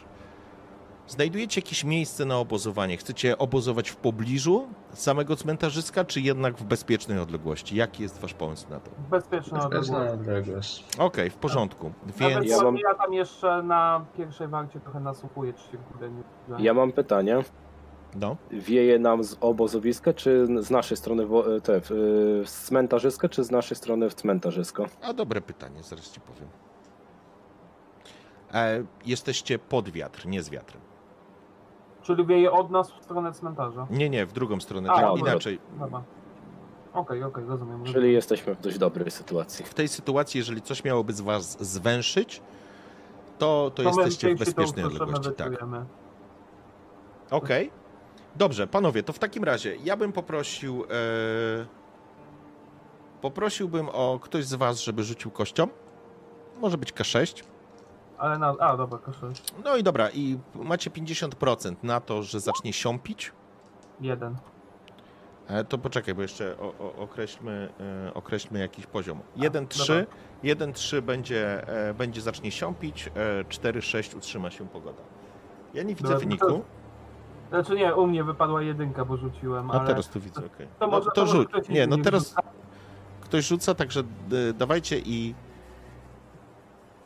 [1.17, 2.97] Znajdujecie jakieś miejsce na obozowanie.
[2.97, 7.77] Chcecie obozować w pobliżu samego cmentarzyska, czy jednak w bezpiecznej odległości?
[7.77, 8.91] Jaki jest wasz pomysł na to?
[9.11, 9.91] Bezpieczna odległość.
[10.15, 10.85] odległość.
[10.99, 11.93] Okej, w porządku.
[12.03, 15.79] Nawet Więc Ja ja, mam- ja tam jeszcze na pierwszej warcie trochę nasłuchuję, czy się
[15.79, 16.65] w górę nie.
[16.65, 17.39] Ja mam pytanie.
[18.15, 23.29] no, Wieje nam z obozowiska, czy z naszej strony wo- te, w- y, z cmentarzyska,
[23.29, 24.87] czy z naszej strony w cmentarzysko?
[25.03, 26.49] a dobre pytanie, zaraz ci powiem.
[28.55, 30.83] E, jesteście pod wiatr, nie z wiatrem.
[32.03, 33.87] Czyli wieje od nas w stronę cmentarza.
[33.91, 35.33] Nie, nie, w drugą stronę, A, tak dobra.
[35.33, 35.59] inaczej.
[35.79, 36.03] Dobra.
[36.93, 37.85] Okej, okej, rozumiem.
[37.85, 39.65] Czyli jesteśmy w dość dobrej sytuacji.
[39.65, 42.43] w tej sytuacji, jeżeli coś miałoby z was zwęszyć,
[43.39, 45.33] to, to jesteście w bezpiecznej odległości.
[45.37, 45.53] Tak.
[47.31, 47.71] Okej.
[48.37, 50.85] Dobrze, panowie, to w takim razie ja bym poprosił.
[50.85, 51.83] E...
[53.21, 55.69] Poprosiłbym o ktoś z was, żeby rzucił kością.
[56.61, 57.45] Może być K6.
[58.23, 58.55] Ale na...
[58.61, 59.33] A, dobra, proszę.
[59.65, 63.33] No i dobra, i macie 50% na to, że zacznie siąpić.
[64.01, 64.37] Jeden.
[65.49, 67.69] E, To poczekaj, bo jeszcze o, o, określmy,
[68.09, 69.21] e, określmy jakiś poziom.
[69.37, 70.67] 1-3, dobra.
[70.67, 75.03] 1-3 będzie, e, będzie zacznie siąpić, e, 4-6 utrzyma się pogoda.
[75.75, 76.47] Ja nie widzę Dobra, wyniku.
[76.47, 76.63] to-
[77.51, 79.87] Znaczy nie, u mnie wypadła jedynka, bo rzuciłem, A ale...
[79.87, 80.67] teraz tu widzę, okej.
[80.79, 81.69] To No, może- to to może rzuć.
[81.69, 82.43] Nie, no teraz wrzuca.
[83.21, 84.03] ktoś rzuca, także
[84.55, 85.35] dawajcie i...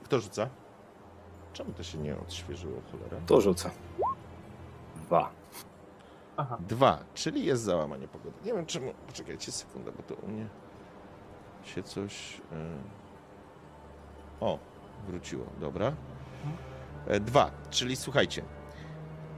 [0.04, 0.48] Kto rzuca?
[1.56, 3.16] Czemu to się nie odświeżyło, cholera?
[3.26, 3.70] To rzucę.
[4.96, 5.30] Dwa.
[6.36, 6.58] Aha.
[6.68, 8.36] Dwa, czyli jest załamanie pogody.
[8.44, 8.92] Nie wiem czemu.
[9.06, 10.46] Poczekajcie sekundę, bo to u mnie
[11.64, 12.40] się coś.
[12.52, 12.66] e,
[14.40, 14.58] O,
[15.08, 15.92] wróciło, dobra.
[17.06, 18.42] E, Dwa, czyli słuchajcie.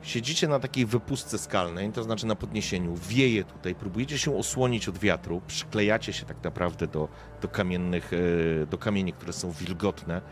[0.03, 4.99] Siedzicie na takiej wypustce skalnej, to znaczy na podniesieniu, wieje tutaj, próbujecie się osłonić od
[4.99, 7.09] wiatru, przyklejacie się tak naprawdę do,
[7.40, 8.11] do kamiennych,
[8.62, 10.23] e, do kamieni, które są wilgotne.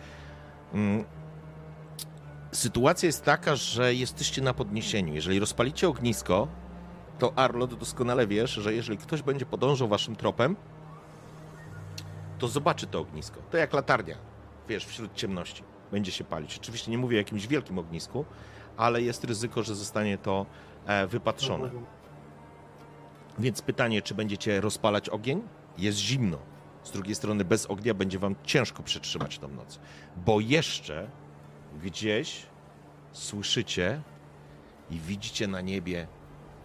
[2.57, 5.15] Sytuacja jest taka, że jesteście na podniesieniu.
[5.15, 6.49] Jeżeli rozpalicie ognisko,
[7.19, 10.57] to Arlot doskonale wiesz, że jeżeli ktoś będzie podążał waszym tropem,
[12.39, 13.41] to zobaczy to ognisko.
[13.51, 14.17] To jak latarnia,
[14.69, 15.63] wiesz, wśród ciemności.
[15.93, 16.59] Będzie się palić.
[16.59, 18.25] Oczywiście nie mówię o jakimś wielkim ognisku,
[18.77, 20.47] ale jest ryzyko, że zostanie to
[20.87, 21.71] e, wypatrzone.
[23.39, 25.43] Więc pytanie, czy będziecie rozpalać ogień?
[25.79, 26.39] Jest zimno.
[26.83, 29.81] Z drugiej strony, bez ognia będzie wam ciężko przetrzymać tą noc.
[30.17, 31.11] Bo jeszcze
[31.83, 32.47] gdzieś
[33.13, 34.01] słyszycie
[34.91, 36.07] i widzicie na niebie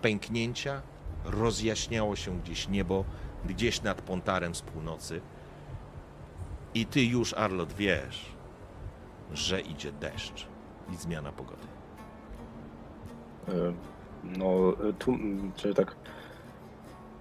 [0.02, 0.82] pęknięcia,
[1.26, 3.06] rozjaśniało się gdzieś niebo,
[3.46, 5.22] gdzieś nad Pontarem z północy.
[6.74, 8.26] I ty już, Arlot, wiesz,
[9.34, 10.48] że idzie deszcz
[10.94, 11.68] i zmiana pogody.
[13.48, 13.52] E,
[14.24, 14.48] No,
[14.90, 15.96] e, tu, m, czyli tak.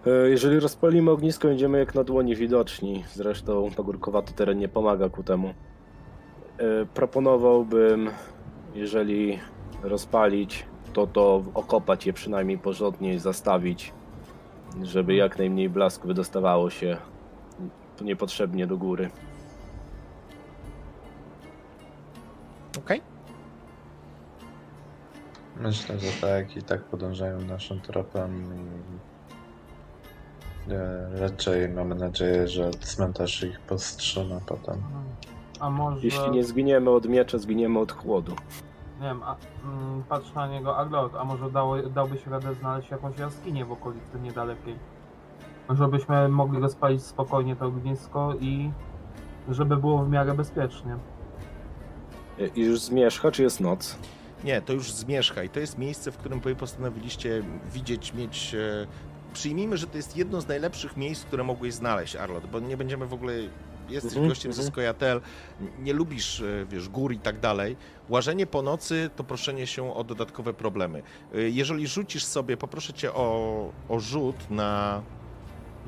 [0.07, 3.05] E, Jeżeli rozpalimy ognisko, będziemy jak na dłoni widoczni.
[3.15, 5.55] Zresztą pagórkowaty teren nie pomaga ku temu.
[6.61, 8.11] E, Proponowałbym,
[8.75, 9.39] jeżeli
[9.83, 13.93] rozpalić to to okopać je przynajmniej porządnie i zastawić,
[14.83, 16.97] żeby jak najmniej blasku wydostawało się
[18.01, 19.11] niepotrzebnie do góry.
[22.79, 23.03] Okej?
[25.57, 28.45] Myślę, że tak i tak podążają naszym tropem
[30.69, 34.83] i e, raczej mamy nadzieję, że cmentarz ich powstrzyma potem.
[35.61, 36.01] A może...
[36.03, 38.33] Jeśli nie zginiemy od miecza, zginiemy od chłodu.
[39.01, 42.91] Nie wiem, a, mm, patrz na niego Aglot, a może dało, dałby się radę znaleźć
[42.91, 44.79] jakąś jaskinię w okolicy niedalekiej.
[45.71, 48.71] Żebyśmy mogli rozpalić spokojnie to ognisko i
[49.49, 50.97] żeby było w miarę bezpiecznie.
[52.55, 53.99] I już zmierzcha, czy jest noc?
[54.45, 57.43] Nie, to już zmierzcha i to jest miejsce, w którym wy postanowiliście
[57.73, 58.55] widzieć, mieć...
[58.55, 58.87] E,
[59.33, 63.07] przyjmijmy, że to jest jedno z najlepszych miejsc, które mogłeś znaleźć, Arlot, bo nie będziemy
[63.07, 63.33] w ogóle...
[63.91, 64.73] Jesteś Mhm, gościem ze mhm.
[64.73, 65.21] Skojatel,
[65.79, 67.77] nie lubisz, e, wiesz, gór i tak dalej.
[68.09, 71.03] Łażenie po nocy to proszenie się o dodatkowe problemy.
[71.35, 75.03] E, Jeżeli rzucisz sobie, poproszę cię o, o rzut na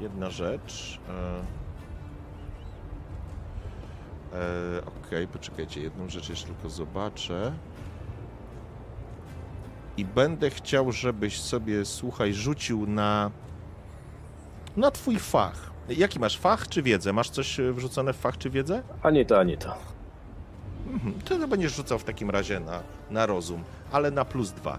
[0.01, 1.01] jedna rzecz.
[1.09, 1.13] E,
[4.39, 7.53] e, Okej, poczekajcie, jedną rzecz jeszcze tylko zobaczę.
[9.97, 13.31] I będę chciał, żebyś sobie, słuchaj, rzucił na.
[14.77, 15.72] na twój fach.
[15.89, 17.13] Jaki masz fach czy wiedzę?
[17.13, 18.83] Masz coś e, wrzucone w fach czy wiedzę?
[19.03, 19.75] Ani to, ani to.
[20.87, 21.15] Mhm.
[21.21, 24.79] To będziesz rzucał w takim razie na, na rozum, ale na plus dwa.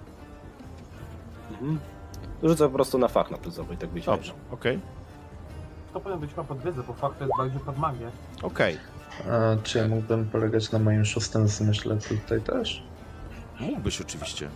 [1.52, 1.80] Mhm.
[2.44, 4.80] Rzucę po prostu na fach na plusowy, tak być Dobrze, okej.
[5.94, 8.12] To powinien być chyba pod wiedzę, bo fakt to jest bardziej pod magię.
[8.42, 8.78] Okej.
[9.32, 12.84] A czy ja mógłbym polegać na moim szóstym zmyśle tutaj też?
[13.60, 14.50] Mógłbyś oczywiście.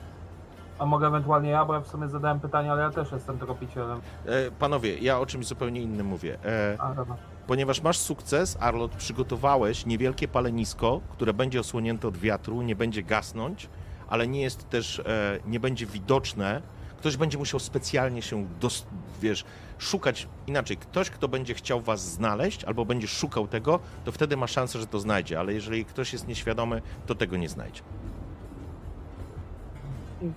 [0.79, 3.99] A mogę ewentualnie ja, bo ja w sumie zadałem pytanie, ale ja też jestem tropicielem.
[4.25, 6.37] E, panowie, ja o czymś zupełnie innym mówię.
[6.45, 7.15] E, A, dobra.
[7.47, 13.69] Ponieważ masz sukces, Arlot, przygotowałeś niewielkie palenisko, które będzie osłonięte od wiatru, nie będzie gasnąć,
[14.07, 16.61] ale nie jest też, e, nie będzie widoczne.
[16.97, 18.87] Ktoś będzie musiał specjalnie się, dos,
[19.21, 19.45] wiesz,
[19.77, 20.77] szukać inaczej.
[20.77, 24.87] Ktoś, kto będzie chciał was znaleźć albo będzie szukał tego, to wtedy ma szansę, że
[24.87, 27.81] to znajdzie, ale jeżeli ktoś jest nieświadomy, to tego nie znajdzie.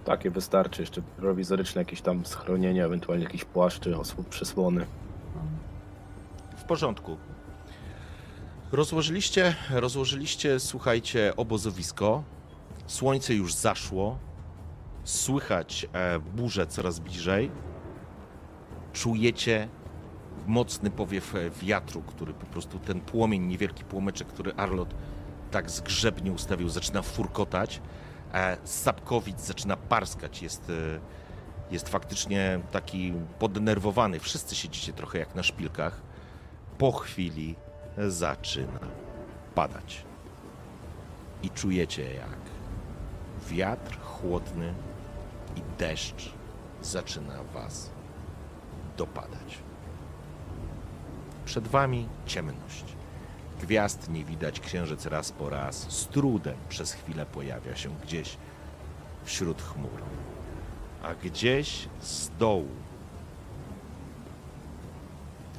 [0.05, 0.83] Takie wystarczy.
[0.83, 4.87] Jeszcze prowizoryczne jakieś tam schronienia, ewentualnie jakieś płaszczy, osłon, przysłony.
[6.57, 7.17] W porządku.
[8.73, 12.23] Rozłożyliście, rozłożyliście, słuchajcie, obozowisko.
[12.87, 14.19] Słońce już zaszło.
[15.05, 17.51] Słychać e, burzę coraz bliżej.
[18.93, 19.69] Czujecie
[20.47, 24.95] mocny powiew e, wiatru, który po prostu ten płomień, niewielki płomyczek, który Arlot
[25.51, 27.81] tak zgrzebnie ustawił, zaczyna furkotać.
[28.35, 30.43] E, Sapkowic zaczyna parskać.
[30.43, 31.01] Jest, e,
[31.71, 34.21] jest faktycznie taki poddenerwowany.
[34.21, 36.01] Wszyscy siedzicie trochę jak na szpilkach
[36.79, 37.55] po chwili
[38.09, 38.81] zaczyna
[39.55, 40.05] padać.
[41.43, 42.39] I czujecie, jak
[43.49, 44.75] wiatr chłodny
[45.57, 46.33] i deszcz
[46.83, 47.91] zaczyna was
[48.97, 49.59] dopadać.
[51.45, 52.85] Przed wami ciemność.
[53.61, 58.37] Gwiazd nie widać, księżyc raz po raz z trudem przez chwilę pojawia się gdzieś
[59.25, 60.03] wśród chmur.
[61.03, 62.69] A gdzieś z dołu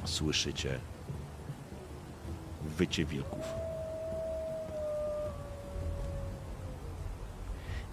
[0.04, 0.78] słyszycie
[2.62, 3.44] wycie wilków.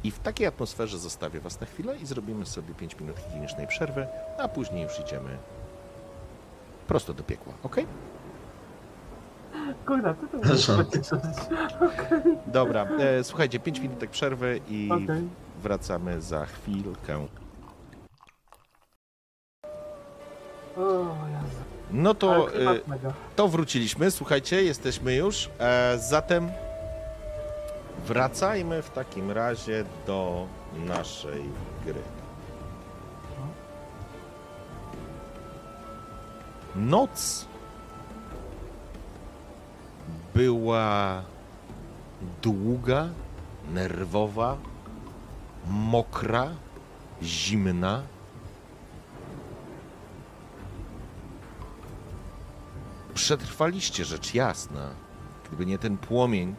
[0.03, 4.07] I w takiej atmosferze zostawię Was na chwilę i zrobimy sobie 5 minut higienicznej przerwy,
[4.37, 5.37] a później już idziemy
[6.87, 7.75] prosto do piekła, ok?
[9.85, 10.83] Kurde, ty to Proszę.
[10.95, 15.29] musisz Okej, Dobra, e, słuchajcie, 5 minutek przerwy i okej.
[15.63, 17.27] wracamy za chwilkę.
[20.77, 20.81] O
[21.27, 21.57] Jezu.
[21.91, 23.13] No to, Ale e, klimat mega.
[23.35, 25.49] to wróciliśmy, słuchajcie, jesteśmy już.
[25.59, 26.51] E, zatem
[28.07, 30.47] wracajmy w takim razie do
[30.85, 31.43] naszej
[31.85, 32.01] gry.
[36.75, 37.45] Noc
[40.35, 41.23] była
[42.41, 43.09] długa,
[43.73, 44.57] nerwowa,
[45.67, 46.49] mokra,
[47.23, 48.03] zimna.
[53.13, 54.89] Przetrwaliście rzecz jasna.
[55.47, 56.55] Gdyby nie ten płomień,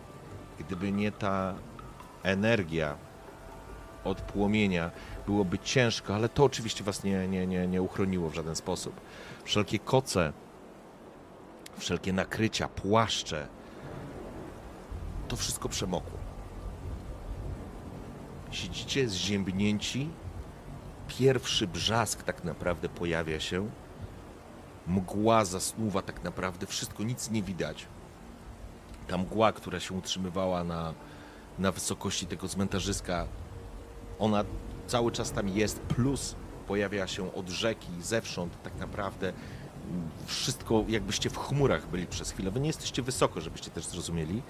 [0.59, 1.55] gdyby nie ta
[2.23, 2.97] energia
[4.05, 4.91] od płomienia,
[5.27, 9.01] byłoby ciężko, ale to oczywiście was nie, nie, nie, nie uchroniło w żaden sposób.
[9.45, 10.33] Wszelkie koce,
[11.79, 13.49] wszelkie nakrycia, płaszcze,
[15.31, 16.19] to wszystko przemokło.
[18.51, 20.09] Siedzicie zziębnięci.
[21.09, 23.71] Pierwszy brzask tak naprawdę pojawia się.
[24.87, 27.87] Mgła zasnuwa tak naprawdę, wszystko, nic nie widać.
[29.09, 30.95] Ta mgła, która się utrzymywała na,
[31.59, 33.27] na wysokości tego cmentarzyska,
[34.19, 34.45] ona
[34.87, 36.35] cały czas tam jest, plus
[36.67, 39.33] pojawia się od rzeki, zewsząd tak naprawdę
[40.27, 42.51] wszystko jakbyście w chmurach byli przez chwilę.
[42.51, 44.43] Wy nie jesteście wysoko, żebyście też zrozumieli.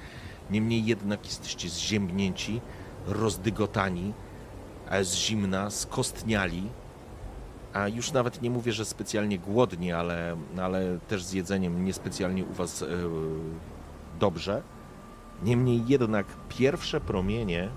[0.51, 2.61] Niemniej jednak jesteście zziębnięci,
[3.07, 4.13] rozdygotani,
[5.03, 6.63] z zimna, skostniali.
[7.73, 12.53] A już nawet nie mówię, że specjalnie głodni, ale, ale też z jedzeniem niespecjalnie u
[12.53, 12.87] was e,
[14.21, 14.63] dobrze.
[15.43, 17.69] Niemniej jednak pierwsze promienie,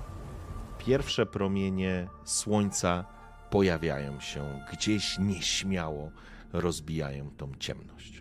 [0.77, 3.05] pierwsze promienie słońca
[3.49, 6.11] pojawiają się gdzieś nieśmiało,
[6.53, 8.12] rozbijają tą ciemność.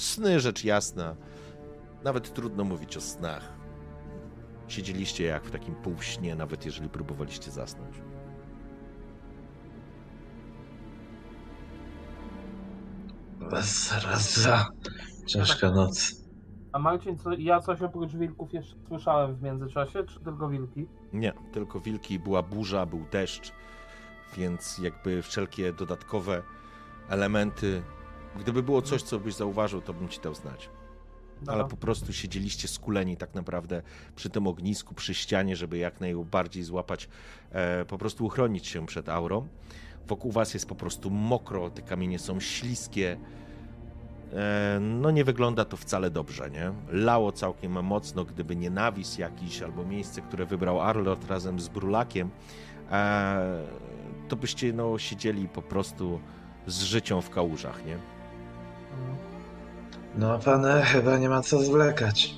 [0.00, 1.16] Sny, rzecz jasna,
[2.04, 3.52] nawet trudno mówić o snach.
[4.68, 7.96] Siedzieliście jak w takim półśnie, nawet jeżeli próbowaliście zasnąć.
[13.50, 14.68] Bez raza.
[15.26, 16.12] Ciężka noc.
[16.72, 20.86] A Marcin, co, ja coś oprócz wilków jeszcze słyszałem w międzyczasie, czy tylko wilki?
[21.12, 23.52] Nie, tylko wilki, była burza, był deszcz,
[24.36, 26.42] więc jakby wszelkie dodatkowe
[27.08, 27.82] elementy.
[28.38, 30.70] Gdyby było coś, co byś zauważył, to bym ci dał znać.
[31.46, 31.64] Ale Dobra.
[31.64, 33.82] po prostu siedzieliście skuleni tak naprawdę
[34.16, 37.08] przy tym ognisku, przy ścianie, żeby jak najbardziej złapać,
[37.52, 39.48] e, po prostu uchronić się przed aurą.
[40.06, 43.16] Wokół was jest po prostu mokro, te kamienie są śliskie.
[44.32, 46.72] E, no nie wygląda to wcale dobrze, nie?
[46.88, 52.30] Lało całkiem mocno, gdyby nie nawis jakiś albo miejsce, które wybrał Arlord razem z Brulakiem,
[52.90, 53.66] e,
[54.28, 56.20] to byście no siedzieli po prostu
[56.66, 58.19] z życią w kałużach, nie?
[60.14, 62.34] No, pane, chyba nie ma co zwlekać.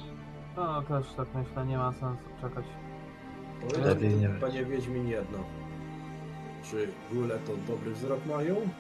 [0.57, 2.65] No też tak myślę, nie ma sensu czekać.
[3.85, 5.39] Lepiej nie panie Wiedźmin, jedno.
[6.71, 8.57] Czy góle to dobry wzrok mają?
[8.57, 8.73] Mm.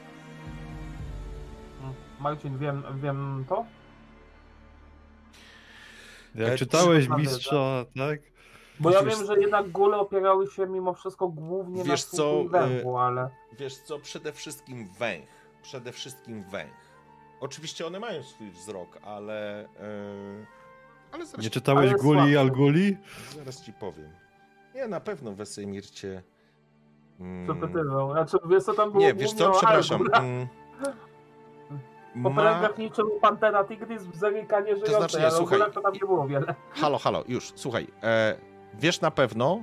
[2.20, 3.64] Marcin, wiem, wiem to?
[6.34, 8.20] Jak czytałeś czy- mistrza, tak?
[8.80, 12.98] Bo ja wiem, że jednak góle opierały się mimo wszystko głównie Wiesz na co, węchu,
[12.98, 13.28] ale...
[13.58, 15.28] Wiesz co, przede wszystkim węch.
[15.62, 16.81] Przede wszystkim węch.
[17.42, 19.68] Oczywiście one mają swój wzrok, ale.
[19.80, 20.46] Yy,
[21.12, 22.40] ale zaraz, Nie czytałeś Ale Guli słabo.
[22.40, 22.96] Alguli?
[23.36, 24.10] zaraz ci powiem.
[24.74, 26.22] Nie, na pewno Wesemir cię.
[27.20, 28.12] mm, Przepytywał.
[28.12, 30.02] Znaczy, wiesz co tam było Nie, wiesz co, przepraszam.
[30.12, 30.46] Mm,
[32.22, 32.42] Po Ma...
[32.42, 35.58] pręgach niczym Pantera Tigris w Zerika nie żyjącej, znaczy nie, ale słuchaj.
[35.74, 36.54] to tam nie było wiele.
[36.72, 37.86] Halo, halo, już, słuchaj.
[38.02, 38.36] E,
[38.74, 39.60] wiesz na pewno,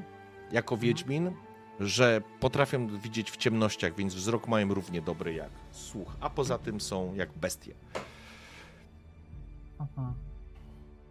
[0.51, 1.31] jako Wiedźmin,
[1.79, 6.07] że potrafią widzieć w ciemnościach, więc wzrok mają równie dobry jak słuch.
[6.21, 7.73] A poza tym są jak bestie.
[9.79, 10.13] Mhm.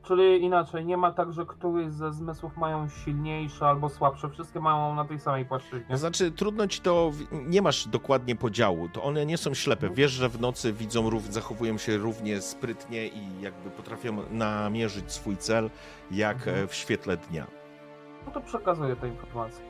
[0.03, 4.29] Czyli inaczej, nie ma tak, że któryś ze zmysłów mają silniejsze albo słabsze.
[4.31, 5.97] Wszystkie mają na tej samej płaszczyźnie.
[5.97, 7.13] Znaczy, trudno ci to.
[7.33, 8.89] Nie masz dokładnie podziału.
[8.89, 9.91] To one nie są ślepe.
[9.91, 15.71] Wiesz, że w nocy widzą, zachowują się równie sprytnie i jakby potrafią namierzyć swój cel,
[16.11, 16.65] jak Mhm.
[16.65, 17.47] e, w świetle dnia.
[18.27, 19.65] No to przekazuję te informacje.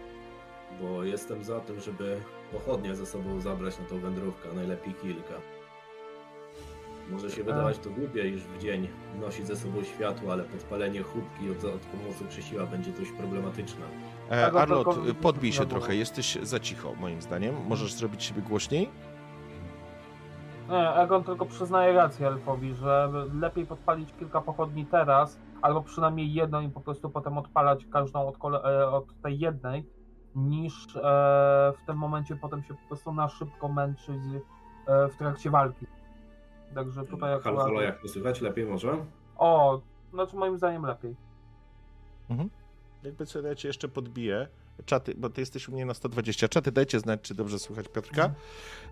[0.80, 2.20] Bo jestem za tym, żeby
[2.52, 5.34] pochodnie ze sobą zabrać na tą wędrówkę, a najlepiej kilka.
[7.10, 8.88] Może się wydawać to głupie, iż w dzień
[9.20, 13.84] nosi ze sobą światło, ale podpalenie chłupki od, od pomocą krzesiła będzie dość problematyczne.
[14.30, 15.96] E, Arlot, tylko- podbij się trochę.
[15.96, 17.54] Jesteś za cicho, moim zdaniem.
[17.68, 18.90] Możesz zrobić siebie głośniej?
[20.70, 26.60] Nie, Egon tylko przyznaje rację Elfowi, że lepiej podpalić kilka pochodni teraz, albo przynajmniej jedną
[26.60, 29.86] i po prostu potem odpalać każdą od, kole- e, od tej jednej,
[30.38, 31.00] niż e,
[31.76, 34.22] w tym momencie potem się po prostu na szybko męczyć
[34.86, 35.86] e, w trakcie walki.
[36.74, 37.56] Także tutaj akurat...
[37.56, 38.40] Halo, halo, jak to słychać?
[38.40, 39.04] Lepiej może?
[39.36, 39.80] O,
[40.12, 41.16] znaczy moim zdaniem lepiej.
[43.02, 44.48] Jakby co ja cię jeszcze podbiję.
[44.84, 46.48] Czaty, bo ty jesteś u mnie na 120.
[46.48, 48.30] Czaty, dajcie znać, czy dobrze słychać Piotrka,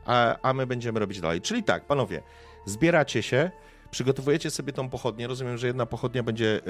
[0.07, 1.41] a, a my będziemy robić dalej.
[1.41, 2.23] Czyli tak, panowie,
[2.65, 3.51] zbieracie się,
[3.91, 5.27] przygotowujecie sobie tą pochodnię.
[5.27, 6.61] Rozumiem, że jedna pochodnia będzie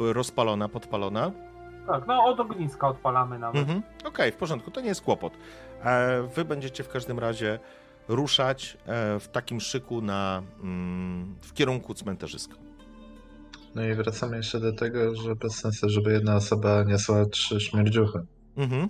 [0.00, 1.32] e, rozpalona, podpalona.
[1.86, 3.60] Tak, no od ogniska odpalamy nawet.
[3.60, 3.82] Mhm.
[4.04, 5.32] Okej, w porządku, to nie jest kłopot.
[5.84, 7.58] E, wy będziecie w każdym razie
[8.08, 12.54] ruszać e, w takim szyku na, mm, w kierunku cmentarzyska.
[13.74, 18.26] No i wracamy jeszcze do tego, że bez sensu, żeby jedna osoba niosła trzy śmierdziuchy.
[18.56, 18.88] Mhm.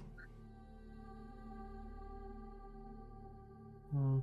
[3.93, 4.23] Mm.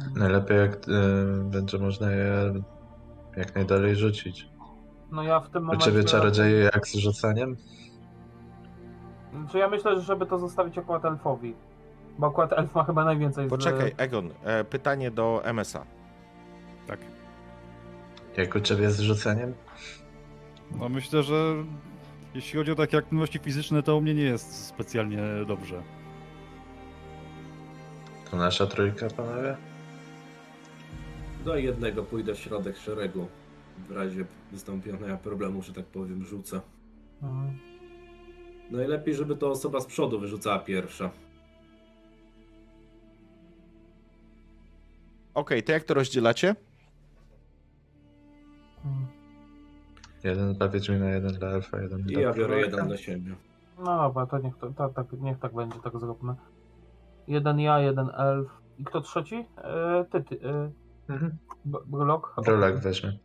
[0.00, 0.12] Mm.
[0.16, 0.92] Najlepiej jak y,
[1.44, 2.54] będzie można je
[3.36, 4.48] jak najdalej rzucić.
[5.12, 5.86] No ja w tym momencie...
[5.86, 7.56] ciebie czarodzieje jak z rzucaniem?
[9.52, 11.54] Czy ja myślę, że żeby to zostawić akurat elfowi.
[12.18, 13.50] Bo akurat elf ma chyba najwięcej z...
[13.50, 15.86] Poczekaj, Egon, e, pytanie do MSA.
[16.86, 17.00] Tak.
[18.36, 19.54] Jak u ciebie z rzucaniem?
[20.80, 21.54] No myślę, że
[22.34, 25.82] jeśli chodzi o takie aktywności fizyczne, to u mnie nie jest specjalnie dobrze.
[28.30, 29.56] To nasza trójka, panowie?
[31.44, 33.28] Do jednego pójdę w środek szeregu.
[33.88, 36.60] W razie wystąpienia problemu, że tak powiem, rzucę.
[37.22, 37.58] Mhm.
[38.70, 41.10] Najlepiej, żeby to osoba z przodu wyrzucała pierwsza.
[45.34, 46.54] Okej, to jak to rozdzielacie?
[48.84, 49.06] Mhm.
[50.24, 53.34] Jeden dla Wiedźmina, jeden dla Elfa, jeden I dla ja biorę jeden dla siebie.
[53.78, 56.34] No dobra, to niech, to, tak, tak, niech tak będzie, tak zróbmy.
[57.28, 58.48] Jeden ja, jeden elf.
[58.78, 59.44] I kto trzeci?
[59.56, 60.48] E, ty, ty.
[60.48, 60.70] E,
[61.08, 61.38] Mhm.
[61.64, 62.34] B- Brulok?
[62.82, 63.18] Weźmie.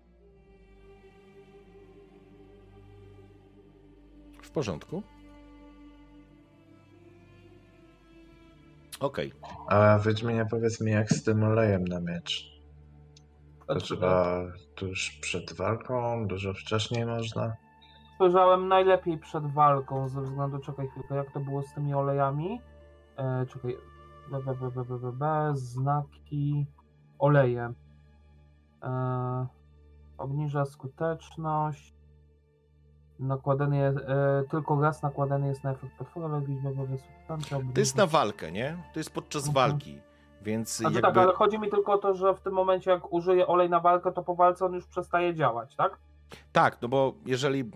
[4.54, 5.04] Porządku.
[9.00, 9.34] Okej.
[9.68, 12.54] A Wiedźminie powiedz mi, jak z tym olejem na miecz?
[13.68, 14.42] To trzeba
[14.76, 17.56] tuż przed walką, dużo wcześniej można?
[18.16, 22.62] Spojrzałem najlepiej przed walką, ze względu, czekaj chwilkę, jak to było z tymi olejami?
[23.18, 23.78] E, czekaj,
[24.32, 26.66] b, b, b, b, b, b, b, znaki,
[27.20, 27.74] oleje.
[28.84, 29.48] E,
[30.18, 31.94] obniża skuteczność.
[33.20, 37.60] Nakładany jest, e, tylko raz nakładany jest na efekt potwora, w substancja.
[37.74, 38.78] To jest na walkę, nie?
[38.94, 39.70] To jest podczas Mhm.
[39.70, 40.00] walki.
[40.42, 41.08] Więc Znaczy jakby...
[41.08, 43.80] tak, ale chodzi mi tylko o to, że w tym momencie jak użyję olej na
[43.80, 45.98] walkę, to po walce on już przestaje działać, tak?
[46.52, 47.72] Tak, no bo jeżeli,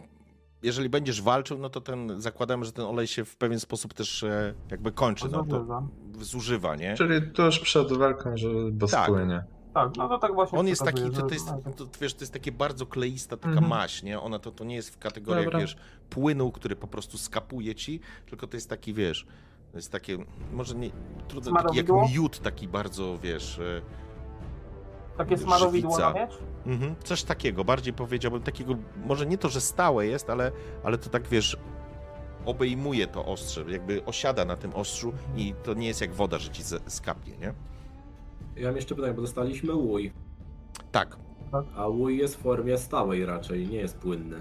[0.63, 4.23] jeżeli będziesz walczył, no to ten, zakładamy, że ten olej się w pewien sposób też
[4.23, 5.83] e, jakby kończy, no to Zużywa.
[6.19, 6.93] zużywa, nie?
[6.95, 9.03] Czyli tuż przed walką, że bo Tak.
[9.05, 9.43] spłynie.
[9.77, 12.33] Tak, no to tak właśnie On jest taki, to, to jest, to, wiesz, to jest
[12.33, 13.67] takie bardzo kleista taka Mhm.
[13.67, 14.19] maść, nie?
[14.19, 15.59] Ona to, to nie jest w kategoriach, Dobra.
[15.59, 15.77] wiesz,
[16.09, 19.25] płynu, który po prostu skapuje ci, tylko to jest taki, wiesz,
[19.71, 20.17] to jest takie,
[20.53, 20.89] może nie,
[21.27, 23.81] trudno, taki jak miód taki bardzo, wiesz, e,
[25.17, 26.31] Takie smarowidło na miecz?
[26.65, 28.75] mhm, coś takiego, bardziej powiedziałbym takiego,
[29.05, 30.51] może nie to, że stałe jest, ale,
[30.83, 31.57] ale to tak, wiesz,
[32.45, 36.49] obejmuje to ostrze, jakby osiada na tym ostrzu i to nie jest jak woda, że
[36.49, 37.53] ci skapnie, nie?
[38.57, 40.11] Ja mam jeszcze pytanie, bo dostaliśmy łój,
[40.91, 41.17] Tak,
[41.75, 44.37] a łój jest w formie stałej raczej, nie jest płynny.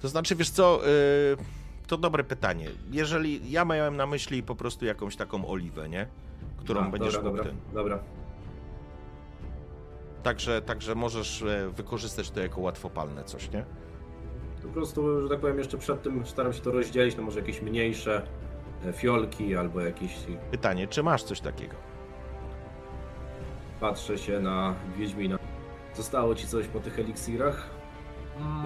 [0.00, 1.44] To znaczy, wiesz co, yy,
[1.86, 2.68] to dobre pytanie.
[2.90, 6.06] Jeżeli ja miałem na myśli po prostu jakąś taką oliwę, nie?
[6.56, 7.74] Którą A, będziesz dobra, mógł dobra, ten.
[7.74, 7.98] dobra.
[10.22, 13.64] Także, także możesz e, wykorzystać to jako łatwopalne coś, nie?
[14.62, 17.62] Po prostu, że tak powiem, jeszcze przed tym staram się to rozdzielić na może jakieś
[17.62, 18.22] mniejsze
[18.84, 20.16] e, fiolki albo jakieś...
[20.50, 21.74] Pytanie, czy masz coś takiego?
[23.80, 25.38] Patrzę się na Wiedźmina.
[25.94, 27.70] Zostało ci coś po tych eliksirach?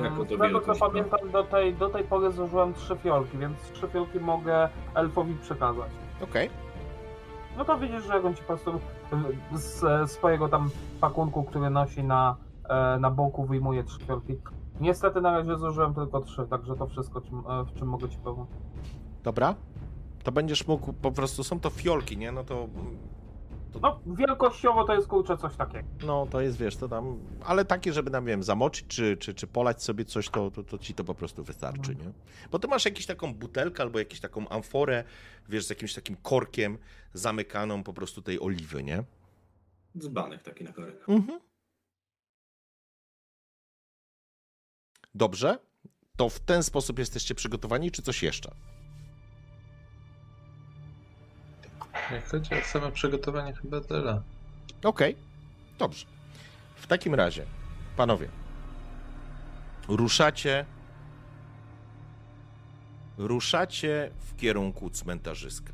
[0.02, 0.78] Jako to Z tego co no.
[0.78, 5.90] pamiętam, do tej, do tej pory zużyłem trzy fiolki, więc trzy fiolki mogę elfowi przekazać.
[6.22, 6.51] Okej.
[7.56, 8.80] No to widzisz, że jak on ci po prostu
[9.52, 10.70] z swojego tam
[11.01, 12.36] pakunku, który nosi na,
[12.68, 14.36] e, na boku, wyjmuje trzy fiolki.
[14.80, 18.48] Niestety na razie zużyłem tylko trzy, także to wszystko, e, w czym mogę ci pomóc.
[19.22, 19.55] Dobra.
[20.22, 22.32] To będziesz mógł, po prostu są to fiolki, nie?
[22.32, 22.66] No to,
[23.81, 25.89] No, wielkościowo to jest kurczę coś takiego.
[26.07, 29.47] no to jest, wiesz, to tam, ale takie, żeby nam, wiem, zamoczyć, czy, czy, czy
[29.47, 32.12] polać sobie coś, to, to, to ci to po prostu wystarczy, nie?
[32.51, 35.05] Bo ty masz jakąś taką butelkę albo jakąś taką amforę,
[35.49, 36.78] wiesz, z jakimś takim korkiem
[37.15, 39.05] zamykaną po prostu tej oliwy, nie?
[39.99, 41.09] Dzbanek taki na korek.
[41.09, 41.40] Mhm.
[45.15, 45.59] Dobrze.
[46.16, 48.51] To w ten sposób jesteście przygotowani, czy coś jeszcze?
[52.11, 54.23] Jak chodzi o same przygotowanie, chyba tyle.
[54.83, 55.16] Okej.
[55.79, 56.07] Dobrze.
[56.77, 57.47] W takim razie,
[57.97, 58.29] panowie,
[59.89, 60.66] ruszacie.
[63.19, 65.73] Ruszacie w kierunku cmentarzyska.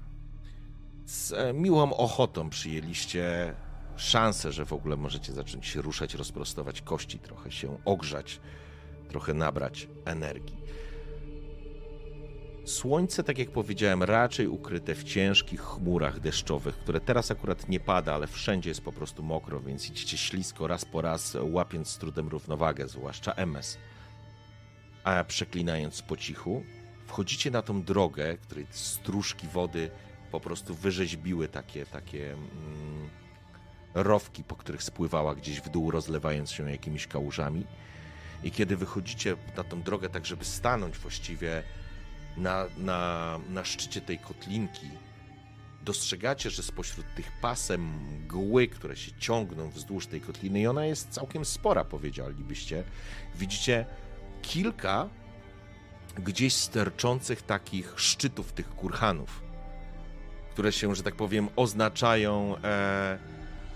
[1.06, 3.54] Z e, miłą ochotą przyjęliście
[3.96, 8.40] szansę, że w ogóle możecie zacząć się ruszać, rozprostować kości, trochę się ogrzać,
[9.08, 10.56] trochę nabrać energii.
[12.68, 18.14] Słońce, tak jak powiedziałem, raczej ukryte w ciężkich chmurach deszczowych, które teraz akurat nie pada,
[18.14, 22.28] ale wszędzie jest po prostu mokro, więc idziecie ślisko raz po raz, łapiąc z trudem
[22.28, 23.78] równowagę, zwłaszcza MS.
[25.04, 26.62] A przeklinając po cichu,
[27.06, 29.90] wchodzicie na tą drogę, której stróżki wody
[30.30, 33.08] po prostu wyrzeźbiły takie, takie mm,
[33.94, 37.66] rowki, po których spływała gdzieś w dół, rozlewając się jakimiś kałużami.
[38.44, 41.62] I kiedy wychodzicie na tą drogę, tak żeby stanąć właściwie
[42.38, 44.90] na, na, na szczycie tej kotlinki,
[45.82, 51.08] dostrzegacie, że spośród tych pasem mgły, które się ciągną wzdłuż tej kotliny, i ona jest
[51.10, 52.84] całkiem spora, powiedzielibyście,
[53.34, 53.86] widzicie
[54.42, 55.08] kilka
[56.18, 59.42] gdzieś sterczących takich szczytów tych kurhanów,
[60.52, 63.18] które się, że tak powiem, oznaczają, e,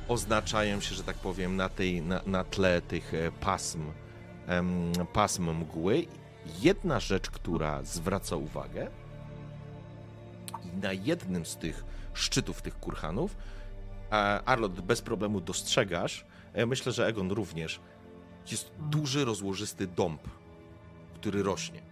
[0.09, 3.93] oznaczają się, że tak powiem, na, tej, na, na tle tych e, pasm,
[5.13, 6.07] pasm mgły.
[6.61, 8.91] Jedna rzecz, która zwraca uwagę,
[10.65, 13.37] i na jednym z tych szczytów tych kurhanów,
[14.11, 14.15] e,
[14.45, 17.81] Arlot bez problemu dostrzegasz, e, myślę, że Egon również,
[18.51, 20.23] jest duży, rozłożysty dąb,
[21.15, 21.83] który rośnie.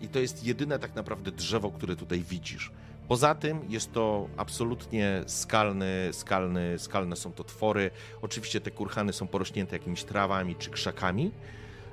[0.00, 2.70] I to jest jedyne tak naprawdę drzewo, które tutaj widzisz.
[3.08, 7.90] Poza tym jest to absolutnie skalny, skalny, skalne są to twory.
[8.22, 11.30] Oczywiście te kurhany są porośnięte jakimiś trawami czy krzakami.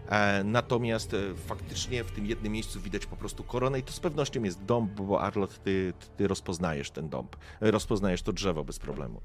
[0.10, 4.00] E, Natomiast e, faktycznie w tym jednym miejscu widać po prostu koronę i to z
[4.00, 8.80] pewnością jest dąb, bo Arlot, ty, ty rozpoznajesz ten dąb, e, rozpoznajesz to drzewo bez
[8.80, 9.22] problemu.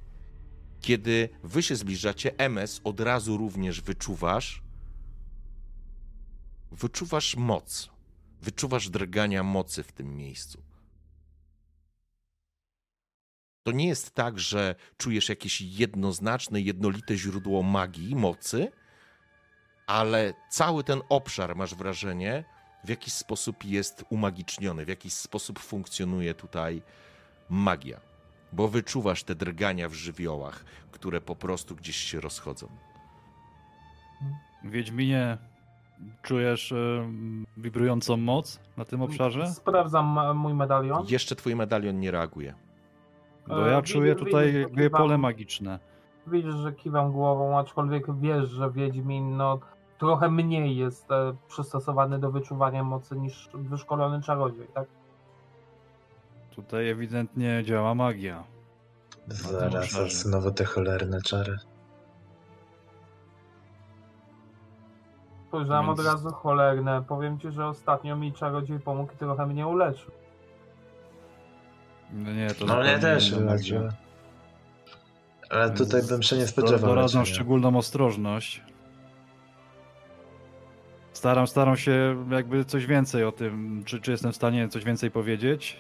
[0.81, 4.62] Kiedy wy się zbliżacie, MS od razu również wyczuwasz,
[6.73, 7.90] wyczuwasz moc,
[8.43, 10.62] wyczuwasz drgania mocy w tym miejscu.
[13.62, 18.73] To nie jest tak, że czujesz jakieś jednoznaczne, jednolite źródło magii, mocy,
[19.86, 22.44] ale cały ten obszar, masz wrażenie,
[22.85, 26.82] w jakiś sposób jest umagiczniony, w jakiś sposób funkcjonuje tutaj
[27.51, 28.01] magia.
[28.52, 32.69] Bo wyczuwasz te drgania w żywiołach, które po prostu gdzieś się rozchodzą.
[34.65, 35.39] Wiedźminie,
[36.23, 36.77] czujesz e,
[37.56, 39.47] wibrującą moc na tym obszarze?
[39.47, 41.06] Sprawdzam mój medalion.
[41.09, 42.55] Jeszcze twój medalion nie reaguje.
[43.47, 45.78] Bo ja E, czuję widzisz- tutaj widzisz, jakby kiwam- pole magiczne.
[46.27, 49.61] Widzisz, że kiwam głową, aczkolwiek wiesz, że Wiedźmin no,
[50.05, 54.85] trochę mniej jest e, przystosowany do wyczuwania mocy niż wyszkolony czarodziej, tak?
[56.56, 58.44] Tutaj ewidentnie działa magia.
[59.28, 61.56] Zaraz, znowu te cholerne czary.
[65.48, 67.02] Spojrzałem Więc- od razu cholerne.
[67.09, 70.10] Powiem ci, że ostatnio mi czarodziej pomógł i trochę mnie uleczył.
[72.12, 73.89] No nie, to No mnie też wyleczyło.
[75.51, 76.90] Ale tutaj bym się nie Do- spodziewał.
[76.90, 77.35] Doradzam raczej.
[77.35, 78.62] szczególną ostrożność.
[81.25, 85.11] Staram, staram się jakby coś więcej o tym, czy, czy jestem w stanie coś więcej
[85.11, 85.77] powiedzieć.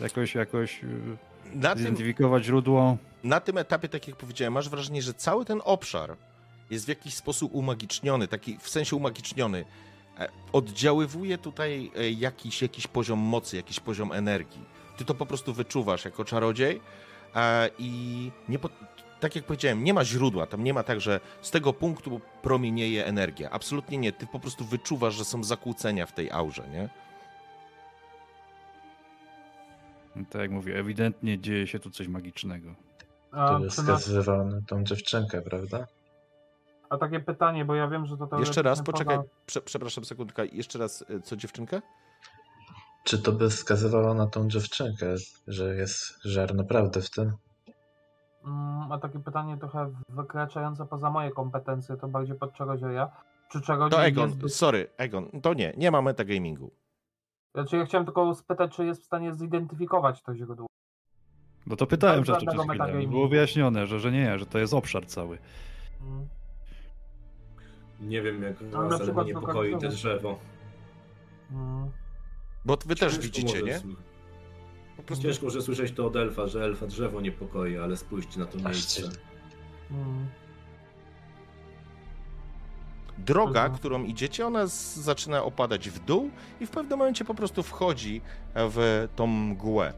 [0.00, 1.16] Jakoś, jakoś y,
[1.54, 2.96] Na tym, zidentyfikować źródło.
[3.24, 6.16] na tym etapie, tak jak powiedziałem, masz wrażenie, że cały ten obszar
[6.70, 9.64] jest w jakiś sposób umagiczniony, taki w sensie umagiczniony.
[10.18, 14.64] E, Oddziaływuje tutaj e, jakiś, jakiś poziom mocy, jakiś poziom energii.
[14.96, 16.80] Ty to po prostu wyczuwasz jako czarodziej
[17.34, 18.58] e, i nie
[19.20, 23.06] tak jak powiedziałem, nie ma źródła, tam nie ma tak, że z tego punktu promienieje
[23.06, 23.50] energia.
[23.50, 24.12] Absolutnie nie.
[24.12, 26.88] Ty po prostu wyczuwasz, że są zakłócenia w tej aurze, nie?
[30.30, 32.74] Tak jak mówię, ewidentnie dzieje się tu coś magicznego.
[33.30, 35.86] A, To jest na, wskazywał na tą dziewczynkę, prawda?
[36.90, 40.78] a takie pytanie, bo ja wiem, że to Jeszcze raz, poczekaj, prze, przepraszam sekundkę, jeszcze
[40.78, 41.82] raz, e, co dziewczynkę?
[43.04, 45.14] Czy to by wskazywało na tą dziewczynkę,
[45.46, 47.32] że jest żar naprawdę w tym?
[48.44, 53.10] Mm, a takie pytanie trochę wykraczające poza moje kompetencje, to bardziej pod czarodzieja.
[53.48, 54.56] Czy czarodziej To Egon, jest...
[54.56, 56.70] sorry, Egon, to nie, nie ma metagamingu.
[57.54, 60.66] Znaczy ja chciałem tylko spytać, czy jest w stanie zidentyfikować to źródło.
[61.66, 62.64] No to pytałem że to chwilą.
[62.64, 63.10] metagamingu.
[63.10, 65.38] Było wyjaśnione, że, że nie, że to jest obszar cały.
[66.00, 66.28] Mm.
[68.00, 69.94] Nie wiem jak na was, ale przykład mnie to niepokoi te końcowe.
[69.94, 70.38] drzewo.
[71.50, 71.90] Mm.
[72.64, 73.80] Bo wy też widzicie, nie?
[75.00, 78.46] Po prostu Ciężko może słyszeć to od elfa, że elfa drzewo niepokoi, ale spójrzcie na
[78.46, 79.02] to miejsce.
[79.90, 80.26] Mm.
[83.18, 83.78] droga, Mhm.
[83.78, 88.20] którą idziecie, ona z, zaczyna opadać w dół i w pewnym momencie po prostu wchodzi
[88.54, 89.92] w tą mgłę.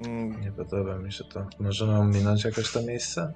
[0.00, 1.46] Mm, Nie podoba mi się to.
[1.60, 3.32] Możemy ominąć jakoś to miejsce?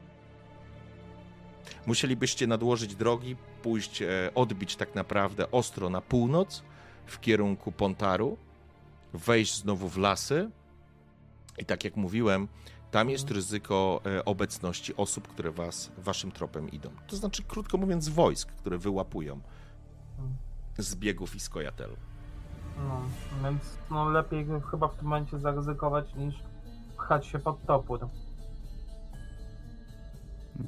[1.87, 6.63] Musielibyście nadłożyć drogi, pójść, e, odbić tak naprawdę ostro na północ
[7.07, 8.37] w kierunku Pontaru,
[9.13, 10.51] wejść znowu w lasy
[11.59, 12.49] i tak jak mówiłem,
[12.91, 16.91] tam jest ryzyko e, obecności osób, które was waszym tropem idą.
[17.07, 19.41] To znaczy, krótko mówiąc, wojsk, które wyłapują
[20.79, 21.97] z biegów i skojatelu.
[22.89, 23.03] No,
[23.43, 26.35] więc no lepiej chyba w tym momencie zaryzykować niż
[26.97, 28.09] pchać się pod topór.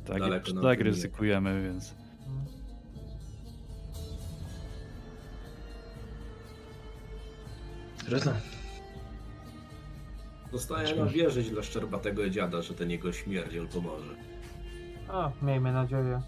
[0.04, 1.94] Tak, Daleko tak ryzykujemy, więc.
[8.06, 8.32] Trudno.
[10.52, 14.14] Zostaje nam wierzyć dla szczerbatego dziada, że ten jego śmierdziel pomoże.
[15.09, 16.20] A, miejmy nadzieję.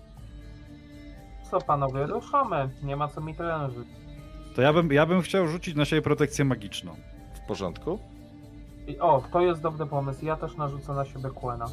[1.51, 2.71] Co panowie, ruszamy.
[2.83, 3.89] Nie ma co mi trężyć.
[4.57, 6.97] To ja bym, ja bym chciał rzucić na siebie protekcję magiczną.
[7.35, 7.99] W porządku?
[8.87, 10.25] I, o, to jest dobry pomysł.
[10.25, 11.67] Ja też narzucę na siebie Quena.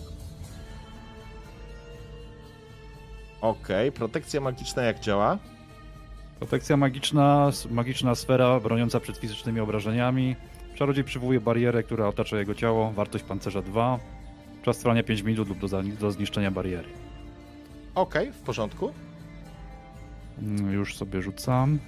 [3.42, 5.38] Okej, protekcja magiczna jak działa?
[6.40, 10.36] Protekcja magiczna, magiczna sfera broniąca przed fizycznymi obrażeniami.
[10.76, 12.92] Czarodziej przywołuje barierę, która otacza jego ciało.
[12.92, 14.00] Wartość pancerza 2.
[14.64, 16.90] Czas trwania 5 minut lub do, za- do zniszczenia bariery.
[17.96, 18.92] Okej, w porządku.
[20.42, 21.80] Mm, Już sobie rzucam.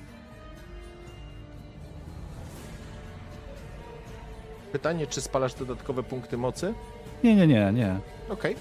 [4.72, 6.74] Pytanie, czy spalasz dodatkowe punkty mocy?
[7.24, 8.00] Nie, nie, nie, nie.
[8.30, 8.56] Okej.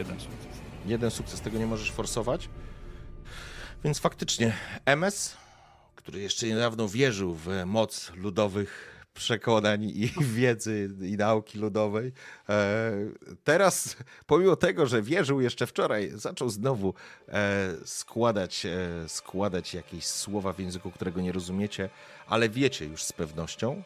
[0.00, 0.60] Jeden sukces.
[0.86, 2.48] Jeden sukces, tego nie możesz forsować.
[3.84, 5.36] Więc faktycznie MS,
[5.94, 12.12] który jeszcze niedawno wierzył w moc ludowych przekonań i wiedzy i nauki ludowej,
[12.48, 12.92] e,
[13.44, 13.96] teraz
[14.26, 16.94] pomimo tego, że wierzył jeszcze wczoraj, zaczął znowu
[17.28, 21.90] e, składać, e, składać jakieś słowa w języku, którego nie rozumiecie,
[22.26, 23.82] ale wiecie już z pewnością,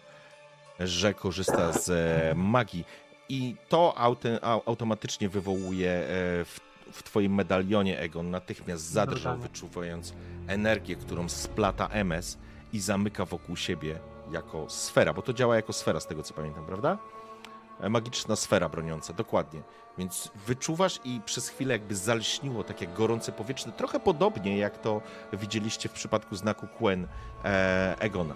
[0.81, 1.89] że korzysta z
[2.37, 2.85] magii.
[3.29, 6.05] I to auty, au- automatycznie wywołuje e,
[6.45, 6.61] w,
[6.93, 10.15] w twoim medalionie Egon natychmiast zadrżał, wyczuwając
[10.47, 12.39] energię, którą splata MS
[12.73, 13.99] i zamyka wokół siebie
[14.33, 16.99] jako sfera, bo to działa jako sfera z tego co pamiętam, prawda?
[17.81, 19.63] E, Magiczna sfera broniąca, dokładnie.
[19.99, 25.01] Więc wyczuwasz i przez chwilę jakby zalśniło takie gorące powietrze, trochę podobnie jak to
[25.33, 27.07] widzieliście w przypadku znaku Quen
[27.45, 28.35] e, Egona,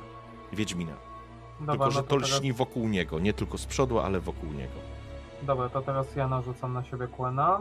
[0.53, 1.08] Wiedźmina.
[1.61, 4.21] Dobra, tylko, że no to to teraz, lśni wokół niego, nie tylko z przodu, ale
[4.21, 4.75] wokół niego.
[5.43, 7.61] dobra, to teraz ja narzucam na siebie Quena.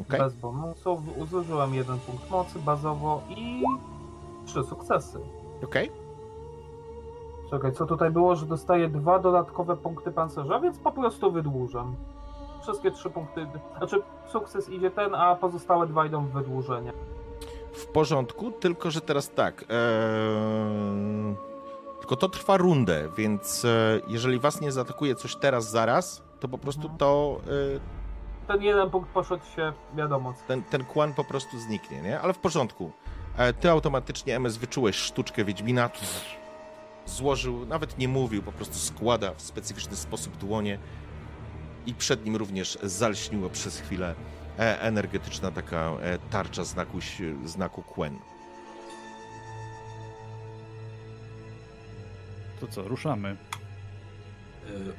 [0.00, 0.20] Okej?
[0.20, 1.00] Bez bonusów.
[1.30, 3.62] Zużyłem jeden punkt mocy bazowo i
[4.46, 5.18] trzy sukcesy.
[5.64, 5.90] Okej?
[7.50, 11.94] Czekaj, co tutaj było, że dostaję dwa dodatkowe punkty pancerza, więc po prostu wydłużam.
[12.62, 13.46] Wszystkie trzy punkty,
[13.78, 16.92] znaczy sukces idzie ten, a pozostałe dwa idą w wydłużenie.
[17.72, 19.64] W porządku, tylko że teraz tak.
[19.68, 21.36] em,
[22.12, 26.58] tylko to trwa rundę, więc e, jeżeli was nie zaatakuje coś teraz, zaraz, to po
[26.58, 26.98] prostu Mhm.
[26.98, 27.40] to.
[28.46, 32.20] e, Ten jeden punkt poszedł się, wiadomo, ten, ten kłan po prostu zniknie, nie?
[32.20, 32.92] Ale w porządku.
[33.36, 35.90] E, Ty automatycznie, MS, wyczułeś sztuczkę Wiedźmina,
[37.06, 40.78] złożył, nawet nie mówił, po prostu składa w specyficzny sposób dłonie
[41.86, 44.14] i przed nim również zalśniła przez chwilę
[44.58, 45.92] energetyczna taka
[46.30, 46.98] tarcza znaku,
[47.44, 48.18] znaku Quen.
[52.62, 53.36] To co, ruszamy.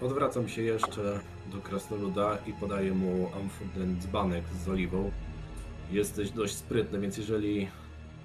[0.01, 1.19] Y, Odwracam się jeszcze
[1.51, 5.11] do krasnoluda i podaję mu amfuten dzbanek z oliwą.
[5.91, 7.67] Jesteś dość sprytny, więc jeżeli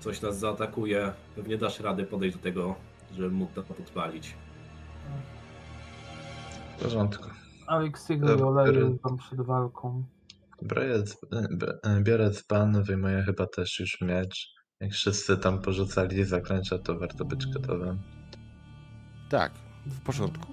[0.00, 2.74] coś nas zaatakuje, pewnie dasz radę podejść do tego,
[3.16, 4.34] żebym mógł to podpalić.
[6.78, 7.28] W porządku.
[7.66, 8.46] Alex Dobra.
[8.46, 10.04] oleje tam przed walką.
[10.62, 11.02] Biorę,
[11.50, 14.48] b- biorę dzban, wyjmuję chyba też już miecz.
[14.80, 17.98] Jak wszyscy tam porzucali zaklęcia, to warto być gotowym.
[19.28, 19.52] Tak,
[19.86, 20.52] w porządku.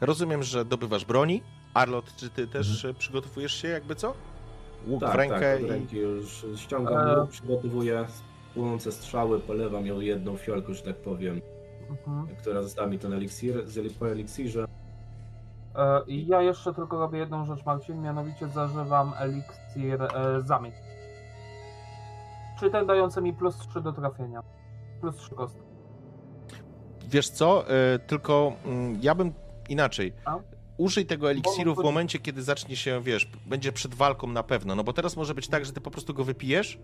[0.00, 1.42] Rozumiem, że dobywasz broni.
[1.74, 4.14] Arlot, czy ty też e, przygotowujesz się jakby co?
[4.86, 5.70] Łuk w rękę tak, od i...
[5.70, 7.20] ręki już ściągam E.
[7.20, 8.06] łuk, przygotowuję
[8.54, 11.40] płonące strzały, polewam ją jedną fiolką, że tak powiem,
[11.90, 12.36] Mhm.
[12.36, 13.64] która została mi ten eliksir,
[13.98, 14.66] po eliksirze.
[15.74, 20.74] E, i ja jeszcze tylko robię jedną rzecz, Marcin, mianowicie zażywam eliksir e, zamieć.
[22.58, 24.42] Czyli ten dający mi plus 3 do trafienia.
[25.00, 25.71] Plus 3 kostki.
[27.12, 29.32] Wiesz co, e, tylko mm, ja bym
[29.68, 30.12] inaczej.
[30.24, 30.36] A?
[30.76, 34.84] Użyj tego eliksiru w momencie, kiedy zacznie się, wiesz, będzie przed walką na pewno, no
[34.84, 36.78] bo teraz może być tak, że ty po prostu go wypijesz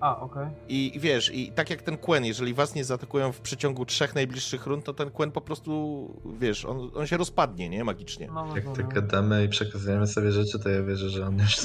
[0.00, 0.46] A, okej.
[0.68, 4.14] i, i wiesz, i tak jak ten Quen, jeżeli was nie zaatakują w przeciągu trzech
[4.14, 8.28] najbliższych rund, to ten Quen po prostu, wiesz, on, on się rozpadnie, nie, magicznie.
[8.34, 8.88] No, Jak tak rozumiem.
[8.88, 11.56] gadamy i przekazujemy sobie rzeczy, to ja wierzę, że on już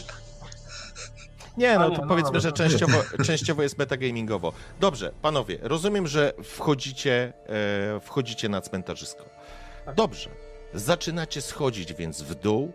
[1.58, 4.54] Nie, no to no powiedzmy, że częściowo, częściowo jest metagamingowo.
[4.80, 7.34] Dobrze, panowie, rozumiem, że wchodzicie,
[7.96, 9.26] e, wchodzicie na cmentarzysko.
[9.86, 9.96] Tak.
[9.96, 10.30] Dobrze,
[10.74, 12.74] zaczynacie schodzić więc w dół,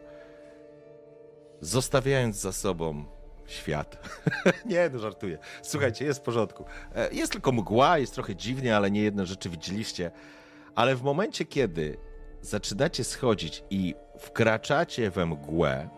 [1.61, 3.05] zostawiając za sobą
[3.47, 4.09] świat.
[4.67, 5.39] nie, no żartuję.
[5.63, 6.65] Słuchajcie, jest w porządku.
[6.95, 10.11] E, Jest tylko mgła, jest trochę dziwnie, ale nie jedne rzeczy widzieliście.
[10.75, 11.99] Ale w momencie, kiedy
[12.41, 15.89] zaczynacie schodzić i wkraczacie we mgłę,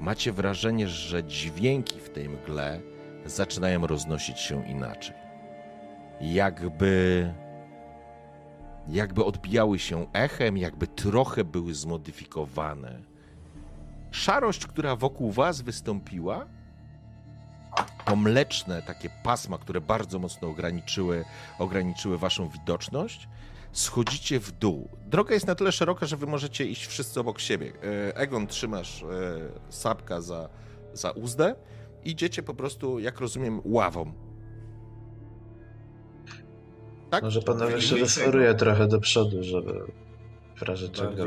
[0.00, 2.80] macie wrażenie, że dźwięki w tej mgle
[3.24, 5.16] zaczynają roznosić się inaczej.
[6.20, 7.34] Jakby.
[8.88, 13.00] Jakby odbijały się echem, jakby trochę były zmodyfikowane.
[14.10, 16.46] Szarość, która wokół was wystąpiła,
[18.04, 21.24] to mleczne takie pasma, które bardzo mocno ograniczyły,
[21.58, 23.28] ograniczyły waszą widoczność,
[23.74, 24.88] schodzicie w dół.
[25.06, 27.72] Droga jest na tyle szeroka, że wy możecie iść wszyscy obok siebie.
[27.82, 29.06] E, Egon, trzymasz e,
[29.68, 30.48] sapka za,
[30.92, 31.54] za uzdę.
[32.04, 34.12] Idziecie po prostu, jak rozumiem, ławą.
[37.10, 37.22] Tak?
[37.22, 39.80] Może panowie się Wyjmij rozforuje trochę do przodu, żeby
[40.56, 41.24] w razie czego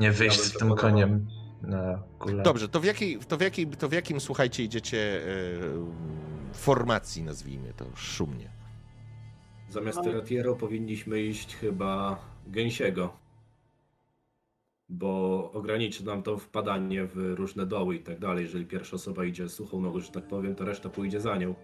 [0.00, 1.26] nie wyjść z tym koniem
[1.62, 2.42] na kulę.
[2.42, 5.22] Dobrze, to w jakiej, to w jakiej, to w jakim słuchajcie, idziecie
[6.52, 8.50] e, formacji, nazwijmy to szumnie.
[9.74, 10.02] Zamiast.
[10.02, 13.16] Teratiero powinniśmy iść chyba Gęsiego.
[14.88, 18.44] Bo ograniczy nam to wpadanie w różne doły i tak dalej.
[18.44, 21.54] Jeżeli pierwsza osoba idzie suchą nogą, że tak powiem, to reszta pójdzie za nią.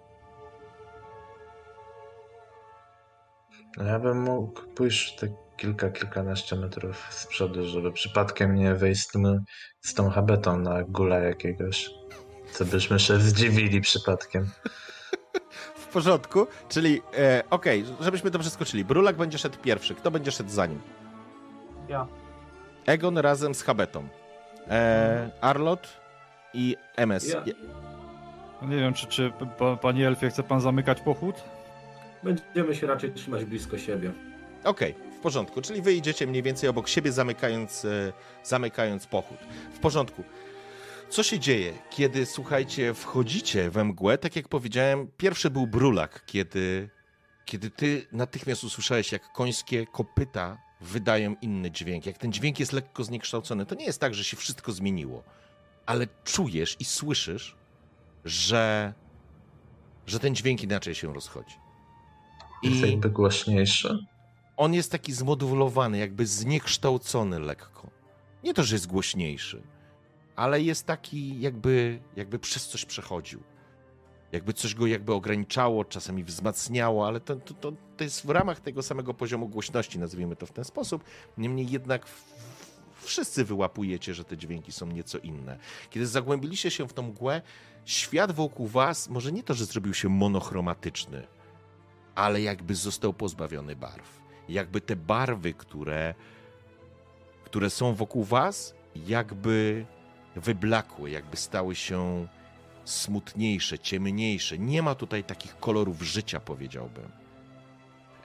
[3.76, 9.08] Ja bym mógł pójść te kilka, kilkanaście metrów z przodu, żeby przypadkiem nie wejść z,
[9.08, 9.44] tym,
[9.80, 11.90] z tą habetą na gula jakiegoś.
[12.52, 14.50] Co byśmy się zdziwili przypadkiem.
[15.90, 18.84] W porządku, czyli e, okej, żebyśmy to przeskoczyli.
[18.84, 19.94] Brulak będzie szedł pierwszy.
[19.94, 20.80] Kto będzie szedł za nim?
[21.88, 22.06] Ja.
[22.86, 24.08] Egon razem z Habetą.
[24.68, 25.88] E, Arlot
[26.54, 27.28] i MS.
[27.28, 27.42] Ja.
[28.62, 31.36] No Nie wiem, czy, czy pa, panie Elfie chce pan zamykać pochód?
[32.22, 34.12] Będziemy się raczej trzymać blisko siebie.
[34.64, 38.12] Okej, w porządku, czyli wy idziecie mniej więcej obok siebie, zamykając, e,
[38.42, 39.38] zamykając pochód.
[39.74, 40.24] W porządku.
[41.10, 44.18] Co się dzieje, kiedy, słuchajcie, wchodzicie we mgłę?
[44.18, 46.90] Tak jak powiedziałem, pierwszy był brulak, kiedy,
[47.44, 53.04] kiedy ty natychmiast usłyszałeś, jak końskie kopyta wydają inny dźwięk, jak ten dźwięk jest lekko
[53.04, 53.66] zniekształcony.
[53.66, 55.22] To nie jest tak, że się wszystko zmieniło,
[55.86, 57.56] ale czujesz i słyszysz,
[58.24, 58.94] że,
[60.06, 61.54] że ten dźwięk inaczej się rozchodzi.
[62.62, 64.06] Jest jakby głośniejszy.
[64.56, 67.90] on jest taki zmodulowany, jakby zniekształcony lekko.
[68.44, 69.62] Nie to, że jest głośniejszy,
[70.40, 73.42] ale jest taki jakby, jakby przez coś przechodził.
[74.32, 78.60] Jakby coś go jakby ograniczało, czasami wzmacniało, ale to, to, to, to jest w ramach
[78.60, 81.04] tego samego poziomu głośności, nazwijmy to w ten sposób.
[81.38, 82.06] Niemniej jednak
[83.02, 85.58] wszyscy wyłapujecie, że te dźwięki są nieco inne.
[85.90, 87.42] Kiedy zagłębiliście się w tą mgłę,
[87.84, 91.26] świat wokół was może nie to, że zrobił się monochromatyczny,
[92.14, 94.20] ale jakby został pozbawiony barw.
[94.48, 96.14] Jakby te barwy, które,
[97.44, 99.86] które są wokół was, jakby
[100.36, 102.26] wyblakły, jakby stały się
[102.84, 104.58] smutniejsze, ciemniejsze.
[104.58, 107.10] Nie ma tutaj takich kolorów życia, powiedziałbym.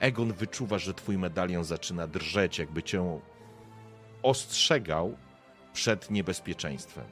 [0.00, 3.20] Egon wyczuwa, że twój medalion zaczyna drżeć, jakby cię
[4.22, 5.16] ostrzegał
[5.72, 7.04] przed niebezpieczeństwem.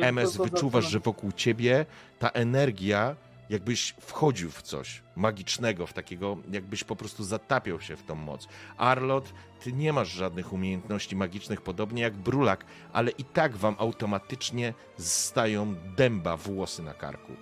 [0.00, 1.86] MS wyczuwasz, że wokół ciebie
[2.18, 3.16] ta energia,
[3.50, 8.48] jakbyś wchodził w coś magicznego, w takiego, jakbyś po prostu zatapiał się w tą moc.
[8.76, 14.74] Arlot, ty nie masz żadnych umiejętności magicznych, podobnie jak Brulak, ale i tak wam automatycznie
[14.98, 17.32] stają dęba włosy na karku.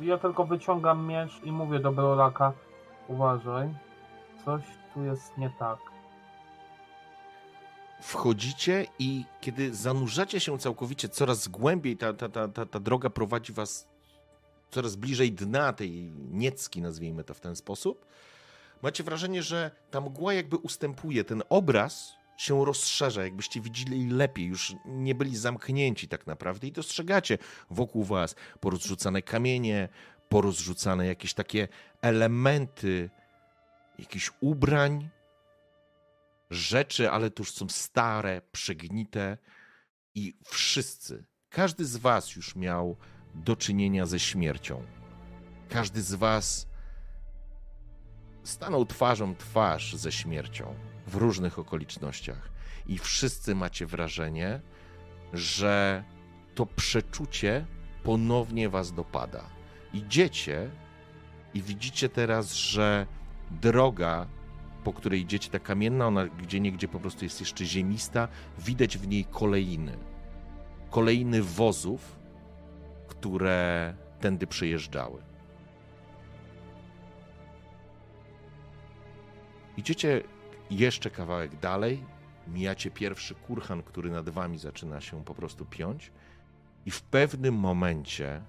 [0.00, 2.52] Ja tylko wyciągam miecz i mówię do Brolaka,
[3.08, 3.68] uważaj,
[4.44, 4.62] coś
[4.94, 5.78] tu jest nie tak.
[8.00, 13.52] Wchodzicie i kiedy zanurzacie się całkowicie coraz głębiej, ta, ta, ta, ta, ta droga prowadzi
[13.52, 13.88] was
[14.70, 18.06] coraz bliżej dna tej niecki, nazwijmy to w ten sposób,
[18.82, 24.74] macie wrażenie, że ta mgła jakby ustępuje, ten obraz się rozszerza, jakbyście widzieli lepiej, już
[24.84, 27.38] nie byli zamknięci tak naprawdę i dostrzegacie
[27.70, 29.88] wokół was porozrzucane kamienie,
[30.28, 31.68] porozrzucane jakieś takie
[32.02, 33.10] elementy
[33.98, 35.08] jakichś ubrań,
[36.50, 39.38] rzeczy, ale to już są stare, przegnite
[40.14, 42.96] i wszyscy, każdy z was już miał
[43.34, 44.82] do czynienia ze śmiercią.
[45.68, 46.66] Każdy z was
[48.42, 50.74] stanął twarzą twarz ze śmiercią
[51.06, 52.50] w różnych okolicznościach
[52.86, 54.60] i wszyscy macie wrażenie,
[55.32, 56.04] że
[56.54, 57.66] to przeczucie
[58.02, 59.44] ponownie was dopada.
[59.92, 60.70] Idziecie
[61.54, 63.06] i widzicie teraz, że
[63.50, 64.26] droga
[64.84, 68.28] po której idziecie, ta kamienna, ona gdzie niegdzie po prostu jest jeszcze ziemista,
[68.58, 69.98] widać w niej kolejny.
[70.90, 72.18] Kolejny wozów,
[73.20, 75.22] które tędy przejeżdżały.
[79.76, 80.22] Idziecie
[80.70, 82.04] jeszcze kawałek dalej,
[82.48, 86.12] mijacie pierwszy kurhan, który nad wami zaczyna się po prostu piąć
[86.86, 88.42] i w pewnym momencie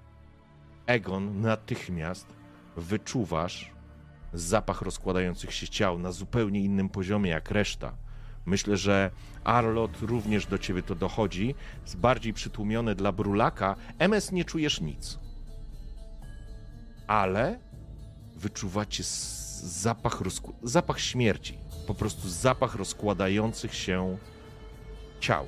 [0.86, 2.28] Egon natychmiast
[2.78, 3.72] wyczuwasz
[4.34, 7.98] zapach rozkładających się ciał na zupełnie innym poziomie jak reszta.
[8.46, 9.12] Myślę, że
[9.44, 11.56] Arlot również do ciebie to dochodzi.
[11.82, 13.76] Jest bardziej przytłumiony dla Brulaka.
[14.00, 15.20] MS nie czujesz nic.
[17.08, 17.60] Ale
[18.36, 19.04] wyczuwacie
[19.64, 20.22] zapach,
[20.64, 21.58] zapach śmierci.
[21.88, 24.18] Po prostu zapach rozkładających się
[25.20, 25.46] ciał.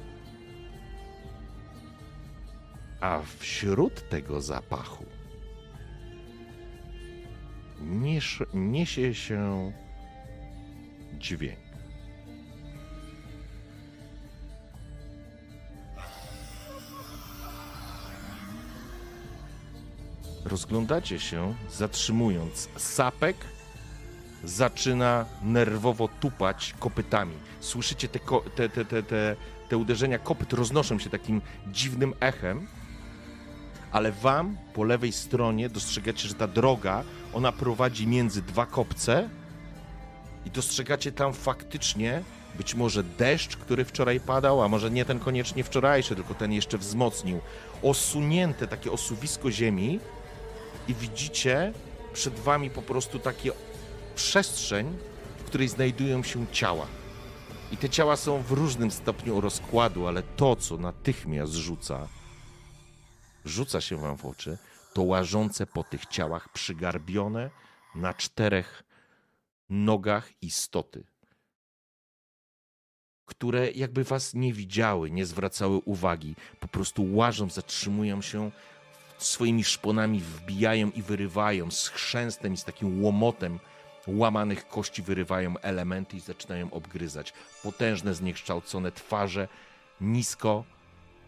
[3.02, 5.06] A wśród tego zapachu
[8.54, 9.72] niesie się
[11.20, 11.63] dźwięk.
[20.46, 22.70] Rozglądacie się, zatrzymując.
[22.78, 23.36] Sapek
[24.44, 27.36] zaczyna nerwowo tupać kopytami.
[27.60, 29.36] Słyszycie te, ko- te, te, te, te,
[29.70, 32.68] te uderzenia kopyt, roznoszą się takim dziwnym echem
[33.92, 37.04] ale wam po lewej stronie dostrzegacie, że ta droga,
[37.34, 39.30] ona prowadzi między dwa kopce
[40.46, 42.24] i dostrzegacie tam faktycznie
[42.58, 46.78] być może deszcz, który wczoraj padał, a może nie ten koniecznie wczorajszy, tylko ten jeszcze
[46.78, 47.40] wzmocnił.
[47.84, 50.00] Osunięte takie osuwisko ziemi
[50.88, 51.74] i widzicie
[52.14, 53.52] przed wami po prostu takie
[54.16, 54.98] przestrzeń,
[55.38, 56.88] w której znajdują się ciała.
[57.72, 62.08] I te ciała są w różnym stopniu rozkładu, ale to, co natychmiast rzuca,
[63.46, 64.58] rzuca się wam w oczy,
[64.94, 67.50] to łażące po tych ciałach przygarbione
[67.96, 68.84] na czterech
[69.70, 71.04] nogach istoty,
[73.26, 78.52] które jakby was nie widziały, nie zwracały uwagi, po prostu łażą, zatrzymują się,
[79.26, 83.60] swoimi szponami wbijają i wyrywają z chrzęstem i z takim łomotem
[84.08, 87.34] łamanych kości wyrywają elementy i zaczynają obgryzać.
[87.64, 89.48] Potężne, zniekształcone twarze,
[90.02, 90.64] nisko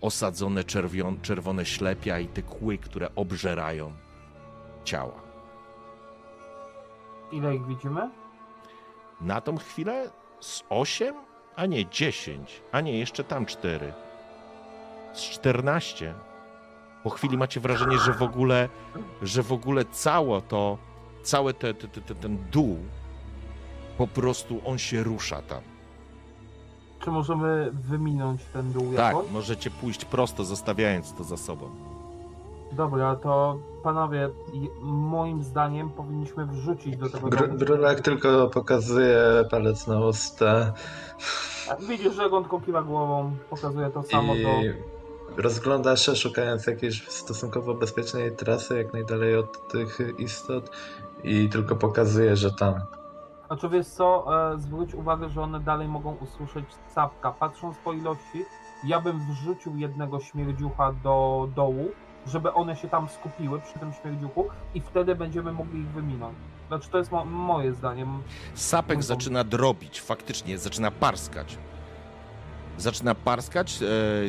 [0.01, 3.93] osadzone czerwion, czerwone ślepia i te kły, które obżerają
[4.83, 5.21] ciała.
[7.31, 8.09] Ile ich widzimy?
[9.21, 10.09] Na tą chwilę
[10.39, 11.15] z 8,
[11.55, 13.93] a nie 10, a nie jeszcze tam 4.
[15.13, 16.13] Z 14.
[17.05, 18.69] Po chwili macie wrażenie, że w ogóle,
[19.21, 20.77] że w ogóle całe to,
[21.23, 22.77] cały te, te, te, te, ten dół,
[23.97, 25.61] po prostu on się rusza tam.
[26.99, 29.31] Czy możemy wyminąć ten dół Tak, jakoś?
[29.31, 31.69] możecie pójść prosto, zostawiając to za sobą.
[32.71, 34.29] Dobra, to panowie,
[34.81, 37.57] moim zdaniem powinniśmy wrzucić do tego Br-.
[37.57, 39.17] Brulak tylko pokazuje
[39.51, 40.73] palec na usta
[41.89, 44.49] Widzisz, że on tylko kiwa głową, pokazuje to samo i do...
[45.37, 50.69] rozgląda się, szukając jakiejś stosunkowo bezpiecznej trasy, jak najdalej od tych istot
[51.23, 52.73] i tylko pokazuje, że tam.
[53.47, 57.31] Znaczy wiesz co, e, zwróć uwagę, że one dalej mogą usłyszeć sapka.
[57.31, 58.45] Patrząc po ilości,
[58.83, 61.91] ja bym wrzucił jednego śmierdziucha do dołu,
[62.27, 66.35] żeby one się tam skupiły przy tym śmierdziuchu i wtedy będziemy mogli ich wyminąć.
[66.67, 68.07] Znaczy to jest mo- moje zdanie.
[68.53, 71.57] Sapek Mój zaczyna drobić, faktycznie, zaczyna parskać.
[72.77, 73.85] Zaczyna parskać, e,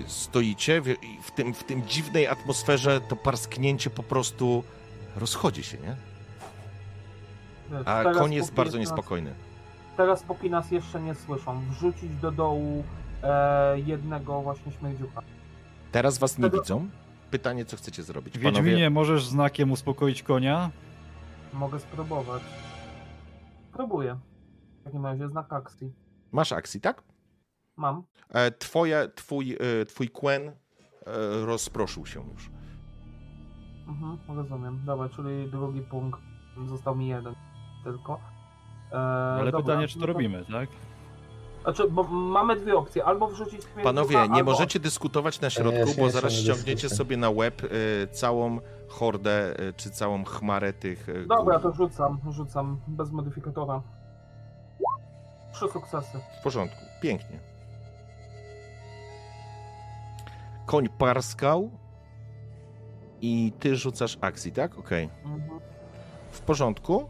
[0.06, 4.64] stoicie w, i w, tym, w tym dziwnej atmosferze to parsknięcie po prostu
[5.16, 5.97] rozchodzi się, nie?
[7.85, 9.35] A teraz koń jest bardzo nas- niespokojny.
[9.97, 12.85] Teraz póki nas jeszcze nie słyszą, wrzucić do dołu
[13.23, 15.23] e, jednego właśnie śmierdziucha.
[15.93, 16.89] Teraz was nie Tego- widzą.
[17.31, 18.39] Pytanie, co chcecie zrobić?
[18.39, 20.70] Wiedźminie, możesz znakiem uspokoić konia?
[21.52, 22.43] Mogę spróbować.
[23.73, 24.16] Próbuję.
[24.81, 25.93] W takim razie znak akcji.
[26.32, 27.02] masz akcji, tak?
[27.77, 28.03] Mam.
[28.31, 30.53] E, twoje, twój, e, twój Quen e,
[31.47, 32.51] rozproszył się już.
[33.89, 34.81] Mhm, rozumiem.
[34.85, 36.20] Dobra, czyli drugi punkt.
[36.66, 37.35] Został mi jeden
[37.85, 38.20] tylko.
[38.93, 40.69] E, Ale dobra, pytanie, czy no to robimy, tak?
[41.62, 43.05] Znaczy, bo mamy dwie opcje.
[43.05, 44.51] Albo wrzucić Panowie, nie albo...
[44.51, 48.59] możecie dyskutować na środku, Jest, bo zaraz nie ściągniecie sobie na łeb e, całą
[48.89, 53.82] hordę, e, czy całą chmarę tych e, Dobra, to rzucam, rzucam bez modyfikatora.
[55.53, 56.20] Trzy sukcesy.
[56.40, 57.56] W porządku, pięknie.
[60.67, 61.71] Koń parskał
[63.21, 64.79] i ty rzucasz akcji, tak?
[64.79, 65.09] Okej.
[66.31, 67.09] W porządku.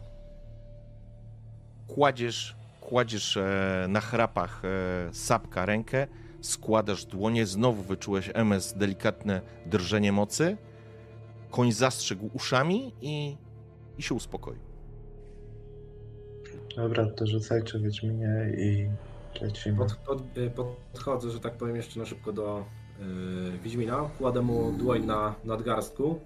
[1.87, 6.07] Kładziesz, kładziesz e, na chrapach e, sapka rękę,
[6.41, 10.57] składasz dłonie, znowu wyczułeś MS delikatne drżenie mocy.
[11.51, 13.37] Koń zastrzegł uszami i,
[13.97, 14.59] i się uspokoił.
[16.75, 18.89] Dobra, to rzucajcie Wiedźminie i
[19.41, 19.77] lecimy.
[19.77, 22.65] Pod, pod, y, podchodzę, że tak powiem, jeszcze na szybko do
[23.01, 24.09] y, Wiedźmina.
[24.17, 26.19] Kładę mu dłoń na nadgarstku.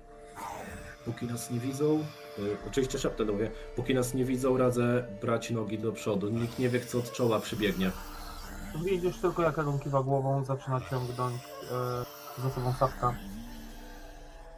[1.06, 2.00] Póki nas nie widzą,
[2.40, 6.30] y, oczywiście szeptem to mówię, póki nas nie widzą, radzę brać nogi do przodu.
[6.30, 7.92] Nikt nie wie, kto od czoła przybiegnie.
[8.86, 11.42] Widzisz tylko, jak on kiwa głową, zaczyna ciągnąć
[12.38, 13.16] e, za sobą sapka.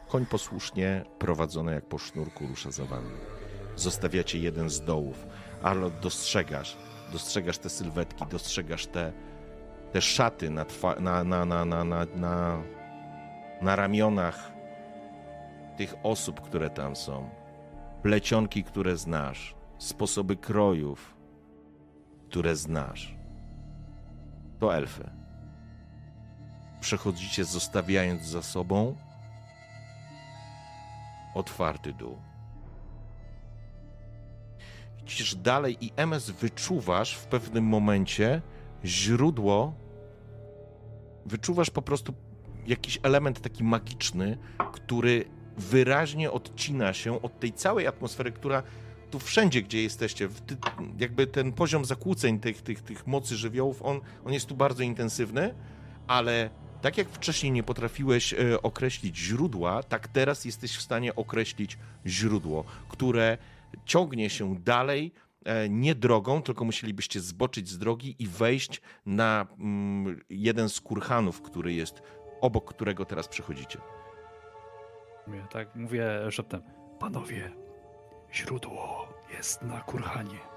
[0.08, 3.10] Koń posłusznie, prowadzony jak po sznurku, rusza za wami.
[3.76, 5.26] Zostawiacie jeden z dołów,
[5.62, 6.76] ale dostrzegasz,
[7.12, 9.12] dostrzegasz te sylwetki, dostrzegasz te,
[9.94, 12.62] te szaty na, twa, na, na, na, na, na, na,
[13.62, 14.52] na ramionach
[15.76, 17.30] tych osób, które tam są.
[18.02, 21.16] Plecionki, które znasz, sposoby krojów,
[22.28, 23.14] które znasz.
[24.58, 25.10] To elfy.
[26.80, 28.96] Przechodzicie, zostawiając za sobą
[31.34, 32.18] otwarty dół.
[35.02, 38.42] Idziesz dalej i MS wyczuwasz w pewnym momencie
[38.84, 39.83] źródło,
[41.26, 42.14] wyczuwasz po prostu
[42.66, 44.38] jakiś element taki magiczny,
[44.72, 45.24] który
[45.56, 48.62] wyraźnie odcina się od tej całej atmosfery, która
[49.10, 50.56] tu wszędzie, gdzie jesteście, ty,
[50.98, 55.54] jakby ten poziom zakłóceń tych, tych, tych mocy żywiołów, on, on jest tu bardzo intensywny,
[56.06, 61.78] ale tak jak wcześniej nie potrafiłeś e, określić źródła, tak teraz jesteś w stanie określić
[62.06, 63.38] źródło, które
[63.84, 65.12] ciągnie się dalej,
[65.68, 71.72] nie drogą, tylko musielibyście zboczyć z drogi i wejść na mm, jeden z kurhanów, który
[71.72, 72.02] jest
[72.40, 73.78] obok którego teraz przechodzicie.
[75.26, 76.62] Mówię, tak, mówię szeptem.
[76.98, 77.52] Panowie,
[78.32, 80.54] źródło jest na kurhanie.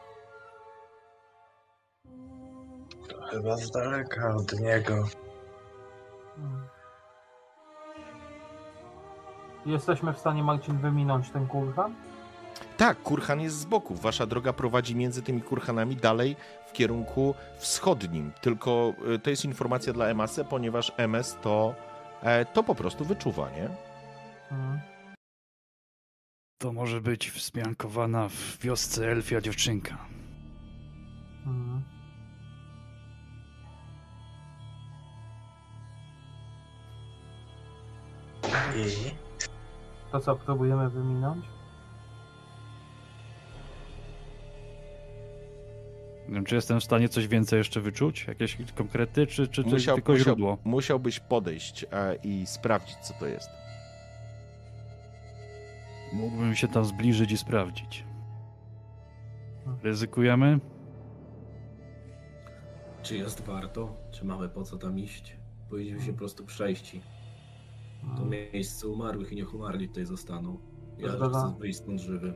[3.29, 5.03] chyba z daleka od niego.
[9.65, 11.95] Jesteśmy w stanie, Marcin, wyminąć ten kurhan?
[12.77, 13.95] Tak, kurhan jest z boku.
[13.95, 16.35] Wasza droga prowadzi między tymi kurhanami dalej
[16.67, 18.31] w kierunku wschodnim.
[18.41, 21.75] Tylko y, to jest informacja dla MS, ponieważ MS to,
[22.23, 23.69] e, to po prostu wyczuwa, nie?
[26.61, 29.97] To może być wzmiankowana w wiosce elfia dziewczynka.
[38.75, 39.11] I
[40.11, 41.45] To co, próbujemy wyminąć?
[46.45, 48.27] Czy jestem w stanie coś więcej jeszcze wyczuć?
[48.27, 50.57] Jakieś konkrety, czy, czy, czy Musiał- tylko musiał- źródło?
[50.63, 53.49] Musiałbyś podejść e, i sprawdzić, co to jest.
[56.13, 58.03] Mógłbym się tam zbliżyć i sprawdzić.
[59.83, 60.59] Ryzykujemy?
[63.03, 63.97] Czy jest warto?
[64.11, 65.37] Czy mamy po co tam iść?
[65.69, 66.91] Powinniśmy się po prostu przejść.
[68.01, 68.29] To Hmm.
[68.29, 70.57] miejsce umarłych i niech umarli tutaj zostaną.
[70.97, 71.39] Ja Zgadza.
[71.47, 72.33] chcę wyjść stąd żywy.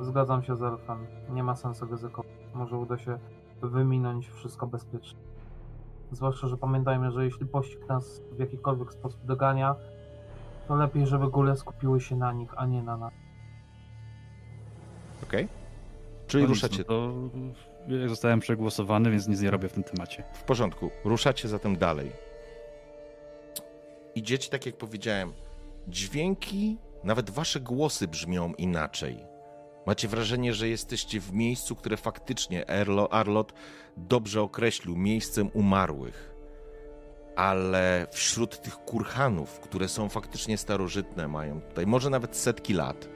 [0.00, 1.06] Zgadzam się z elfem.
[1.30, 2.30] Nie ma sensu ryzykować.
[2.54, 3.18] Może uda się
[3.68, 5.18] wyminąć wszystko bezpiecznie.
[6.12, 9.76] Zwłaszcza, że pamiętajmy, że jeśli pościg nas w jakikolwiek sposób dogania,
[10.68, 13.12] to lepiej, żeby góle skupiły się na nich, a nie na nas.
[15.22, 15.48] Okej?
[16.26, 17.12] Czyli No ruszacie No to
[17.88, 20.24] ja zostałem przegłosowany, więc nic nie robię w tym temacie.
[20.32, 20.90] w porządku.
[21.04, 22.12] Ruszacie zatem dalej.
[24.14, 25.32] Idziecie, tak jak powiedziałem,
[25.88, 29.33] dźwięki, nawet wasze głosy brzmią inaczej.
[29.86, 33.52] Macie wrażenie, że jesteście w miejscu, które faktycznie Erlo, Arlot
[33.96, 36.34] dobrze określił miejscem umarłych.
[37.36, 43.08] Ale wśród tych kurhanów, które są faktycznie starożytne, mają tutaj może nawet setki lat,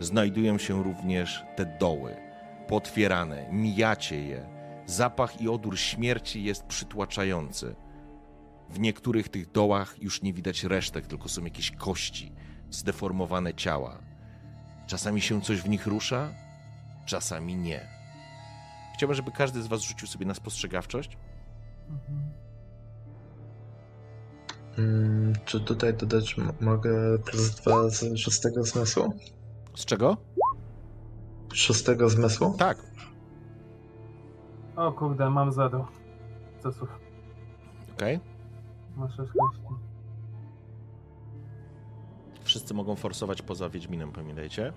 [0.00, 2.16] znajdują się również te doły,
[2.68, 4.54] potwierane, mijacie je.
[4.86, 7.74] Zapach i odór śmierci jest przytłaczający.
[8.70, 12.32] W niektórych tych dołach już nie widać resztek, tylko są jakieś kości,
[12.70, 14.13] zdeformowane ciała.
[14.86, 16.28] Czasami się coś w nich rusza,
[17.06, 17.88] czasami nie.
[18.94, 21.18] Chciałbym, żeby każdy z Was rzucił sobie na spostrzegawczość.
[21.90, 22.32] Mhm.
[24.78, 29.14] mm, czy tutaj dodać mogę plus dwa z szóstego zmysłu?
[29.74, 30.16] Z czego?
[31.52, 32.54] Szóstego zmysłu?
[32.58, 32.78] Tak.
[34.76, 35.88] O kurde, mam zero.
[36.62, 36.88] Cesów.
[37.94, 38.20] Okej.
[38.96, 39.83] Ma sześć kości.
[42.54, 44.72] Wszyscy mogą forsować poza Wiedźminem, pamiętajcie.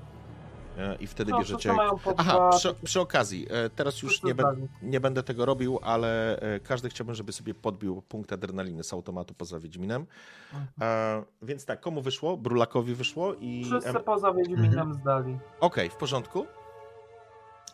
[0.78, 1.74] E, I wtedy No, bierzecie.
[2.18, 4.68] Aha, przy, przy okazji, e, teraz już nie, ben, zdali.
[4.82, 9.34] nie będę tego robił, ale e, każdy chciałbym, żeby sobie podbił punkt adrenaliny z automatu
[9.34, 10.06] poza Wiedźminem.
[10.54, 10.68] Mhm.
[10.82, 12.38] E, więc tak, komu wyszło?
[12.38, 13.64] Brulakowi wyszło i.
[13.66, 15.38] Wszyscy em, poza Wiedźminem zdali.
[15.60, 16.46] Okej, w porządku.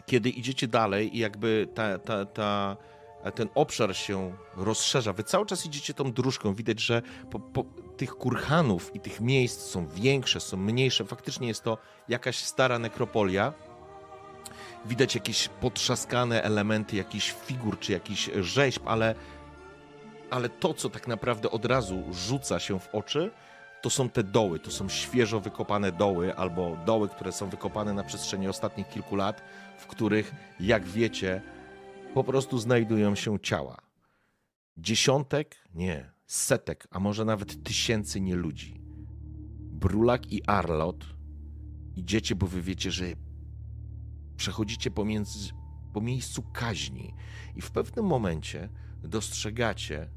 [0.05, 2.77] Kiedy idziecie dalej i jakby ta, ta, ta,
[3.32, 7.02] ten obszar się rozszerza, wy cały czas idziecie tą dróżką, widać, że
[7.32, 7.66] po, po,
[7.98, 11.78] tych kurhanów i tych miejsc są większe, są mniejsze, faktycznie jest to
[12.10, 13.54] jakaś stara nekropolia.
[14.86, 19.16] Widać jakieś potrzaskane elementy jakichś figur czy jakichś rzeźb, ale,
[20.30, 23.32] ale to, co tak naprawdę od razu rzuca się w oczy,
[23.82, 28.04] to są te doły, to są świeżo wykopane doły, albo doły, które są wykopane na
[28.04, 29.41] przestrzeni ostatnich kilku lat,
[29.78, 31.41] w których, jak wiecie,
[32.14, 33.77] po prostu znajdują się ciała.
[34.77, 38.81] Dziesiątek, nie, setek, a może nawet tysięcy nieludzi.
[39.60, 41.06] Brulak i Arlot
[41.95, 43.06] idziecie, bo wy wiecie, że
[44.38, 45.53] przechodzicie pomiędzy,
[45.94, 47.14] po miejscu kaźni
[47.56, 48.69] i w pewnym momencie
[49.03, 50.10] dostrzegacie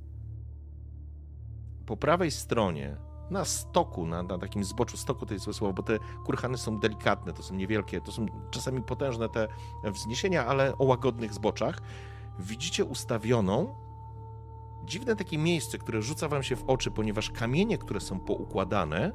[1.86, 2.97] po prawej stronie
[3.31, 6.78] na stoku, na, na takim zboczu stoku to jest złe słowo, bo te kurhany są
[6.78, 9.48] delikatne, to są niewielkie, to są czasami potężne te
[9.85, 11.81] wzniesienia, ale o łagodnych zboczach.
[12.39, 13.74] Widzicie ustawioną
[14.85, 19.12] dziwne takie miejsce, które rzuca wam się w oczy, ponieważ kamienie, które są poukładane,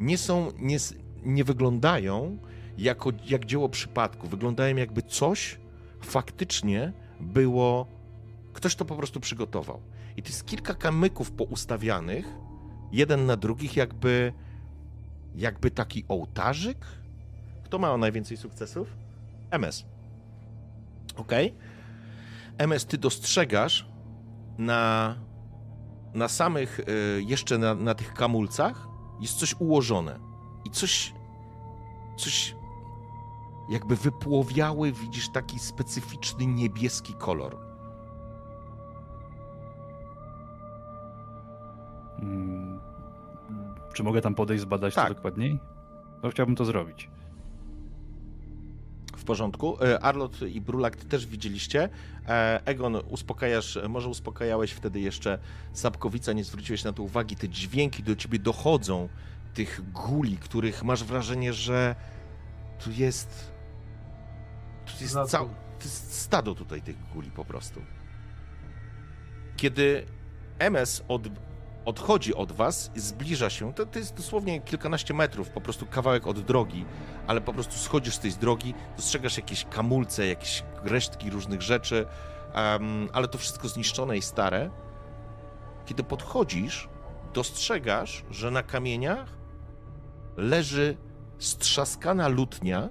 [0.00, 0.76] nie są, nie,
[1.24, 2.38] nie wyglądają
[2.78, 4.28] jako, jak dzieło przypadku.
[4.28, 5.60] Wyglądają jakby coś
[6.00, 7.86] faktycznie było,
[8.52, 9.80] ktoś to po prostu przygotował.
[10.18, 12.26] I to jest kilka kamyków poustawianych,
[12.92, 14.32] jeden na drugich, jakby,
[15.34, 16.86] jakby taki ołtarzyk.
[17.64, 18.96] Kto ma najwięcej sukcesów?
[19.50, 19.84] MS.
[21.16, 21.32] Ok.
[22.58, 23.88] MS, ty dostrzegasz
[24.58, 25.14] na,
[26.14, 28.88] na samych, y, jeszcze na, na tych kamulcach
[29.20, 30.18] jest coś ułożone.
[30.64, 31.14] I coś,
[32.16, 32.56] coś
[33.68, 37.67] jakby wypłowiały, widzisz taki specyficzny niebieski kolor.
[43.98, 45.08] Czy mogę tam podejść, zbadać Tak.
[45.08, 45.58] to dokładniej?
[46.22, 47.10] No chciałbym to zrobić.
[49.16, 49.84] W porządku.
[49.84, 51.88] E, Arlot i Brulak ty też widzieliście.
[52.28, 55.38] E, Egon, uspokajasz, może uspokajałeś wtedy jeszcze
[55.72, 57.36] Sapkowica, nie zwróciłeś na to uwagi.
[57.36, 59.08] Te dźwięki do ciebie dochodzą,
[59.54, 61.94] tych guli, których masz wrażenie, że
[62.84, 63.52] tu jest...
[64.86, 65.48] Tu jest całe...
[65.78, 67.80] To jest stado tutaj tych guli po prostu.
[69.56, 70.06] Kiedy
[70.58, 71.22] MS od,
[71.88, 76.40] odchodzi od was, zbliża się, to, to jest dosłownie kilkanaście metrów, po prostu kawałek od
[76.40, 76.84] drogi,
[77.26, 82.06] ale po prostu schodzisz z tej drogi, dostrzegasz jakieś kamulce, jakieś resztki różnych rzeczy,
[82.52, 84.70] em, ale to wszystko zniszczone i stare.
[85.86, 86.88] Kiedy podchodzisz,
[87.34, 89.28] dostrzegasz, że na kamieniach
[90.36, 90.96] leży
[91.38, 92.88] strzaskana lutnia,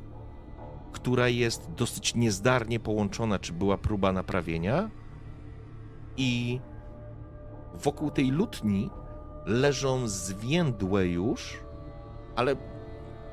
[0.91, 4.89] która jest dosyć niezdarnie połączona, czy była próba naprawienia.
[6.17, 6.59] I
[7.77, 8.89] wokół tej lutni
[9.45, 11.59] leżą zwiędłe już,
[12.35, 12.55] ale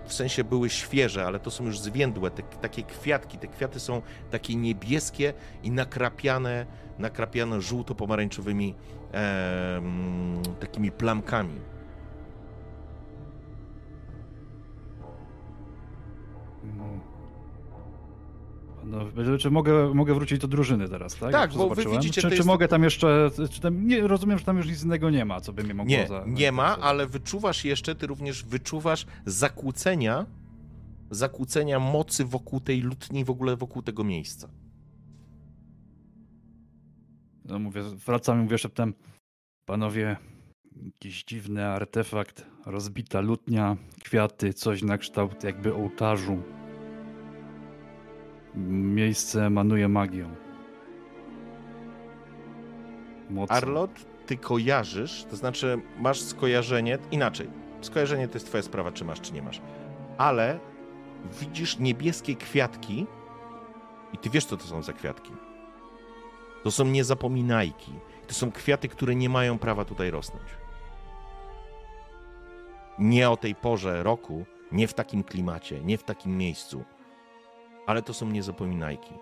[0.07, 3.39] w sensie były świeże, ale to są już zwiędłe, te, takie kwiatki.
[3.39, 6.67] Te kwiaty są takie niebieskie i nakrapiane,
[6.99, 8.75] nakrapiane żółto-pomarańczowymi
[9.13, 11.61] em, takimi plamkami.
[18.87, 18.99] No.
[19.17, 21.33] No, czy mogę, mogę wrócić do drużyny teraz, tak?
[21.33, 22.01] Tak, bo wy zobaczyłem?
[22.01, 23.31] widzicie, czy, czy jest- mogę tam jeszcze.
[23.51, 25.91] Czy tam, nie, rozumiem, że tam już nic innego nie ma, co by mnie mogło
[25.91, 30.27] Nie, za, nie ma, ale wyczuwasz jeszcze, ty również wyczuwasz zakłócenia,
[31.11, 34.49] zakłócenia mocy wokół tej lutni, w ogóle wokół tego miejsca.
[37.45, 38.95] No mówię, wracam i mówię szeptem.
[39.69, 40.17] Panowie,
[40.83, 46.43] jakiś dziwny artefakt, rozbita lutnia, kwiaty, coś na kształt jakby ołtarzu.
[48.57, 50.29] Miejsce emanuje magią.
[53.31, 53.57] Mocno.
[53.57, 53.91] Arlot,
[54.27, 57.49] ty kojarzysz, to znaczy masz skojarzenie, inaczej,
[57.81, 59.61] skojarzenie to jest twoja sprawa, czy masz, czy nie masz,
[60.19, 60.59] ale
[61.41, 63.07] widzisz niebieskie kwiatki
[64.13, 65.33] i ty wiesz, co to są za kwiatki.
[66.63, 67.93] To są niezapominajki.
[68.27, 70.45] To są kwiaty, które nie mają prawa tutaj rosnąć.
[72.99, 76.85] Nie o tej porze roku, nie w takim klimacie, nie w takim miejscu,
[77.87, 79.15] ale to są niezapominajki.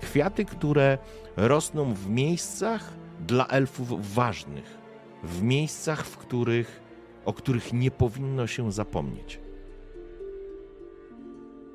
[0.00, 0.98] Kwiaty, które
[1.36, 2.92] rosną w miejscach
[3.26, 4.78] dla elfów ważnych,
[5.22, 6.80] w miejscach, w których,
[7.24, 9.40] o których nie powinno się zapomnieć.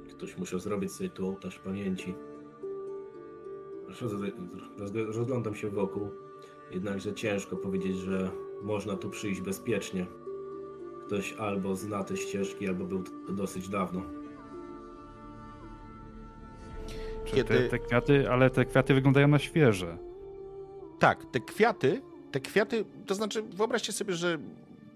[0.09, 2.13] Ktoś musiał zrobić sobie tu ołtarz pamięci.
[3.87, 4.01] Roz-
[4.77, 6.09] roz- Rozglądam się wokół,
[6.71, 8.31] jednakże ciężko powiedzieć, że
[8.61, 10.05] można tu przyjść bezpiecznie.
[11.05, 14.01] Ktoś albo zna te ścieżki, albo był dosyć dawno.
[17.35, 19.97] Kiedy- te, te kwiaty, ale te kwiaty wyglądają na świeże.
[20.99, 22.01] Tak, te kwiaty,
[22.31, 24.37] te kwiaty, to znaczy wyobraźcie sobie, że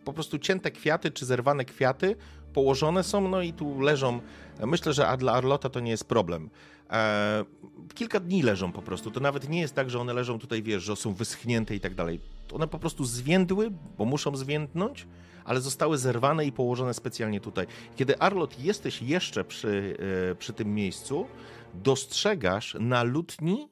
[0.05, 2.15] po prostu cięte kwiaty czy zerwane kwiaty
[2.53, 4.19] położone są, no i tu leżą.
[4.65, 6.49] Myślę, że dla Arlota to nie jest problem.
[6.89, 7.45] E,
[7.93, 9.11] kilka dni leżą po prostu.
[9.11, 11.95] To nawet nie jest tak, że one leżą tutaj, wiesz, że są wyschnięte i tak
[11.95, 12.19] dalej.
[12.53, 15.07] One po prostu zwiędły, bo muszą zwiędnąć,
[15.45, 17.67] ale zostały zerwane i położone specjalnie tutaj.
[17.95, 19.97] Kiedy Arlot jesteś jeszcze przy,
[20.31, 21.25] e, przy tym miejscu,
[21.73, 23.69] dostrzegasz na lutni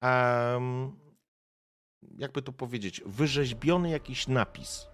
[0.00, 0.96] em,
[2.18, 4.86] jakby to powiedzieć, wyrzeźbiony jakiś napis.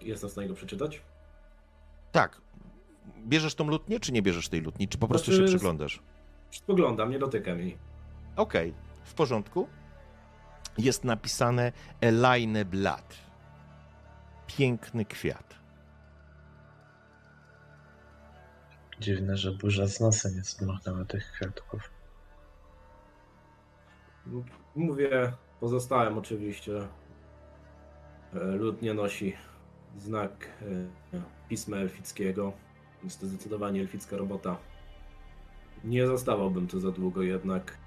[0.00, 1.02] Jest nas na niego przeczytać?
[2.12, 2.40] Tak.
[3.26, 4.88] Bierzesz tą lutnię, czy nie bierzesz tej lutni?
[4.88, 6.02] Czy po prostu Znaczy, się przyglądasz?
[6.50, 7.78] Spoglądam, nie dotykam jej.
[8.36, 8.74] Okej,
[9.04, 9.68] w porządku.
[10.78, 13.14] Jest napisane Elaine Blad.
[14.46, 15.54] Piękny kwiat.
[19.00, 21.90] Dziwne, że burza z nosem nie zdmuchnęła tych kwiatków.
[24.76, 26.88] Mówię pozostałym oczywiście.
[28.34, 29.36] E, Lud nie nosi
[29.96, 30.48] znak
[31.14, 32.52] e, pisma elfickiego.
[33.04, 34.56] Jest to zdecydowanie elficka robota.
[35.84, 37.78] Nie zostawałbym tu za długo jednak.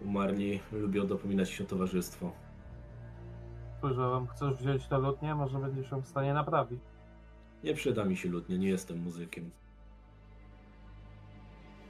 [0.00, 2.32] Umarli lubią dopominać się o towarzystwo.
[3.78, 5.34] Spojrzałem, chcesz wziąć tę lutnię?
[5.34, 6.80] Może będziesz ją w stanie naprawić.
[7.64, 9.50] Nie przyda mi się lutnie, nie jestem muzykiem.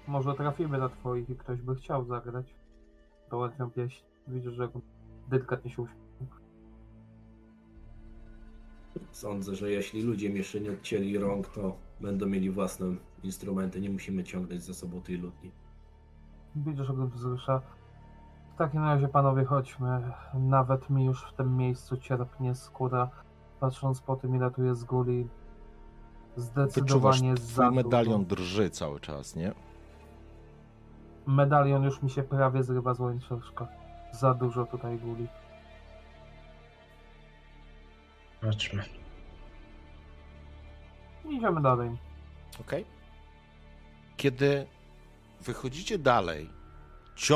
[0.08, 2.54] Może trafimy na twoich i ktoś by chciał zagrać.
[3.30, 4.04] To ładną pieśń.
[4.28, 4.68] Widzisz, że
[5.28, 6.38] delikatnie się uśmiechał.
[9.12, 12.86] Sądzę, że jeśli ludzie jeszcze nie odcięli rąk, to będą mieli własne
[13.22, 13.80] instrumenty.
[13.80, 15.50] Nie musimy ciągnąć za sobą tej lutni.
[16.56, 17.62] Widzisz, że go wzrusza.
[18.54, 20.02] W takim razie, panowie, chodźmy.
[20.34, 23.10] Nawet mi już w tym miejscu cierpnie skóra.
[23.60, 25.28] Patrząc po tym, ile tu jest guli.
[26.36, 29.52] Wyczuwasz, Zdecydowanie za twój medalion drży cały czas, nie?
[31.26, 33.68] Medalion już mi się prawie zrywa z łańcuszka.
[34.12, 35.28] Za dużo tutaj guli.
[38.40, 38.84] Chodźmy.
[41.30, 41.90] Idziemy dalej.
[42.60, 42.86] Okej.
[44.16, 44.66] Kiedy
[45.40, 46.50] wychodzicie dalej,
[47.16, 47.32] ciąg